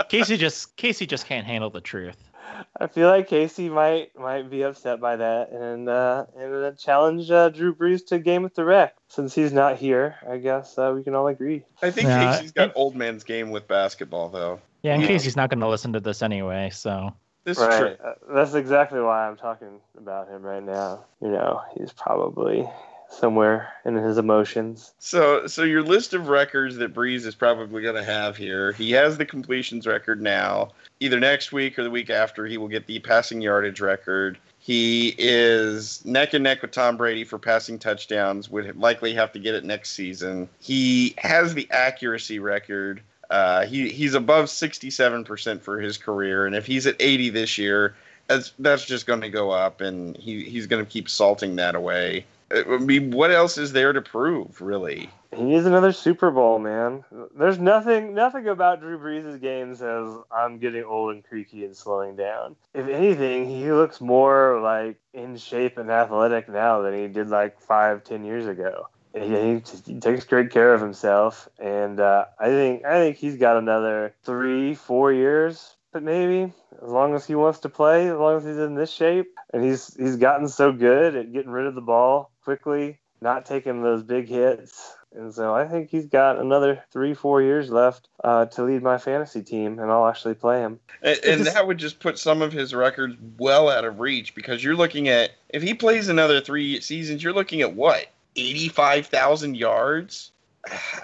Casey 0.09 0.37
just 0.37 0.77
Casey 0.77 1.07
just 1.07 1.27
can't 1.27 1.47
handle 1.47 1.71
the 1.71 1.81
truth. 1.81 2.17
I 2.81 2.87
feel 2.87 3.09
like 3.09 3.29
Casey 3.29 3.69
might 3.69 4.19
might 4.19 4.51
be 4.51 4.63
upset 4.63 5.01
by 5.01 5.17
that 5.17 5.51
and 5.51 5.89
uh, 5.89 6.27
and 6.37 6.55
uh, 6.55 6.73
challenge 6.73 7.31
uh, 7.31 7.49
Drew 7.51 7.75
Brees 7.75 8.07
to 8.09 8.19
game 8.19 8.43
with 8.43 8.55
the 8.55 8.65
wreck. 8.65 8.95
Since 9.09 9.35
he's 9.35 9.53
not 9.53 9.77
here, 9.77 10.17
I 10.29 10.39
guess 10.39 10.77
uh, 10.79 10.93
we 10.95 11.03
can 11.03 11.15
all 11.15 11.27
agree. 11.29 11.65
I 11.83 11.91
think 11.91 12.09
Yeah, 12.09 12.33
Casey's 12.33 12.53
got 12.53 12.73
old 12.75 12.95
man's 12.97 13.25
game 13.25 13.51
with 13.51 13.67
basketball, 13.69 14.29
though. 14.29 14.61
Yeah, 14.83 14.95
and 14.95 15.03
Yeah. 15.03 15.09
Casey's 15.09 15.37
not 15.37 15.51
going 15.51 15.61
to 15.61 15.69
listen 15.69 15.93
to 15.95 16.01
this 16.01 16.23
anyway, 16.23 16.71
so 16.73 17.13
This 17.45 17.59
is 17.59 17.65
right. 17.67 17.79
true. 17.79 17.97
Uh, 18.05 18.15
that's 18.35 18.55
exactly 18.55 19.01
why 19.01 19.27
I'm 19.27 19.37
talking 19.37 19.81
about 19.97 20.29
him 20.29 20.43
right 20.43 20.63
now. 20.63 21.05
You 21.23 21.29
know, 21.29 21.63
he's 21.77 21.93
probably 21.93 22.69
somewhere 23.11 23.73
in 23.85 23.95
his 23.95 24.19
emotions. 24.19 24.93
So, 24.99 25.47
so 25.47 25.63
your 25.63 25.83
list 25.83 26.15
of 26.15 26.29
records 26.29 26.77
that 26.77 26.95
Brees 26.95 27.27
is 27.27 27.35
probably 27.35 27.83
going 27.83 27.95
to 27.95 28.05
have 28.05 28.37
here. 28.37 28.73
He 28.73 28.93
has 28.93 29.17
the 29.17 29.25
completions 29.25 29.87
record 29.87 30.21
now. 30.21 30.73
Either 31.01 31.21
next 31.21 31.53
week 31.53 31.79
or 31.79 31.85
the 31.85 31.91
week 31.91 32.11
after, 32.11 32.47
he 32.47 32.59
will 32.59 32.69
get 32.69 32.87
the 32.87 32.99
passing 33.01 33.41
yardage 33.41 33.81
record. 33.81 34.39
He 34.59 35.15
is 35.19 36.05
neck 36.05 36.35
and 36.35 36.43
neck 36.43 36.63
with 36.63 36.73
Tom 36.73 36.97
Brady 36.97 37.23
for 37.23 37.39
passing 37.39 37.79
touchdowns. 37.79 38.51
Would 38.51 38.77
likely 38.77 39.15
have 39.15 39.33
to 39.33 39.39
get 39.39 39.55
it 39.55 39.65
next 39.65 39.93
season. 39.93 40.49
He 40.59 41.15
has 41.19 41.55
the 41.55 41.69
accuracy 41.71 42.41
record. 42.41 43.01
Uh, 43.31 43.67
he 43.67 43.89
he's 43.91 44.15
above 44.15 44.51
sixty 44.51 44.91
seven 44.91 45.23
percent 45.25 45.63
for 45.63 45.81
his 45.81 45.99
career, 45.99 46.47
and 46.47 46.57
if 46.57 46.67
he's 46.67 46.87
at 46.87 46.97
eighty 47.01 47.29
this 47.29 47.59
year, 47.59 47.95
that's 48.27 48.53
that's 48.59 48.85
just 48.85 49.07
going 49.07 49.21
to 49.21 49.29
go 49.29 49.51
up, 49.51 49.81
and 49.81 50.17
he 50.17 50.45
he's 50.45 50.67
going 50.67 50.85
to 50.85 50.91
keep 50.91 51.09
salting 51.09 51.57
that 51.57 51.75
away. 51.75 52.25
I 52.51 52.79
mean, 52.79 53.11
what 53.11 53.33
else 53.33 53.59
is 53.59 53.73
there 53.73 53.93
to 53.93 54.01
prove, 54.01 54.61
really? 54.61 55.11
He 55.35 55.43
needs 55.43 55.67
another 55.67 55.93
Super 55.93 56.31
Bowl, 56.31 56.59
man. 56.59 57.05
There's 57.37 57.59
nothing 57.59 58.15
nothing 58.15 58.47
about 58.47 58.81
Drew 58.81 58.99
Brees' 58.99 59.41
game 59.41 59.75
says 59.75 60.09
I'm 60.31 60.59
getting 60.59 60.85
old 60.85 61.13
and 61.13 61.25
creaky 61.25 61.65
and 61.65 61.77
slowing 61.77 62.15
down. 62.15 62.55
If 62.73 62.87
anything, 62.87 63.49
he 63.49 63.71
looks 63.73 64.01
more 64.01 64.61
like 64.61 64.97
in 65.13 65.37
shape 65.37 65.77
and 65.77 65.91
athletic 65.91 66.49
now 66.49 66.83
than 66.83 66.95
he 66.95 67.09
did 67.09 67.29
like 67.29 67.61
five, 67.61 68.05
ten 68.05 68.25
years 68.25 68.47
ago. 68.47 68.89
He, 69.13 69.61
he 69.87 69.99
takes 69.99 70.25
great 70.25 70.51
care 70.51 70.75
of 70.75 70.81
himself, 70.81 71.49
and 71.59 71.99
uh, 71.99 72.27
I 72.39 72.47
think 72.47 72.85
I 72.85 72.99
think 72.99 73.17
he's 73.17 73.37
got 73.37 73.57
another 73.57 74.15
three, 74.25 74.75
four 74.75 75.13
years, 75.13 75.75
but 75.93 76.03
maybe 76.03 76.53
as 76.83 76.89
long 76.89 77.15
as 77.15 77.27
he 77.27 77.35
wants 77.35 77.61
to 77.61 77.69
play, 77.69 78.09
as 78.09 78.19
long 78.19 78.37
as 78.37 78.45
he's 78.45 78.59
in 78.59 78.75
this 78.75 78.93
shape, 78.93 79.35
and 79.53 79.65
he's 79.65 79.95
he's 79.97 80.17
gotten 80.17 80.49
so 80.49 80.71
good 80.71 81.17
at 81.17 81.33
getting 81.33 81.51
rid 81.51 81.67
of 81.67 81.75
the 81.75 81.81
ball 81.81 82.31
quickly, 82.47 83.01
not 83.21 83.45
taking 83.45 83.83
those 83.83 84.05
big 84.05 84.29
hits. 84.29 84.95
And 85.13 85.35
so 85.35 85.53
I 85.53 85.67
think 85.67 85.91
he's 85.91 86.07
got 86.07 86.39
another 86.39 86.85
three, 86.93 87.13
four 87.13 87.43
years 87.43 87.71
left 87.71 88.09
uh, 88.23 88.47
to 88.47 88.63
lead 88.63 88.83
my 88.83 88.99
fantasy 88.99 89.43
team, 89.43 89.81
and 89.81 89.91
I'll 89.91 90.07
actually 90.07 90.35
play 90.35 90.61
him. 90.61 90.79
And, 91.03 91.19
and 91.25 91.47
that 91.47 91.67
would 91.67 91.79
just 91.79 91.99
put 91.99 92.21
some 92.21 92.43
of 92.43 92.53
his 92.53 92.73
records 92.73 93.17
well 93.37 93.69
out 93.69 93.85
of 93.85 93.99
reach 93.99 94.33
because 94.37 94.63
you're 94.63 94.77
looking 94.77 95.09
at 95.09 95.33
if 95.49 95.63
he 95.63 95.75
plays 95.75 96.09
another 96.09 96.41
three 96.41 96.81
seasons, 96.81 97.21
you're 97.21 97.33
looking 97.33 97.63
at 97.63 97.75
what 97.75 98.07
eighty-five 98.37 99.07
thousand 99.07 99.57
yards. 99.57 100.31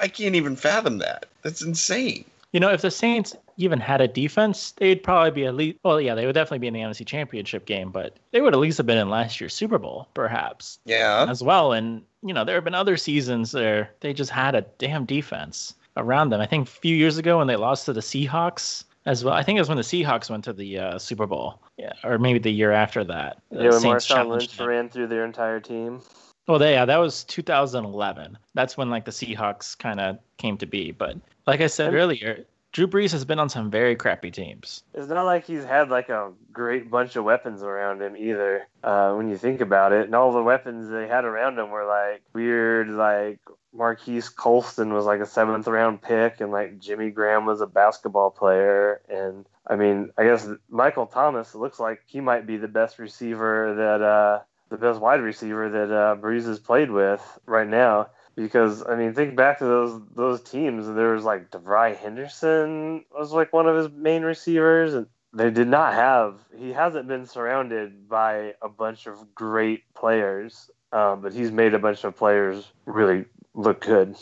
I 0.01 0.07
can't 0.07 0.37
even 0.37 0.55
fathom 0.55 0.99
that. 0.99 1.27
That's 1.43 1.63
insane. 1.63 2.25
You 2.53 2.61
know, 2.61 2.71
if 2.71 2.83
the 2.83 2.91
Saints 2.91 3.35
even 3.57 3.81
had 3.81 4.01
a 4.01 4.09
defense, 4.09 4.73
they'd 4.73 5.03
probably 5.03 5.31
be 5.31 5.47
at 5.47 5.55
least. 5.55 5.79
Well, 5.83 6.01
yeah, 6.01 6.15
they 6.15 6.27
would 6.27 6.35
definitely 6.35 6.59
be 6.59 6.69
in 6.69 6.75
the 6.75 6.81
NFC 6.81 7.07
Championship 7.07 7.65
game, 7.65 7.91
but 7.91 8.17
they 8.31 8.41
would 8.41 8.55
at 8.55 8.61
least 8.61 8.79
have 8.79 8.87
been 8.87 8.99
in 8.99 9.09
last 9.09 9.41
year's 9.41 9.55
Super 9.55 9.79
Bowl, 9.79 10.09
perhaps. 10.15 10.79
Yeah. 10.85 11.27
As 11.29 11.43
well, 11.43 11.73
and 11.73 12.03
you 12.23 12.35
know, 12.35 12.45
there 12.45 12.55
have 12.55 12.65
been 12.65 12.75
other 12.75 12.97
seasons 12.97 13.55
where 13.55 13.91
they 14.01 14.13
just 14.13 14.31
had 14.31 14.55
a 14.55 14.63
damn 14.79 15.05
defense 15.07 15.75
around 15.97 16.31
them. 16.31 16.41
I 16.41 16.47
think 16.47 16.69
a 16.69 16.71
few 16.71 16.95
years 16.95 17.19
ago 17.19 17.39
when 17.39 17.47
they 17.47 17.57
lost 17.57 17.87
to 17.87 17.93
the 17.93 18.01
Seahawks 18.01 18.85
as 19.07 19.25
well. 19.25 19.35
I 19.35 19.43
think 19.43 19.57
it 19.57 19.61
was 19.61 19.69
when 19.69 19.79
the 19.79 19.83
Seahawks 19.83 20.31
went 20.31 20.45
to 20.45 20.53
the 20.53 20.79
uh, 20.79 20.99
Super 20.99 21.27
Bowl. 21.27 21.61
Yeah, 21.77 21.93
or 22.05 22.19
maybe 22.19 22.39
the 22.39 22.53
year 22.53 22.73
after 22.73 23.03
that. 23.05 23.39
The 23.51 23.65
Yeah, 23.65 23.71
when 23.71 23.83
Marshawn 23.83 24.07
challenged 24.07 24.31
Lynch 24.31 24.57
them. 24.57 24.69
ran 24.69 24.89
through 24.89 25.09
their 25.09 25.25
entire 25.25 25.59
team. 25.59 26.01
Well, 26.47 26.59
they, 26.59 26.73
yeah, 26.73 26.85
that 26.85 26.97
was 26.97 27.25
2011. 27.25 28.39
That's 28.55 28.77
when 28.77 28.91
like 28.91 29.05
the 29.05 29.11
Seahawks 29.11 29.79
kind 29.79 30.01
of 30.01 30.19
came 30.39 30.59
to 30.59 30.67
be. 30.67 30.91
But 30.91 31.17
like 31.47 31.61
I 31.61 31.69
said 31.69 31.95
earlier, 31.95 32.45
Drew 32.73 32.87
Brees 32.87 33.13
has 33.13 33.25
been 33.25 33.39
on 33.39 33.49
some 33.49 33.71
very 33.71 33.95
crappy 33.95 34.31
teams. 34.31 34.83
It's 34.95 35.09
not 35.09 35.25
like 35.25 35.45
he's 35.45 35.65
had 35.65 35.91
like 35.91 36.09
a 36.09 36.33
great 36.53 36.91
bunch 36.91 37.17
of 37.17 37.25
weapons 37.25 37.63
around 37.63 38.01
him 38.01 38.17
either. 38.17 38.67
Uh, 38.83 39.15
when 39.15 39.29
you 39.29 39.37
think 39.37 39.61
about 39.61 39.93
it, 39.93 40.07
and 40.07 40.15
all 40.15 40.33
the 40.33 40.43
weapons 40.43 40.89
they 40.89 41.07
had 41.07 41.25
around 41.25 41.59
him 41.59 41.71
were 41.71 41.85
like 41.85 42.23
weird, 42.33 42.89
like 42.89 43.39
Marquise 43.75 44.29
Colston 44.29 44.93
was 44.93 45.05
like 45.05 45.21
a 45.21 45.27
seventh 45.27 45.69
round 45.69 46.03
pick, 46.03 46.41
and 46.41 46.51
like 46.51 46.79
Jimmy 46.79 47.11
Graham 47.11 47.45
was 47.45 47.61
a 47.61 47.67
basketball 47.67 48.31
player, 48.31 49.01
and 49.09 49.47
I 49.67 49.77
mean, 49.77 50.11
I 50.19 50.25
guess 50.25 50.49
Michael 50.69 51.07
Thomas 51.07 51.55
looks 51.55 51.79
like 51.79 52.03
he 52.07 52.21
might 52.21 52.47
be 52.47 52.57
the 52.57 52.69
best 52.69 52.99
receiver 52.99 53.75
that 53.75 54.03
uh, 54.03 54.41
the 54.73 54.79
best 54.79 55.01
wide 55.01 55.21
receiver 55.21 55.69
that 55.69 55.95
uh, 55.95 56.17
Brees 56.17 56.47
has 56.47 56.59
played 56.59 56.91
with 56.91 57.23
right 57.47 57.69
now. 57.69 58.09
Because 58.35 58.83
I 58.89 58.97
mean, 58.97 59.13
think 59.13 59.37
back 59.37 59.59
to 59.59 59.67
those 59.67 60.01
those 60.17 60.43
teams. 60.43 60.87
There 60.87 61.13
was 61.13 61.23
like 61.25 61.51
Devery 61.51 61.95
Henderson 61.95 63.05
was 63.13 63.31
like 63.31 63.53
one 63.53 63.69
of 63.69 63.77
his 63.77 63.91
main 63.91 64.23
receivers, 64.23 64.95
and 64.95 65.07
they 65.35 65.51
did 65.51 65.69
not 65.69 65.93
have. 65.93 66.41
He 66.57 66.73
hasn't 66.73 67.07
been 67.09 67.27
surrounded 67.27 68.09
by 68.09 68.55
a 68.63 68.71
bunch 68.71 69.07
of 69.07 69.35
great 69.35 69.83
players, 69.95 70.71
um, 70.93 71.21
but 71.21 71.35
he's 71.35 71.53
made 71.53 71.75
a 71.75 71.79
bunch 71.79 72.05
of 72.05 72.17
players 72.17 72.73
really 72.87 73.27
look 73.55 73.83
good. 73.83 74.17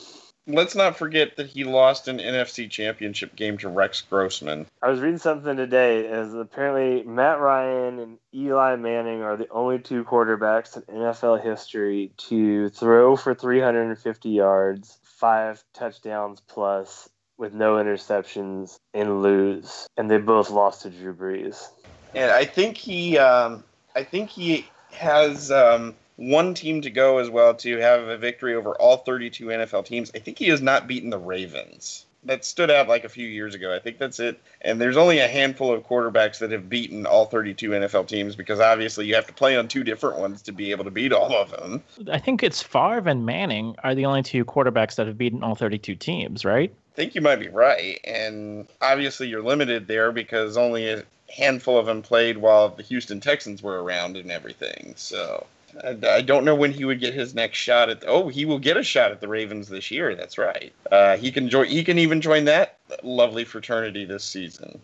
Let's 0.52 0.74
not 0.74 0.96
forget 0.96 1.36
that 1.36 1.48
he 1.48 1.64
lost 1.64 2.08
an 2.08 2.18
NFC 2.18 2.68
Championship 2.70 3.36
game 3.36 3.58
to 3.58 3.68
Rex 3.68 4.02
Grossman. 4.02 4.66
I 4.82 4.88
was 4.88 5.00
reading 5.00 5.18
something 5.18 5.56
today 5.56 6.06
as 6.06 6.34
apparently 6.34 7.02
Matt 7.04 7.40
Ryan 7.40 7.98
and 7.98 8.18
Eli 8.34 8.76
Manning 8.76 9.22
are 9.22 9.36
the 9.36 9.48
only 9.50 9.78
two 9.78 10.04
quarterbacks 10.04 10.76
in 10.76 10.82
NFL 10.94 11.42
history 11.42 12.12
to 12.28 12.68
throw 12.70 13.16
for 13.16 13.34
350 13.34 14.28
yards, 14.28 14.98
five 15.02 15.62
touchdowns 15.72 16.40
plus, 16.40 17.08
with 17.38 17.54
no 17.54 17.74
interceptions, 17.76 18.78
and 18.92 19.22
lose. 19.22 19.86
And 19.96 20.10
they 20.10 20.18
both 20.18 20.50
lost 20.50 20.82
to 20.82 20.90
Drew 20.90 21.14
Brees. 21.14 21.68
and 22.14 22.30
I 22.30 22.44
think 22.44 22.76
he, 22.76 23.18
um, 23.18 23.64
I 23.94 24.04
think 24.04 24.30
he 24.30 24.66
has 24.92 25.50
um, 25.50 25.94
one 26.20 26.52
team 26.52 26.82
to 26.82 26.90
go 26.90 27.16
as 27.16 27.30
well 27.30 27.54
to 27.54 27.78
have 27.78 28.06
a 28.06 28.18
victory 28.18 28.54
over 28.54 28.74
all 28.74 28.98
32 28.98 29.46
NFL 29.46 29.86
teams. 29.86 30.12
I 30.14 30.18
think 30.18 30.38
he 30.38 30.48
has 30.48 30.60
not 30.60 30.86
beaten 30.86 31.08
the 31.08 31.18
Ravens. 31.18 32.04
That 32.24 32.44
stood 32.44 32.70
out 32.70 32.88
like 32.88 33.04
a 33.04 33.08
few 33.08 33.26
years 33.26 33.54
ago. 33.54 33.74
I 33.74 33.78
think 33.78 33.96
that's 33.96 34.20
it. 34.20 34.38
And 34.60 34.78
there's 34.78 34.98
only 34.98 35.20
a 35.20 35.26
handful 35.26 35.72
of 35.72 35.82
quarterbacks 35.86 36.38
that 36.40 36.50
have 36.50 36.68
beaten 36.68 37.06
all 37.06 37.24
32 37.24 37.70
NFL 37.70 38.06
teams 38.06 38.36
because 38.36 38.60
obviously 38.60 39.06
you 39.06 39.14
have 39.14 39.26
to 39.28 39.32
play 39.32 39.56
on 39.56 39.66
two 39.66 39.82
different 39.82 40.18
ones 40.18 40.42
to 40.42 40.52
be 40.52 40.72
able 40.72 40.84
to 40.84 40.90
beat 40.90 41.14
all 41.14 41.34
of 41.34 41.50
them. 41.52 41.82
I 42.12 42.18
think 42.18 42.42
it's 42.42 42.62
Favre 42.62 43.08
and 43.08 43.24
Manning 43.24 43.74
are 43.82 43.94
the 43.94 44.04
only 44.04 44.22
two 44.22 44.44
quarterbacks 44.44 44.96
that 44.96 45.06
have 45.06 45.16
beaten 45.16 45.42
all 45.42 45.54
32 45.54 45.94
teams, 45.94 46.44
right? 46.44 46.70
I 46.92 46.96
think 46.96 47.14
you 47.14 47.22
might 47.22 47.40
be 47.40 47.48
right. 47.48 47.98
And 48.04 48.68
obviously 48.82 49.28
you're 49.28 49.42
limited 49.42 49.88
there 49.88 50.12
because 50.12 50.58
only 50.58 50.86
a 50.90 51.02
handful 51.30 51.78
of 51.78 51.86
them 51.86 52.02
played 52.02 52.36
while 52.36 52.68
the 52.68 52.82
Houston 52.82 53.20
Texans 53.20 53.62
were 53.62 53.82
around 53.82 54.18
and 54.18 54.30
everything. 54.30 54.92
So 54.98 55.46
I, 55.84 56.22
don't 56.22 56.44
know 56.44 56.54
when 56.54 56.72
he 56.72 56.84
would 56.84 57.00
get 57.00 57.14
his 57.14 57.34
next 57.34 57.58
shot 57.58 57.90
at. 57.90 58.04
oh, 58.06 58.28
he 58.28 58.44
will 58.44 58.58
get 58.58 58.76
a 58.76 58.82
shot 58.82 59.10
at 59.10 59.20
the 59.20 59.28
Ravens 59.28 59.68
this 59.68 59.90
year. 59.90 60.14
That's 60.14 60.38
right. 60.38 60.72
Uh, 60.90 61.16
he 61.16 61.30
can 61.30 61.48
join. 61.48 61.66
He 61.66 61.84
can 61.84 61.98
even 61.98 62.20
join 62.20 62.44
that 62.46 62.78
lovely 63.02 63.44
fraternity 63.44 64.04
this 64.04 64.24
season. 64.24 64.80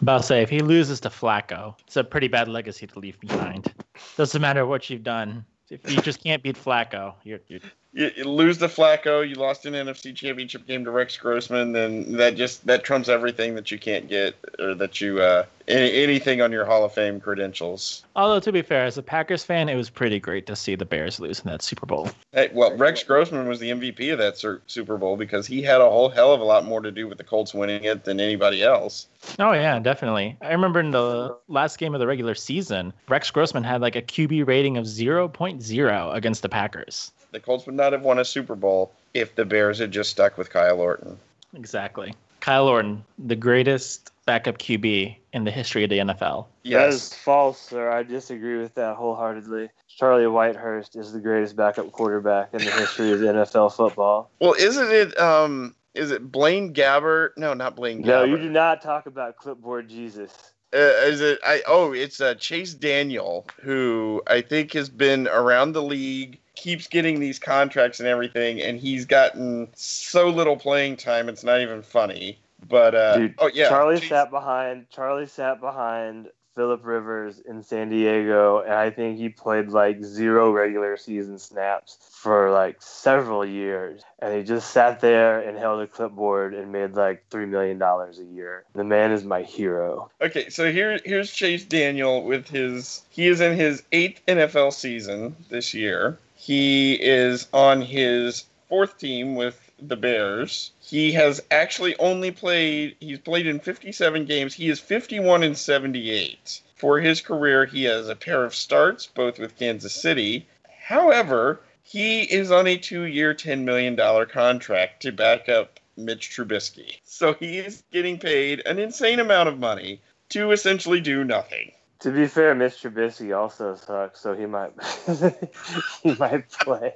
About 0.00 0.18
to 0.18 0.26
say, 0.26 0.42
if 0.42 0.50
he 0.50 0.60
loses 0.60 1.00
to 1.00 1.08
Flacco, 1.08 1.74
it's 1.86 1.96
a 1.96 2.04
pretty 2.04 2.28
bad 2.28 2.48
legacy 2.48 2.86
to 2.86 2.98
leave 2.98 3.18
behind. 3.20 3.72
Doesn't 4.16 4.40
matter 4.40 4.64
what 4.64 4.88
you've 4.88 5.02
done. 5.02 5.44
If 5.70 5.90
you 5.90 6.00
just 6.00 6.22
can't 6.22 6.42
beat 6.42 6.56
Flacco, 6.56 7.14
you're, 7.24 7.40
you're 7.48 7.60
You, 7.92 8.10
you 8.16 8.24
lose 8.24 8.58
to 8.58 8.68
Flacco. 8.68 9.26
You 9.26 9.34
lost 9.36 9.64
an 9.66 9.72
NFC 9.72 10.14
Championship 10.14 10.66
game 10.66 10.84
to 10.84 10.90
Rex 10.90 11.16
Grossman. 11.16 11.72
Then 11.72 12.12
that 12.12 12.36
just 12.36 12.66
that 12.66 12.84
trumps 12.84 13.08
everything 13.08 13.54
that 13.54 13.70
you 13.70 13.78
can't 13.78 14.08
get 14.08 14.36
or 14.58 14.74
that 14.74 15.00
you 15.00 15.20
uh, 15.20 15.44
any, 15.68 16.02
anything 16.02 16.42
on 16.42 16.52
your 16.52 16.64
Hall 16.64 16.84
of 16.84 16.92
Fame 16.92 17.20
credentials. 17.20 18.04
Although 18.14 18.40
to 18.40 18.52
be 18.52 18.62
fair, 18.62 18.84
as 18.84 18.98
a 18.98 19.02
Packers 19.02 19.42
fan, 19.42 19.68
it 19.68 19.76
was 19.76 19.88
pretty 19.90 20.20
great 20.20 20.46
to 20.46 20.56
see 20.56 20.74
the 20.74 20.84
Bears 20.84 21.18
lose 21.18 21.40
in 21.40 21.50
that 21.50 21.62
Super 21.62 21.86
Bowl. 21.86 22.10
Hey, 22.32 22.50
well, 22.52 22.76
Rex 22.76 23.02
Grossman 23.02 23.48
was 23.48 23.58
the 23.58 23.70
MVP 23.70 24.12
of 24.12 24.18
that 24.18 24.60
Super 24.66 24.96
Bowl 24.98 25.16
because 25.16 25.46
he 25.46 25.62
had 25.62 25.80
a 25.80 25.88
whole 25.88 26.08
hell 26.08 26.32
of 26.32 26.40
a 26.40 26.44
lot 26.44 26.64
more 26.66 26.80
to 26.80 26.90
do 26.90 27.08
with 27.08 27.18
the 27.18 27.24
Colts 27.24 27.54
winning 27.54 27.84
it 27.84 28.04
than 28.04 28.20
anybody 28.20 28.62
else. 28.62 29.08
Oh 29.38 29.52
yeah, 29.52 29.78
definitely. 29.78 30.36
I 30.42 30.52
remember 30.52 30.80
in 30.80 30.90
the 30.90 31.36
last 31.48 31.78
game 31.78 31.94
of 31.94 32.00
the 32.00 32.06
regular 32.06 32.34
season, 32.34 32.92
Rex 33.08 33.30
Grossman 33.30 33.64
had 33.64 33.80
like 33.80 33.96
a 33.96 34.02
QB 34.02 34.46
rating 34.46 34.76
of 34.76 34.84
0.0 34.84 36.14
against 36.14 36.42
the 36.42 36.48
Packers. 36.48 37.12
The 37.30 37.40
Colts 37.40 37.66
would 37.66 37.74
not 37.74 37.92
have 37.92 38.02
won 38.02 38.18
a 38.18 38.24
Super 38.24 38.54
Bowl 38.54 38.92
if 39.14 39.34
the 39.34 39.44
Bears 39.44 39.78
had 39.78 39.90
just 39.90 40.10
stuck 40.10 40.38
with 40.38 40.50
Kyle 40.50 40.80
Orton. 40.80 41.18
Exactly. 41.54 42.14
Kyle 42.40 42.68
Orton, 42.68 43.04
the 43.18 43.36
greatest 43.36 44.10
backup 44.24 44.58
QB 44.58 45.16
in 45.32 45.44
the 45.44 45.50
history 45.50 45.84
of 45.84 45.90
the 45.90 45.98
NFL. 45.98 46.46
Yes. 46.62 46.80
That 46.80 46.88
is 46.94 47.14
false, 47.14 47.60
sir. 47.60 47.90
I 47.90 48.02
disagree 48.02 48.58
with 48.58 48.74
that 48.74 48.96
wholeheartedly. 48.96 49.70
Charlie 49.88 50.24
Whitehurst 50.24 50.96
is 50.96 51.12
the 51.12 51.20
greatest 51.20 51.56
backup 51.56 51.90
quarterback 51.92 52.54
in 52.54 52.64
the 52.64 52.70
history 52.70 53.10
of 53.10 53.20
NFL 53.20 53.74
football. 53.74 54.30
Well, 54.38 54.54
isn't 54.54 54.92
it? 54.92 55.18
Um, 55.18 55.74
is 55.94 56.10
it 56.10 56.30
Blaine 56.30 56.72
Gabbert? 56.72 57.30
No, 57.36 57.54
not 57.54 57.74
Blaine 57.74 58.02
Gabbert. 58.02 58.06
No, 58.06 58.24
you 58.24 58.38
do 58.38 58.48
not 58.48 58.80
talk 58.80 59.06
about 59.06 59.36
clipboard 59.36 59.88
Jesus. 59.88 60.52
Uh, 60.74 60.76
is 60.76 61.20
it? 61.20 61.38
I 61.44 61.62
oh, 61.66 61.92
it's 61.92 62.20
uh, 62.20 62.34
Chase 62.34 62.74
Daniel, 62.74 63.46
who 63.62 64.22
I 64.26 64.42
think 64.42 64.72
has 64.74 64.88
been 64.88 65.26
around 65.28 65.72
the 65.72 65.82
league, 65.82 66.38
keeps 66.56 66.86
getting 66.86 67.20
these 67.20 67.38
contracts 67.38 68.00
and 68.00 68.08
everything, 68.08 68.60
and 68.60 68.78
he's 68.78 69.06
gotten 69.06 69.68
so 69.74 70.28
little 70.28 70.56
playing 70.56 70.96
time. 70.96 71.28
It's 71.28 71.44
not 71.44 71.60
even 71.60 71.82
funny. 71.82 72.38
But 72.68 72.94
uh, 72.94 73.16
Dude, 73.16 73.34
oh 73.38 73.50
yeah, 73.52 73.68
Charlie 73.68 74.00
Chase- 74.00 74.10
sat 74.10 74.30
behind 74.30 74.90
Charlie 74.90 75.26
sat 75.26 75.60
behind 75.60 76.28
Philip 76.58 76.84
Rivers 76.84 77.38
in 77.38 77.62
San 77.62 77.88
Diego, 77.88 78.62
and 78.62 78.72
I 78.72 78.90
think 78.90 79.16
he 79.16 79.28
played 79.28 79.68
like 79.68 80.02
zero 80.02 80.50
regular 80.50 80.96
season 80.96 81.38
snaps 81.38 81.96
for 82.10 82.50
like 82.50 82.82
several 82.82 83.46
years. 83.46 84.02
And 84.18 84.36
he 84.36 84.42
just 84.42 84.72
sat 84.72 84.98
there 84.98 85.38
and 85.38 85.56
held 85.56 85.80
a 85.80 85.86
clipboard 85.86 86.54
and 86.54 86.72
made 86.72 86.94
like 86.94 87.24
three 87.30 87.46
million 87.46 87.78
dollars 87.78 88.18
a 88.18 88.24
year. 88.24 88.64
The 88.74 88.82
man 88.82 89.12
is 89.12 89.22
my 89.22 89.42
hero. 89.42 90.10
Okay, 90.20 90.48
so 90.48 90.72
here 90.72 90.98
here's 91.04 91.30
Chase 91.30 91.64
Daniel 91.64 92.24
with 92.24 92.48
his 92.48 93.02
he 93.10 93.28
is 93.28 93.40
in 93.40 93.56
his 93.56 93.84
eighth 93.92 94.20
NFL 94.26 94.72
season 94.72 95.36
this 95.50 95.72
year. 95.72 96.18
He 96.34 96.94
is 96.94 97.46
on 97.52 97.82
his 97.82 98.46
fourth 98.68 98.98
team 98.98 99.36
with 99.36 99.67
the 99.80 99.96
Bears. 99.96 100.72
He 100.80 101.12
has 101.12 101.40
actually 101.50 101.96
only 101.98 102.30
played 102.30 102.96
he's 103.00 103.18
played 103.18 103.46
in 103.46 103.60
57 103.60 104.24
games. 104.24 104.54
He 104.54 104.68
is 104.68 104.80
51 104.80 105.42
and 105.42 105.56
78. 105.56 106.62
For 106.76 107.00
his 107.00 107.20
career, 107.20 107.66
he 107.66 107.84
has 107.84 108.08
a 108.08 108.16
pair 108.16 108.44
of 108.44 108.54
starts 108.54 109.06
both 109.06 109.38
with 109.38 109.58
Kansas 109.58 109.94
City. 109.94 110.46
However, 110.86 111.60
he 111.82 112.22
is 112.22 112.50
on 112.50 112.66
a 112.66 112.78
2-year, 112.78 113.34
10 113.34 113.64
million 113.64 113.96
dollar 113.96 114.26
contract 114.26 115.02
to 115.02 115.12
back 115.12 115.48
up 115.48 115.80
Mitch 115.96 116.30
Trubisky. 116.30 116.98
So 117.04 117.34
he 117.34 117.58
is 117.58 117.82
getting 117.90 118.18
paid 118.18 118.62
an 118.66 118.78
insane 118.78 119.20
amount 119.20 119.48
of 119.48 119.58
money 119.58 120.00
to 120.30 120.52
essentially 120.52 121.00
do 121.00 121.24
nothing. 121.24 121.72
To 122.00 122.12
be 122.12 122.26
fair, 122.28 122.54
Mitch 122.54 122.82
Trubisky 122.82 123.36
also 123.36 123.74
sucks, 123.74 124.20
so 124.20 124.34
he 124.34 124.46
might 124.46 124.72
he 126.02 126.14
might 126.14 126.48
play. 126.50 126.94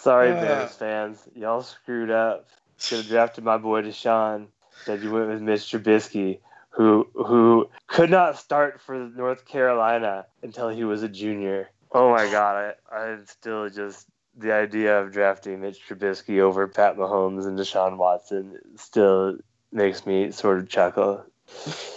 Sorry, 0.00 0.30
Uh. 0.30 0.40
Bears 0.40 0.74
fans, 0.74 1.28
y'all 1.34 1.62
screwed 1.62 2.10
up. 2.10 2.48
Should 2.78 2.98
have 2.98 3.08
drafted 3.08 3.44
my 3.44 3.58
boy 3.58 3.82
Deshaun. 3.82 4.46
Said 4.84 5.02
you 5.02 5.12
went 5.12 5.28
with 5.28 5.42
Mitch 5.42 5.70
Trubisky, 5.70 6.38
who 6.70 7.06
who 7.14 7.68
could 7.86 8.08
not 8.10 8.38
start 8.38 8.80
for 8.80 8.94
North 8.96 9.44
Carolina 9.44 10.26
until 10.42 10.70
he 10.70 10.84
was 10.84 11.02
a 11.02 11.08
junior. 11.08 11.68
Oh 11.92 12.10
my 12.10 12.30
God, 12.30 12.74
I 12.90 12.96
I'm 12.96 13.26
still 13.26 13.68
just 13.68 14.06
the 14.38 14.52
idea 14.54 14.98
of 15.00 15.12
drafting 15.12 15.60
Mitch 15.60 15.86
Trubisky 15.86 16.40
over 16.40 16.66
Pat 16.66 16.96
Mahomes 16.96 17.46
and 17.46 17.58
Deshaun 17.58 17.98
Watson 17.98 18.58
still 18.76 19.36
makes 19.70 20.06
me 20.06 20.30
sort 20.30 20.60
of 20.60 20.68
chuckle. 20.70 21.24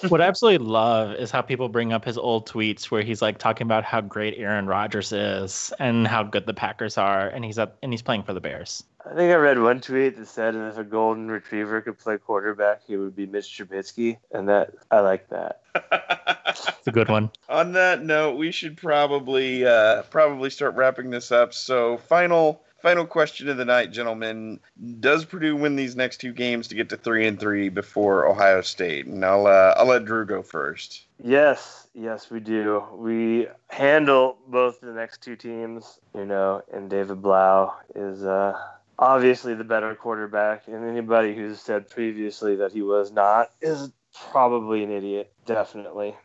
What 0.09 0.21
I 0.21 0.25
absolutely 0.25 0.65
love 0.65 1.13
is 1.15 1.31
how 1.31 1.41
people 1.41 1.69
bring 1.69 1.93
up 1.93 2.03
his 2.05 2.17
old 2.17 2.47
tweets 2.47 2.85
where 2.85 3.01
he's 3.01 3.21
like 3.21 3.37
talking 3.37 3.65
about 3.65 3.83
how 3.83 4.01
great 4.01 4.37
Aaron 4.37 4.67
Rodgers 4.67 5.11
is 5.11 5.73
and 5.79 6.07
how 6.07 6.23
good 6.23 6.45
the 6.45 6.53
Packers 6.53 6.97
are, 6.97 7.27
and 7.29 7.45
he's 7.45 7.57
up 7.57 7.77
and 7.81 7.93
he's 7.93 8.01
playing 8.01 8.23
for 8.23 8.33
the 8.33 8.41
Bears. 8.41 8.83
I 9.05 9.15
think 9.15 9.33
I 9.33 9.35
read 9.35 9.59
one 9.59 9.81
tweet 9.81 10.17
that 10.17 10.27
said 10.27 10.55
if 10.55 10.77
a 10.77 10.83
golden 10.83 11.29
retriever 11.29 11.81
could 11.81 11.99
play 11.99 12.17
quarterback, 12.17 12.81
he 12.85 12.95
would 12.95 13.15
be 13.15 13.25
Mitch 13.25 13.45
Trubisky, 13.45 14.17
and 14.31 14.47
that 14.47 14.73
I 14.91 14.99
like 15.01 15.29
that. 15.29 15.61
It's 16.45 16.87
a 16.87 16.91
good 16.91 17.09
one. 17.09 17.31
On 17.49 17.71
that 17.71 18.03
note, 18.03 18.37
we 18.37 18.51
should 18.51 18.77
probably 18.77 19.65
uh, 19.65 20.03
probably 20.03 20.49
start 20.49 20.75
wrapping 20.75 21.09
this 21.09 21.31
up. 21.31 21.53
So, 21.53 21.97
final 21.97 22.61
final 22.83 23.05
question 23.05 23.49
of 23.49 23.57
the 23.57 23.65
night, 23.65 23.91
gentlemen: 23.91 24.59
Does 24.99 25.25
Purdue 25.25 25.55
win 25.55 25.75
these 25.75 25.95
next 25.95 26.17
two 26.17 26.33
games 26.33 26.67
to 26.67 26.75
get 26.75 26.89
to 26.89 26.97
three 26.97 27.25
and 27.25 27.39
three 27.39 27.69
before 27.69 28.27
Ohio 28.27 28.61
State? 28.61 29.07
And 29.07 29.25
I'll 29.25 29.47
uh, 29.47 29.73
I'll 29.77 29.87
let 29.87 30.05
Drew 30.05 30.25
go 30.25 30.43
first. 30.43 31.07
Yes, 31.23 31.87
yes, 31.95 32.29
we 32.29 32.39
do. 32.39 32.83
We 32.93 33.47
handle 33.69 34.37
both 34.47 34.81
the 34.81 34.91
next 34.91 35.23
two 35.23 35.35
teams, 35.35 35.99
you 36.13 36.25
know, 36.25 36.61
and 36.71 36.89
David 36.89 37.21
Blough 37.23 37.73
is 37.95 38.23
uh, 38.23 38.59
obviously 38.99 39.55
the 39.55 39.63
better 39.63 39.95
quarterback, 39.95 40.67
and 40.67 40.85
anybody 40.87 41.33
who's 41.33 41.59
said 41.59 41.89
previously 41.89 42.57
that 42.57 42.73
he 42.73 42.83
was 42.83 43.11
not 43.11 43.51
is 43.61 43.89
probably 44.31 44.83
an 44.83 44.91
idiot. 44.91 45.31
Definitely. 45.45 46.15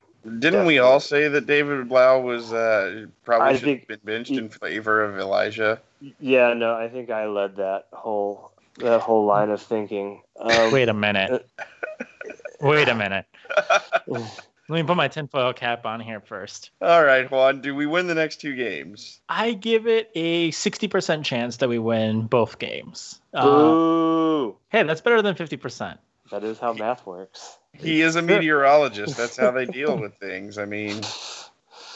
Didn't 0.41 0.67
we 0.67 0.79
all 0.79 1.01
say 1.01 1.29
that 1.29 1.47
David 1.47 1.89
Blough 1.89 2.21
was 2.21 2.53
uh, 2.53 3.07
probably 3.25 3.57
should 3.57 3.69
have 3.69 3.87
been 3.87 4.01
benched 4.05 4.33
in 4.33 4.49
favor 4.49 5.03
of 5.05 5.17
Elijah? 5.17 5.81
Yeah, 6.21 6.55
no, 6.55 6.75
I 6.75 6.89
think 6.89 7.11
I 7.11 7.27
led 7.27 7.57
that 7.57 7.87
whole 7.93 8.53
that 8.79 9.01
whole 9.01 9.27
line 9.27 9.51
of 9.51 9.61
thinking. 9.61 10.23
Um, 10.39 10.73
Wait 10.73 10.89
a 10.89 10.95
minute. 10.95 11.49
Wait 12.61 12.89
a 12.89 12.95
minute. 12.95 13.27
Let 14.71 14.77
me 14.77 14.83
put 14.83 14.97
my 14.97 15.09
tinfoil 15.09 15.55
cap 15.55 15.87
on 15.87 15.99
here 15.99 16.21
first. 16.21 16.71
All 16.83 17.03
right, 17.03 17.31
Juan. 17.31 17.63
Do 17.63 17.75
we 17.75 17.87
win 17.87 18.07
the 18.07 18.15
next 18.15 18.41
two 18.41 18.55
games? 18.55 19.21
I 19.29 19.55
give 19.55 19.87
it 19.87 20.11
a 20.15 20.51
60% 20.51 21.25
chance 21.25 21.57
that 21.57 21.69
we 21.69 21.79
win 21.79 22.27
both 22.27 22.59
games. 22.59 23.21
Uh, 23.33 24.51
hey, 24.69 24.83
that's 24.83 25.01
better 25.01 25.23
than 25.23 25.35
50%. 25.35 25.97
That 26.31 26.45
is 26.45 26.59
how 26.59 26.75
math 26.75 27.07
works. 27.07 27.57
He 27.73 28.03
is 28.03 28.17
a 28.17 28.23
meteorologist. 28.23 29.17
That's 29.17 29.39
how 29.39 29.53
they 29.53 29.65
deal 29.65 29.97
with 30.01 30.15
things. 30.17 30.59
I 30.59 30.67
mean, 30.67 31.01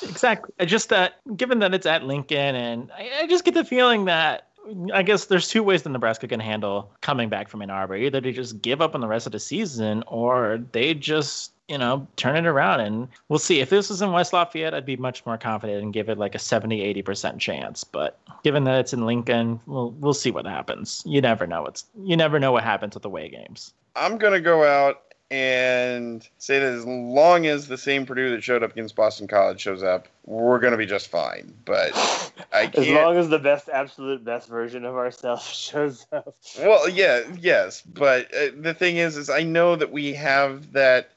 Exactly. 0.09 0.67
Just 0.67 0.89
that 0.91 1.15
given 1.37 1.59
that 1.61 1.75
it's 1.75 1.87
at 1.87 2.05
Lincoln, 2.05 2.55
and 2.55 2.91
I, 2.93 3.23
I 3.23 3.27
just 3.27 3.45
get 3.45 3.55
the 3.55 3.65
feeling 3.65 4.07
that 4.07 4.49
I 4.93 5.03
guess 5.03 5.27
there's 5.27 5.49
two 5.49 5.63
ways 5.63 5.83
that 5.83 5.91
Nebraska 5.91 6.29
can 6.29 6.41
handle 6.41 6.91
coming 7.01 7.29
back 7.29 7.49
from 7.49 7.63
Ann 7.63 7.71
Arbor. 7.71 7.97
Either 7.97 8.21
they 8.21 8.33
just 8.33 8.63
give 8.63 8.81
up 8.81 8.95
on 8.95 9.01
the 9.01 9.09
rest 9.09 9.27
of 9.27 9.33
the 9.33 9.41
season, 9.41 10.05
or 10.07 10.63
they 10.73 10.95
just 10.95 11.53
you 11.69 11.79
know 11.79 12.07
turn 12.17 12.37
it 12.37 12.47
around. 12.47 12.81
And 12.81 13.09
we'll 13.29 13.39
see. 13.39 13.61
If 13.61 13.71
this 13.71 13.91
was 13.91 14.03
in 14.03 14.13
West 14.13 14.33
Lafayette, 14.33 14.75
I'd 14.75 14.87
be 14.87 14.97
much 14.97 15.27
more 15.27 15.39
confident 15.39 15.83
and 15.83 15.93
give 15.93 16.09
it 16.09 16.19
like 16.19 16.35
a 16.35 16.39
70, 16.39 16.81
80 16.81 17.03
percent 17.03 17.39
chance. 17.41 17.85
But 17.85 18.19
given 18.45 18.65
that 18.65 18.79
it's 18.79 18.93
in 18.93 19.05
Lincoln, 19.07 19.61
we'll 19.67 19.91
we'll 19.93 20.15
see 20.15 20.31
what 20.31 20.47
happens. 20.47 21.03
You 21.07 21.21
never 21.21 21.47
know. 21.47 21.67
It's 21.67 21.85
you 22.05 22.17
never 22.17 22.39
know 22.39 22.53
what 22.53 22.65
happens 22.65 22.95
with 22.95 23.03
the 23.03 23.09
away 23.09 23.29
games. 23.29 23.75
I'm 23.97 24.17
gonna 24.17 24.41
go 24.41 24.65
out 24.65 25.12
and 25.33 26.29
say 26.37 26.59
that 26.59 26.73
as 26.75 26.85
long 26.85 27.47
as 27.47 27.67
the 27.67 27.79
same 27.79 28.05
Purdue 28.05 28.31
that 28.31 28.45
showed 28.45 28.63
up 28.63 28.73
against 28.73 28.95
Boston 28.95 29.27
College 29.27 29.59
shows 29.59 29.83
up, 29.83 30.07
we're 30.27 30.59
gonna 30.59 30.77
be 30.77 30.85
just 30.85 31.09
fine. 31.09 31.55
But 31.65 31.93
I 32.53 32.65
As 32.65 32.71
can't. 32.71 32.91
long 33.03 33.17
as 33.17 33.31
the 33.31 33.39
best, 33.39 33.71
absolute 33.71 34.23
best 34.25 34.49
version 34.49 34.85
of 34.85 34.95
ourselves 34.95 35.45
shows 35.49 36.07
up. 36.13 36.37
Well, 36.59 36.87
yeah, 36.89 37.23
yes, 37.41 37.81
but 37.81 38.27
uh, 38.35 38.49
the 38.61 38.75
thing 38.75 38.99
is, 38.99 39.17
is 39.17 39.31
I 39.31 39.43
know 39.43 39.75
that 39.75 39.91
we 39.91 40.13
have 40.13 40.73
that. 40.73 41.11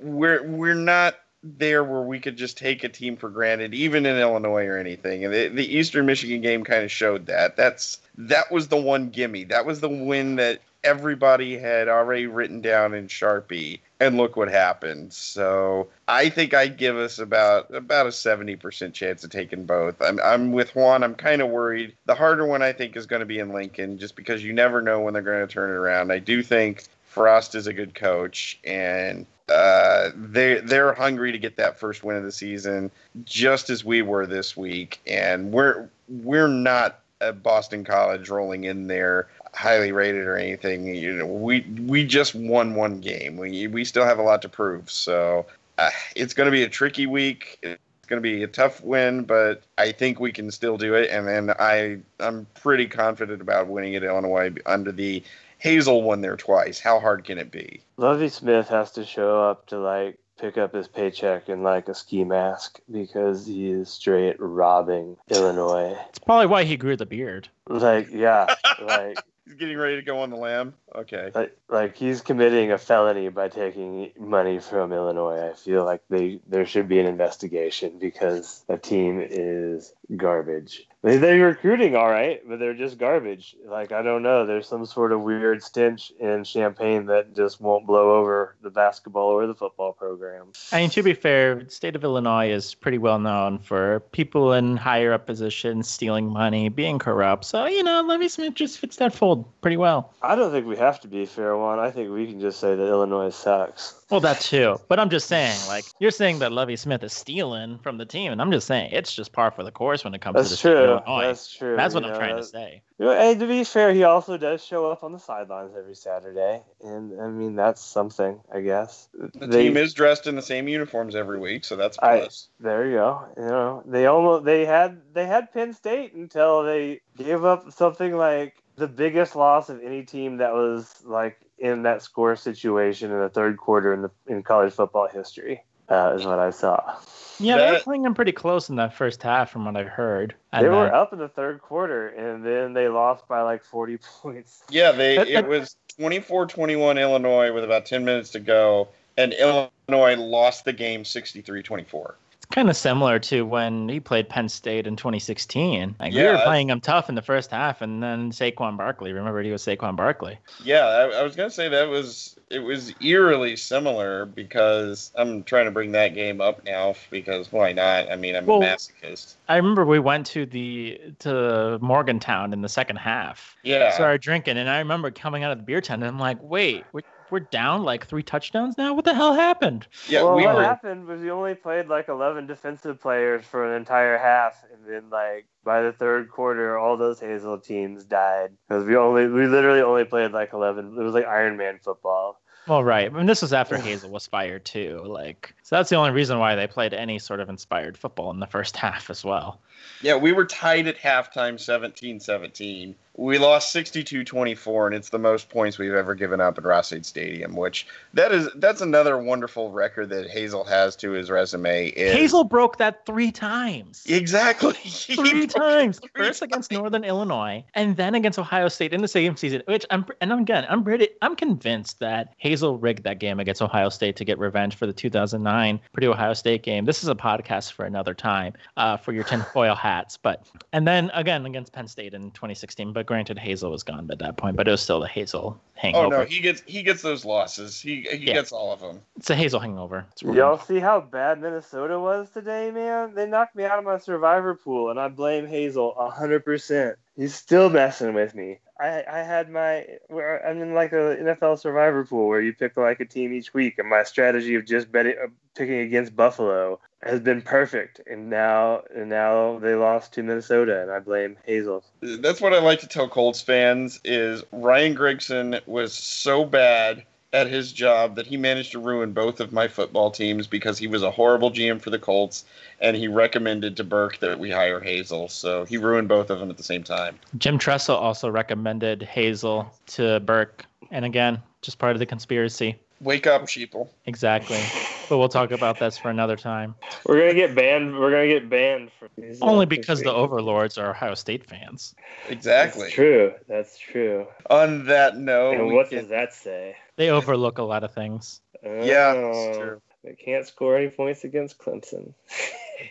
We're 0.00 0.42
we're 0.46 0.74
not 0.74 1.14
there 1.42 1.82
where 1.82 2.02
we 2.02 2.20
could 2.20 2.36
just 2.36 2.56
take 2.58 2.84
a 2.84 2.88
team 2.88 3.16
for 3.16 3.28
granted, 3.30 3.74
even 3.74 4.06
in 4.06 4.16
Illinois 4.18 4.66
or 4.66 4.76
anything. 4.76 5.24
And 5.24 5.32
the, 5.34 5.48
the 5.48 5.76
Eastern 5.76 6.06
Michigan 6.06 6.40
game 6.40 6.62
kind 6.62 6.84
of 6.84 6.92
showed 6.92 7.26
that. 7.26 7.56
That's 7.56 7.98
that 8.18 8.52
was 8.52 8.68
the 8.68 8.76
one 8.76 9.08
gimme. 9.08 9.44
That 9.44 9.64
was 9.64 9.80
the 9.80 9.88
win 9.88 10.36
that 10.36 10.60
everybody 10.84 11.58
had 11.58 11.88
already 11.88 12.26
written 12.26 12.60
down 12.60 12.94
in 12.94 13.06
Sharpie. 13.06 13.80
And 14.00 14.16
look 14.16 14.36
what 14.36 14.48
happened. 14.48 15.12
So 15.12 15.88
I 16.08 16.28
think 16.28 16.54
I'd 16.54 16.76
give 16.76 16.96
us 16.96 17.20
about 17.20 17.72
about 17.72 18.08
a 18.08 18.12
seventy 18.12 18.56
percent 18.56 18.94
chance 18.94 19.22
of 19.22 19.30
taking 19.30 19.64
both. 19.64 20.02
I'm 20.02 20.18
I'm 20.24 20.50
with 20.50 20.74
Juan. 20.74 21.04
I'm 21.04 21.14
kind 21.14 21.40
of 21.40 21.50
worried. 21.50 21.94
The 22.06 22.16
harder 22.16 22.44
one 22.44 22.62
I 22.62 22.72
think 22.72 22.96
is 22.96 23.06
going 23.06 23.20
to 23.20 23.26
be 23.26 23.38
in 23.38 23.52
Lincoln, 23.52 23.98
just 23.98 24.16
because 24.16 24.42
you 24.42 24.52
never 24.52 24.82
know 24.82 24.98
when 25.00 25.14
they're 25.14 25.22
going 25.22 25.46
to 25.46 25.52
turn 25.52 25.70
it 25.70 25.74
around. 25.74 26.10
I 26.10 26.18
do 26.18 26.42
think 26.42 26.84
Frost 27.04 27.54
is 27.54 27.68
a 27.68 27.72
good 27.72 27.94
coach, 27.94 28.58
and 28.64 29.24
uh, 29.48 30.10
they 30.16 30.56
they're 30.56 30.94
hungry 30.94 31.30
to 31.30 31.38
get 31.38 31.56
that 31.58 31.78
first 31.78 32.02
win 32.02 32.16
of 32.16 32.24
the 32.24 32.32
season, 32.32 32.90
just 33.24 33.70
as 33.70 33.84
we 33.84 34.02
were 34.02 34.26
this 34.26 34.56
week. 34.56 35.00
And 35.06 35.52
we're 35.52 35.88
we're 36.08 36.48
not 36.48 36.98
a 37.20 37.32
Boston 37.32 37.84
College 37.84 38.28
rolling 38.28 38.64
in 38.64 38.88
there 38.88 39.28
highly 39.54 39.92
rated 39.92 40.26
or 40.26 40.36
anything. 40.36 40.94
You 40.94 41.12
know, 41.12 41.26
we 41.26 41.60
we 41.86 42.04
just 42.04 42.34
won 42.34 42.74
one 42.74 43.00
game. 43.00 43.36
We 43.36 43.66
we 43.66 43.84
still 43.84 44.04
have 44.04 44.18
a 44.18 44.22
lot 44.22 44.42
to 44.42 44.48
prove. 44.48 44.90
So 44.90 45.46
uh, 45.78 45.90
it's 46.16 46.34
going 46.34 46.46
to 46.46 46.52
be 46.52 46.62
a 46.62 46.68
tricky 46.68 47.06
week. 47.06 47.58
It's 47.62 47.80
going 48.06 48.22
to 48.22 48.28
be 48.28 48.42
a 48.42 48.48
tough 48.48 48.82
win, 48.82 49.24
but 49.24 49.62
I 49.78 49.92
think 49.92 50.20
we 50.20 50.32
can 50.32 50.50
still 50.50 50.76
do 50.76 50.94
it. 50.94 51.10
And 51.10 51.26
then 51.26 51.50
I 51.58 51.98
I'm 52.20 52.46
pretty 52.54 52.86
confident 52.86 53.40
about 53.40 53.68
winning 53.68 53.94
at 53.94 54.02
Illinois 54.02 54.54
under 54.66 54.92
the 54.92 55.22
Hazell 55.62 56.02
won 56.02 56.22
there 56.22 56.36
twice. 56.36 56.80
How 56.80 56.98
hard 56.98 57.24
can 57.24 57.38
it 57.38 57.50
be? 57.50 57.82
Lovie 57.96 58.28
Smith 58.28 58.68
has 58.68 58.90
to 58.92 59.04
show 59.04 59.42
up 59.48 59.66
to 59.66 59.78
like 59.78 60.18
pick 60.38 60.58
up 60.58 60.74
his 60.74 60.88
paycheck 60.88 61.48
in 61.48 61.62
like 61.62 61.88
a 61.88 61.94
ski 61.94 62.24
mask 62.24 62.80
because 62.90 63.46
he 63.46 63.70
is 63.70 63.88
straight 63.88 64.34
robbing 64.40 65.16
Illinois. 65.28 65.96
It's 66.08 66.18
probably 66.18 66.46
why 66.46 66.64
he 66.64 66.76
grew 66.76 66.96
the 66.96 67.06
beard. 67.06 67.48
Like, 67.68 68.08
yeah, 68.10 68.52
like 68.82 69.18
He's 69.44 69.54
getting 69.54 69.76
ready 69.76 69.96
to 69.96 70.02
go 70.02 70.20
on 70.20 70.30
the 70.30 70.36
lam. 70.36 70.74
Okay. 70.94 71.30
like 71.34 71.56
like 71.68 71.96
he's 71.96 72.20
committing 72.20 72.70
a 72.70 72.78
felony 72.78 73.28
by 73.28 73.48
taking 73.48 74.12
money 74.18 74.60
from 74.60 74.92
Illinois. 74.92 75.50
I 75.50 75.54
feel 75.54 75.84
like 75.84 76.02
they 76.08 76.40
there 76.46 76.64
should 76.64 76.88
be 76.88 77.00
an 77.00 77.06
investigation 77.06 77.98
because 77.98 78.64
that 78.68 78.82
team 78.82 79.20
is 79.20 79.92
garbage. 80.16 80.86
They 81.02 81.16
they're 81.16 81.46
recruiting 81.46 81.96
all 81.96 82.08
right, 82.08 82.40
but 82.48 82.60
they're 82.60 82.74
just 82.74 82.96
garbage. 82.96 83.56
Like 83.66 83.90
I 83.90 84.02
don't 84.02 84.22
know, 84.22 84.46
there's 84.46 84.68
some 84.68 84.86
sort 84.86 85.10
of 85.10 85.22
weird 85.22 85.62
stench 85.62 86.12
in 86.20 86.44
Champaign 86.44 87.06
that 87.06 87.34
just 87.34 87.60
won't 87.60 87.86
blow 87.86 88.16
over 88.20 88.56
the 88.62 88.70
basketball 88.70 89.26
or 89.26 89.48
the 89.48 89.54
football 89.54 89.92
program. 89.92 90.52
I 90.70 90.82
mean, 90.82 90.90
to 90.90 91.02
be 91.02 91.14
fair, 91.14 91.68
state 91.68 91.96
of 91.96 92.04
Illinois 92.04 92.50
is 92.50 92.74
pretty 92.74 92.98
well 92.98 93.18
known 93.18 93.58
for 93.58 94.00
people 94.12 94.52
in 94.52 94.76
higher 94.76 95.12
up 95.12 95.26
positions 95.26 95.88
stealing 95.88 96.28
money, 96.28 96.68
being 96.68 97.00
corrupt. 97.00 97.46
So, 97.46 97.66
you 97.66 97.82
know, 97.82 98.00
Lovie 98.02 98.28
Smith 98.28 98.54
just 98.54 98.78
fits 98.78 98.96
that 98.96 99.12
fold 99.12 99.44
pretty 99.60 99.76
well. 99.76 100.14
I 100.22 100.36
don't 100.36 100.52
think 100.52 100.66
we 100.66 100.76
have 100.76 101.00
to 101.00 101.08
be 101.08 101.26
fair 101.26 101.56
one. 101.56 101.80
I 101.80 101.90
think 101.90 102.12
we 102.12 102.26
can 102.26 102.40
just 102.40 102.60
say 102.60 102.76
that 102.76 102.86
Illinois 102.86 103.30
sucks. 103.30 104.01
Well, 104.12 104.20
that 104.20 104.40
too. 104.42 104.76
But 104.88 105.00
I'm 105.00 105.08
just 105.08 105.26
saying, 105.26 105.58
like, 105.68 105.86
you're 105.98 106.10
saying 106.10 106.40
that 106.40 106.52
Lovie 106.52 106.76
Smith 106.76 107.02
is 107.02 107.14
stealing 107.14 107.78
from 107.78 107.96
the 107.96 108.04
team, 108.04 108.30
and 108.30 108.42
I'm 108.42 108.52
just 108.52 108.66
saying 108.66 108.90
it's 108.92 109.14
just 109.14 109.32
par 109.32 109.50
for 109.50 109.62
the 109.62 109.70
course 109.70 110.04
when 110.04 110.12
it 110.14 110.20
comes 110.20 110.34
to 110.34 110.40
That's 110.40 110.50
the 110.50 110.56
state 110.56 110.76
of 110.76 111.04
true. 111.06 111.22
That's 111.22 111.54
true. 111.54 111.76
That's 111.76 111.94
what 111.94 112.02
you 112.02 112.10
I'm 112.10 112.12
know, 112.12 112.18
trying 112.18 112.36
to 112.36 112.44
say. 112.44 112.82
You 112.98 113.06
know, 113.06 113.12
and 113.12 113.40
to 113.40 113.46
be 113.46 113.64
fair, 113.64 113.94
he 113.94 114.04
also 114.04 114.36
does 114.36 114.62
show 114.62 114.90
up 114.90 115.02
on 115.02 115.12
the 115.12 115.18
sidelines 115.18 115.72
every 115.78 115.94
Saturday, 115.94 116.60
and 116.84 117.18
I 117.22 117.28
mean 117.28 117.56
that's 117.56 117.80
something, 117.82 118.38
I 118.54 118.60
guess. 118.60 119.08
The 119.14 119.46
They- 119.46 119.62
team 119.64 119.78
is 119.78 119.94
dressed 119.94 120.26
in 120.26 120.36
the 120.36 120.42
same 120.42 120.68
uniforms 120.68 121.16
every 121.16 121.38
week, 121.40 121.64
so 121.64 121.74
that's 121.76 121.96
a 121.96 122.04
I- 122.04 122.18
plus. 122.20 122.48
There 122.60 122.86
you 122.86 122.96
go. 122.96 123.24
You 123.38 123.44
know, 123.44 123.82
they 123.86 124.04
almost 124.04 124.44
they 124.44 124.66
had 124.66 125.00
they 125.14 125.24
had 125.24 125.54
Penn 125.54 125.72
State 125.72 126.12
until 126.12 126.64
they 126.64 127.00
gave 127.16 127.46
up 127.46 127.72
something 127.72 128.14
like 128.14 128.62
the 128.76 128.88
biggest 128.88 129.36
loss 129.36 129.68
of 129.70 129.82
any 129.82 130.02
team 130.02 130.36
that 130.38 130.52
was 130.52 131.02
like 131.04 131.38
in 131.62 131.84
that 131.84 132.02
score 132.02 132.34
situation 132.36 133.10
in 133.12 133.18
the 133.20 133.28
third 133.30 133.56
quarter 133.56 133.94
in 133.94 134.02
the 134.02 134.10
in 134.26 134.42
college 134.42 134.74
football 134.74 135.08
history. 135.08 135.62
Uh, 135.88 136.14
is 136.16 136.24
what 136.24 136.38
I 136.38 136.50
saw. 136.50 136.96
Yeah, 137.38 137.58
they 137.58 137.66
were 137.66 137.72
That- 137.72 137.82
playing 137.82 138.02
them 138.02 138.14
pretty 138.14 138.32
close 138.32 138.70
in 138.70 138.76
that 138.76 138.94
first 138.94 139.22
half, 139.22 139.50
from 139.50 139.66
what 139.66 139.76
I 139.76 139.82
heard. 139.82 140.34
They 140.58 140.68
were 140.68 140.90
uh, 140.90 141.02
up 141.02 141.12
in 141.12 141.18
the 141.18 141.28
third 141.28 141.60
quarter, 141.60 142.08
and 142.08 142.46
then 142.46 142.72
they 142.72 142.88
lost 142.88 143.28
by 143.28 143.42
like 143.42 143.62
forty 143.62 143.98
points. 144.22 144.62
Yeah, 144.70 144.92
they 144.92 145.18
it 145.18 145.46
was 145.46 145.76
24-21 145.98 147.00
Illinois 147.00 147.52
with 147.52 147.64
about 147.64 147.84
10 147.84 148.04
minutes 148.04 148.30
to 148.30 148.40
go 148.40 148.88
and 149.18 149.34
Illinois 149.34 150.16
lost 150.16 150.64
the 150.64 150.72
game 150.72 151.02
63-24. 151.02 152.14
Kind 152.52 152.68
of 152.68 152.76
similar 152.76 153.18
to 153.18 153.46
when 153.46 153.88
he 153.88 153.98
played 153.98 154.28
Penn 154.28 154.46
State 154.46 154.86
in 154.86 154.94
2016. 154.94 155.96
Like 155.98 156.12
we 156.12 156.22
were 156.22 156.38
playing 156.44 156.68
him 156.68 156.82
tough 156.82 157.08
in 157.08 157.14
the 157.14 157.22
first 157.22 157.50
half, 157.50 157.80
and 157.80 158.02
then 158.02 158.30
Saquon 158.30 158.76
Barkley. 158.76 159.14
Remember, 159.14 159.42
he 159.42 159.50
was 159.50 159.64
Saquon 159.64 159.96
Barkley. 159.96 160.38
Yeah, 160.62 160.84
I, 160.84 161.20
I 161.20 161.22
was 161.22 161.34
gonna 161.34 161.48
say 161.50 161.70
that 161.70 161.88
was 161.88 162.36
it 162.50 162.58
was 162.58 162.92
eerily 163.00 163.56
similar 163.56 164.26
because 164.26 165.12
I'm 165.14 165.42
trying 165.44 165.64
to 165.64 165.70
bring 165.70 165.92
that 165.92 166.08
game 166.08 166.42
up 166.42 166.62
now 166.66 166.94
because 167.10 167.50
why 167.50 167.72
not? 167.72 168.12
I 168.12 168.16
mean, 168.16 168.36
I'm 168.36 168.44
Well- 168.44 168.62
a 168.62 168.66
masochist. 168.66 169.36
I 169.48 169.56
remember 169.56 169.86
we 169.86 169.98
went 169.98 170.26
to 170.26 170.44
the 170.44 171.00
to 171.20 171.78
Morgantown 171.80 172.52
in 172.52 172.60
the 172.60 172.68
second 172.68 172.96
half. 172.96 173.56
Yeah. 173.62 173.92
Started 173.92 174.20
drinking, 174.20 174.58
and 174.58 174.68
I 174.68 174.78
remember 174.78 175.10
coming 175.10 175.42
out 175.42 175.52
of 175.52 175.58
the 175.58 175.64
beer 175.64 175.80
tent, 175.80 176.02
and 176.02 176.08
I'm 176.10 176.18
like, 176.18 176.36
"Wait, 176.42 176.84
we're, 177.32 177.38
we're 177.40 177.46
down 177.46 177.82
like 177.82 178.06
three 178.06 178.22
touchdowns 178.22 178.76
now. 178.78 178.94
What 178.94 179.04
the 179.04 179.14
hell 179.14 179.34
happened?" 179.34 179.86
Yeah, 180.08 180.22
well, 180.22 180.36
we 180.36 180.44
what 180.44 180.56
were. 180.56 180.64
happened 180.64 181.06
was 181.06 181.20
we 181.20 181.30
only 181.30 181.54
played 181.54 181.88
like 181.88 182.08
11 182.08 182.46
defensive 182.46 183.00
players 183.00 183.44
for 183.44 183.68
an 183.68 183.76
entire 183.76 184.18
half, 184.18 184.64
and 184.72 184.86
then 184.86 185.10
like 185.10 185.46
by 185.64 185.82
the 185.82 185.92
third 185.92 186.30
quarter, 186.30 186.78
all 186.78 186.96
those 186.96 187.20
Hazell 187.20 187.64
teams 187.64 188.04
died 188.04 188.52
because 188.68 188.84
we 188.84 188.96
only 188.96 189.26
we 189.26 189.46
literally 189.46 189.80
only 189.80 190.04
played 190.04 190.32
like 190.32 190.52
11. 190.52 190.96
It 190.98 191.02
was 191.02 191.14
like 191.14 191.26
Iron 191.26 191.56
Man 191.56 191.78
football. 191.82 192.40
Well, 192.68 192.84
right. 192.84 193.06
I 193.06 193.16
mean, 193.16 193.26
this 193.26 193.42
was 193.42 193.52
after 193.52 193.76
Hazell 193.76 194.10
was 194.10 194.26
fired 194.26 194.64
too. 194.64 195.02
Like, 195.04 195.52
so 195.64 195.76
that's 195.76 195.90
the 195.90 195.96
only 195.96 196.12
reason 196.12 196.38
why 196.38 196.54
they 196.54 196.68
played 196.68 196.94
any 196.94 197.18
sort 197.18 197.40
of 197.40 197.48
inspired 197.48 197.98
football 197.98 198.30
in 198.30 198.38
the 198.38 198.46
first 198.46 198.76
half 198.84 199.10
as 199.10 199.24
well. 199.24 199.60
Yeah, 200.00 200.16
we 200.16 200.32
were 200.32 200.44
tied 200.44 200.86
at 200.86 200.98
halftime 200.98 201.54
17-17. 201.54 202.94
We 203.14 203.36
lost 203.36 203.74
62-24 203.74 204.86
and 204.86 204.94
it's 204.94 205.10
the 205.10 205.18
most 205.18 205.50
points 205.50 205.78
we've 205.78 205.92
ever 205.92 206.14
given 206.14 206.40
up 206.40 206.56
at 206.56 206.64
Ross-Ade 206.64 207.04
Stadium, 207.04 207.54
which 207.54 207.86
that 208.14 208.32
is 208.32 208.48
that's 208.56 208.80
another 208.80 209.18
wonderful 209.18 209.70
record 209.70 210.08
that 210.08 210.30
Hazell 210.30 210.66
has 210.66 210.96
to 210.96 211.10
his 211.10 211.30
resume 211.30 211.88
is 211.88 212.32
Hazell 212.32 212.48
broke 212.48 212.78
that 212.78 213.04
three 213.04 213.30
times. 213.30 214.04
Exactly. 214.08 214.72
Three 214.82 215.46
times. 215.46 216.00
First 216.14 216.40
against 216.40 216.72
Northern 216.72 217.04
Illinois, 217.04 217.64
and 217.74 217.96
then 217.96 218.14
against 218.14 218.38
Ohio 218.38 218.68
State 218.68 218.94
in 218.94 219.02
the 219.02 219.08
same 219.08 219.36
season. 219.36 219.62
Which 219.66 219.84
I'm, 219.90 220.06
and 220.20 220.32
again, 220.32 220.64
I'm 220.68 220.82
pretty, 220.82 221.08
I'm 221.20 221.36
convinced 221.36 221.98
that 221.98 222.34
Hazell 222.42 222.78
rigged 222.80 223.04
that 223.04 223.18
game 223.18 223.40
against 223.40 223.60
Ohio 223.60 223.90
State 223.90 224.16
to 224.16 224.24
get 224.24 224.38
revenge 224.38 224.76
for 224.76 224.86
the 224.86 224.92
2009 224.92 225.80
Purdue 225.92 226.12
Ohio 226.12 226.32
State 226.32 226.62
game. 226.62 226.86
This 226.86 227.02
is 227.02 227.08
a 227.08 227.14
podcast 227.14 227.72
for 227.72 227.84
another 227.84 228.14
time, 228.14 228.54
uh, 228.76 228.96
for 228.96 229.12
your 229.12 229.24
tinfoil 229.24 229.71
hats. 229.76 230.16
But 230.16 230.46
and 230.72 230.86
then 230.86 231.10
again 231.14 231.44
against 231.46 231.72
Penn 231.72 231.88
State 231.88 232.14
in 232.14 232.30
2016. 232.32 232.92
But 232.92 233.06
granted, 233.06 233.36
Hazell 233.38 233.70
was 233.70 233.82
gone 233.82 234.10
at 234.10 234.18
that 234.18 234.36
point, 234.36 234.56
but 234.56 234.68
it 234.68 234.70
was 234.70 234.80
still 234.80 235.00
the 235.00 235.08
Hazell 235.08 235.58
hangover. 235.74 236.06
Oh 236.06 236.10
hangover. 236.10 236.18
no, 236.18 236.24
he 236.24 236.40
gets 236.40 236.62
he 236.66 236.82
gets 236.82 237.02
those 237.02 237.24
losses. 237.24 237.80
He 237.80 238.02
he 238.10 238.16
Yeah. 238.26 238.34
gets 238.34 238.52
all 238.52 238.72
of 238.72 238.80
them. 238.80 239.00
It's 239.16 239.30
a 239.30 239.34
Hazell 239.36 239.60
hangover. 239.60 240.06
Y'all 240.22 240.58
see 240.58 240.78
how 240.78 241.00
bad 241.00 241.40
Minnesota 241.40 241.98
was 241.98 242.30
today, 242.30 242.70
man? 242.70 243.14
They 243.14 243.26
knocked 243.26 243.56
me 243.56 243.64
out 243.64 243.78
of 243.78 243.84
my 243.84 243.98
survivor 243.98 244.54
pool, 244.54 244.90
and 244.90 244.98
I 245.00 245.08
blame 245.08 245.46
Hazell 245.46 245.96
100%. 245.96 246.94
He's 247.16 247.34
still 247.34 247.68
messing 247.68 248.14
with 248.14 248.34
me. 248.34 248.58
I, 248.80 249.04
I 249.08 249.18
had 249.18 249.50
my, 249.50 249.86
where 250.08 250.44
I'm 250.46 250.60
in 250.60 250.74
like 250.74 250.92
a 250.92 251.16
NFL 251.20 251.58
survivor 251.58 252.04
pool 252.04 252.26
where 252.26 252.40
you 252.40 252.52
pick 252.52 252.76
like 252.76 253.00
a 253.00 253.04
team 253.04 253.32
each 253.32 253.54
week, 253.54 253.78
and 253.78 253.88
my 253.88 254.02
strategy 254.02 254.54
of 254.54 254.64
just 254.64 254.90
betting, 254.90 255.14
uh, 255.22 255.28
picking 255.54 255.80
against 255.80 256.16
Buffalo 256.16 256.80
has 257.02 257.20
been 257.20 257.42
perfect. 257.42 258.00
And 258.06 258.30
now, 258.30 258.82
and 258.94 259.08
now 259.08 259.58
they 259.58 259.74
lost 259.74 260.12
to 260.14 260.22
Minnesota, 260.22 260.82
and 260.82 260.90
I 260.90 260.98
blame 261.00 261.36
Hazell. 261.48 261.82
That's 262.00 262.40
what 262.40 262.52
I 262.52 262.60
like 262.60 262.80
to 262.80 262.86
tell 262.86 263.08
Colts 263.08 263.40
fans 263.40 264.00
is 264.04 264.44
Ryan 264.52 264.94
Grigson 264.94 265.66
was 265.66 265.92
so 265.92 266.44
bad 266.44 267.04
at 267.32 267.46
his 267.46 267.72
job 267.72 268.16
that 268.16 268.26
he 268.26 268.36
managed 268.36 268.72
to 268.72 268.78
ruin 268.78 269.12
both 269.12 269.40
of 269.40 269.52
my 269.52 269.66
football 269.66 270.10
teams 270.10 270.46
because 270.46 270.76
he 270.76 270.86
was 270.86 271.02
a 271.02 271.10
horrible 271.10 271.50
GM 271.50 271.80
for 271.80 271.88
the 271.88 271.98
Colts 271.98 272.44
and 272.80 272.96
he 272.96 273.08
recommended 273.08 273.76
to 273.78 273.84
Burke 273.84 274.18
that 274.18 274.38
we 274.38 274.50
hire 274.50 274.80
Hazell. 274.80 275.30
So 275.30 275.64
he 275.64 275.78
ruined 275.78 276.08
both 276.08 276.28
of 276.28 276.40
them 276.40 276.50
at 276.50 276.58
the 276.58 276.62
same 276.62 276.82
time. 276.82 277.18
Jim 277.38 277.58
Tressel 277.58 277.96
also 277.96 278.28
recommended 278.28 279.00
Hazell 279.00 279.66
to 279.86 280.20
Burke, 280.20 280.66
and 280.90 281.04
again, 281.04 281.40
just 281.62 281.78
part 281.78 281.92
of 281.92 282.00
the 282.00 282.06
conspiracy. 282.06 282.76
Wake 283.00 283.26
up, 283.26 283.42
sheeple. 283.42 283.88
Exactly. 284.04 284.60
But 285.12 285.18
we'll 285.18 285.28
talk 285.28 285.50
about 285.50 285.78
this 285.78 285.98
for 285.98 286.08
another 286.08 286.36
time. 286.38 286.74
We're 287.04 287.18
gonna 287.20 287.34
get 287.34 287.54
banned. 287.54 287.98
We're 287.98 288.10
gonna 288.10 288.28
get 288.28 288.48
banned 288.48 288.90
from 288.98 289.10
these, 289.18 289.42
uh, 289.42 289.44
Only 289.44 289.66
because 289.66 290.00
the 290.00 290.10
overlords 290.10 290.78
are 290.78 290.88
Ohio 290.88 291.12
State 291.12 291.44
fans. 291.44 291.94
Exactly. 292.30 292.84
That's 292.84 292.94
true. 292.94 293.34
That's 293.46 293.76
true. 293.76 294.26
On 294.48 294.86
that 294.86 295.18
note, 295.18 295.56
And 295.56 295.74
what 295.74 295.90
can- 295.90 295.98
does 295.98 296.08
that 296.08 296.32
say? 296.32 296.76
They 296.96 297.10
overlook 297.10 297.58
a 297.58 297.62
lot 297.62 297.84
of 297.84 297.92
things. 297.92 298.40
Yeah, 298.64 299.12
that's 299.12 299.36
Oh, 299.36 299.60
true. 299.60 299.82
They 300.02 300.14
can't 300.14 300.46
score 300.46 300.78
any 300.78 300.88
points 300.88 301.24
against 301.24 301.58
Clemson. 301.58 302.14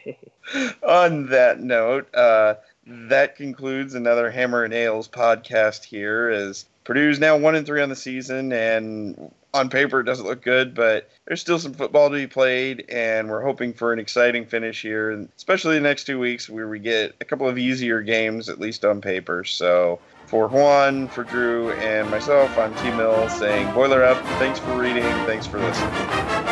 on 0.88 1.26
that 1.30 1.60
note, 1.60 2.14
uh, 2.14 2.54
that 2.86 3.36
concludes 3.36 3.96
another 3.96 4.30
Hammer 4.30 4.64
and 4.64 4.74
Rails 4.74 5.08
podcast 5.08 5.86
here. 5.86 6.30
As 6.30 6.66
Purdue's 6.84 7.20
now 7.20 7.36
one 7.38 7.56
and 7.56 7.66
three 7.66 7.82
on 7.82 7.90
the 7.90 7.96
season, 7.96 8.54
and 8.54 9.34
on 9.54 9.70
paper 9.70 10.00
it 10.00 10.06
doesn't 10.06 10.26
look 10.26 10.42
good, 10.42 10.74
but 10.74 11.10
there's 11.28 11.42
still 11.42 11.60
some 11.60 11.74
football 11.74 12.10
to 12.10 12.16
be 12.16 12.28
played, 12.28 12.86
and 12.90 13.30
we're 13.30 13.42
hoping 13.44 13.74
for 13.74 13.94
an 13.94 14.00
exciting 14.00 14.46
finish 14.46 14.82
here, 14.82 15.12
and 15.12 15.30
especially 15.38 15.76
the 15.76 15.82
next 15.82 16.06
two 16.06 16.20
weeks 16.20 16.50
where 16.50 16.68
we 16.68 16.80
get 16.80 17.16
a 17.22 17.26
couple 17.26 17.48
of 17.48 17.58
easier 17.58 18.02
games, 18.02 18.50
at 18.50 18.60
least 18.60 18.86
on 18.86 19.02
paper. 19.02 19.44
So. 19.44 20.00
For 20.28 20.48
Juan, 20.48 21.10
for 21.10 21.26
Drew, 21.26 21.74
and 21.74 22.10
myself, 22.10 22.58
I'm 22.58 22.74
T 22.76 22.90
Mill 22.92 23.28
saying 23.28 23.74
Boiler 23.74 24.02
Up. 24.02 24.24
Thanks 24.40 24.60
for 24.60 24.78
reading. 24.78 25.04
Thanks 25.26 25.46
for 25.46 25.60
listening. 25.60 26.51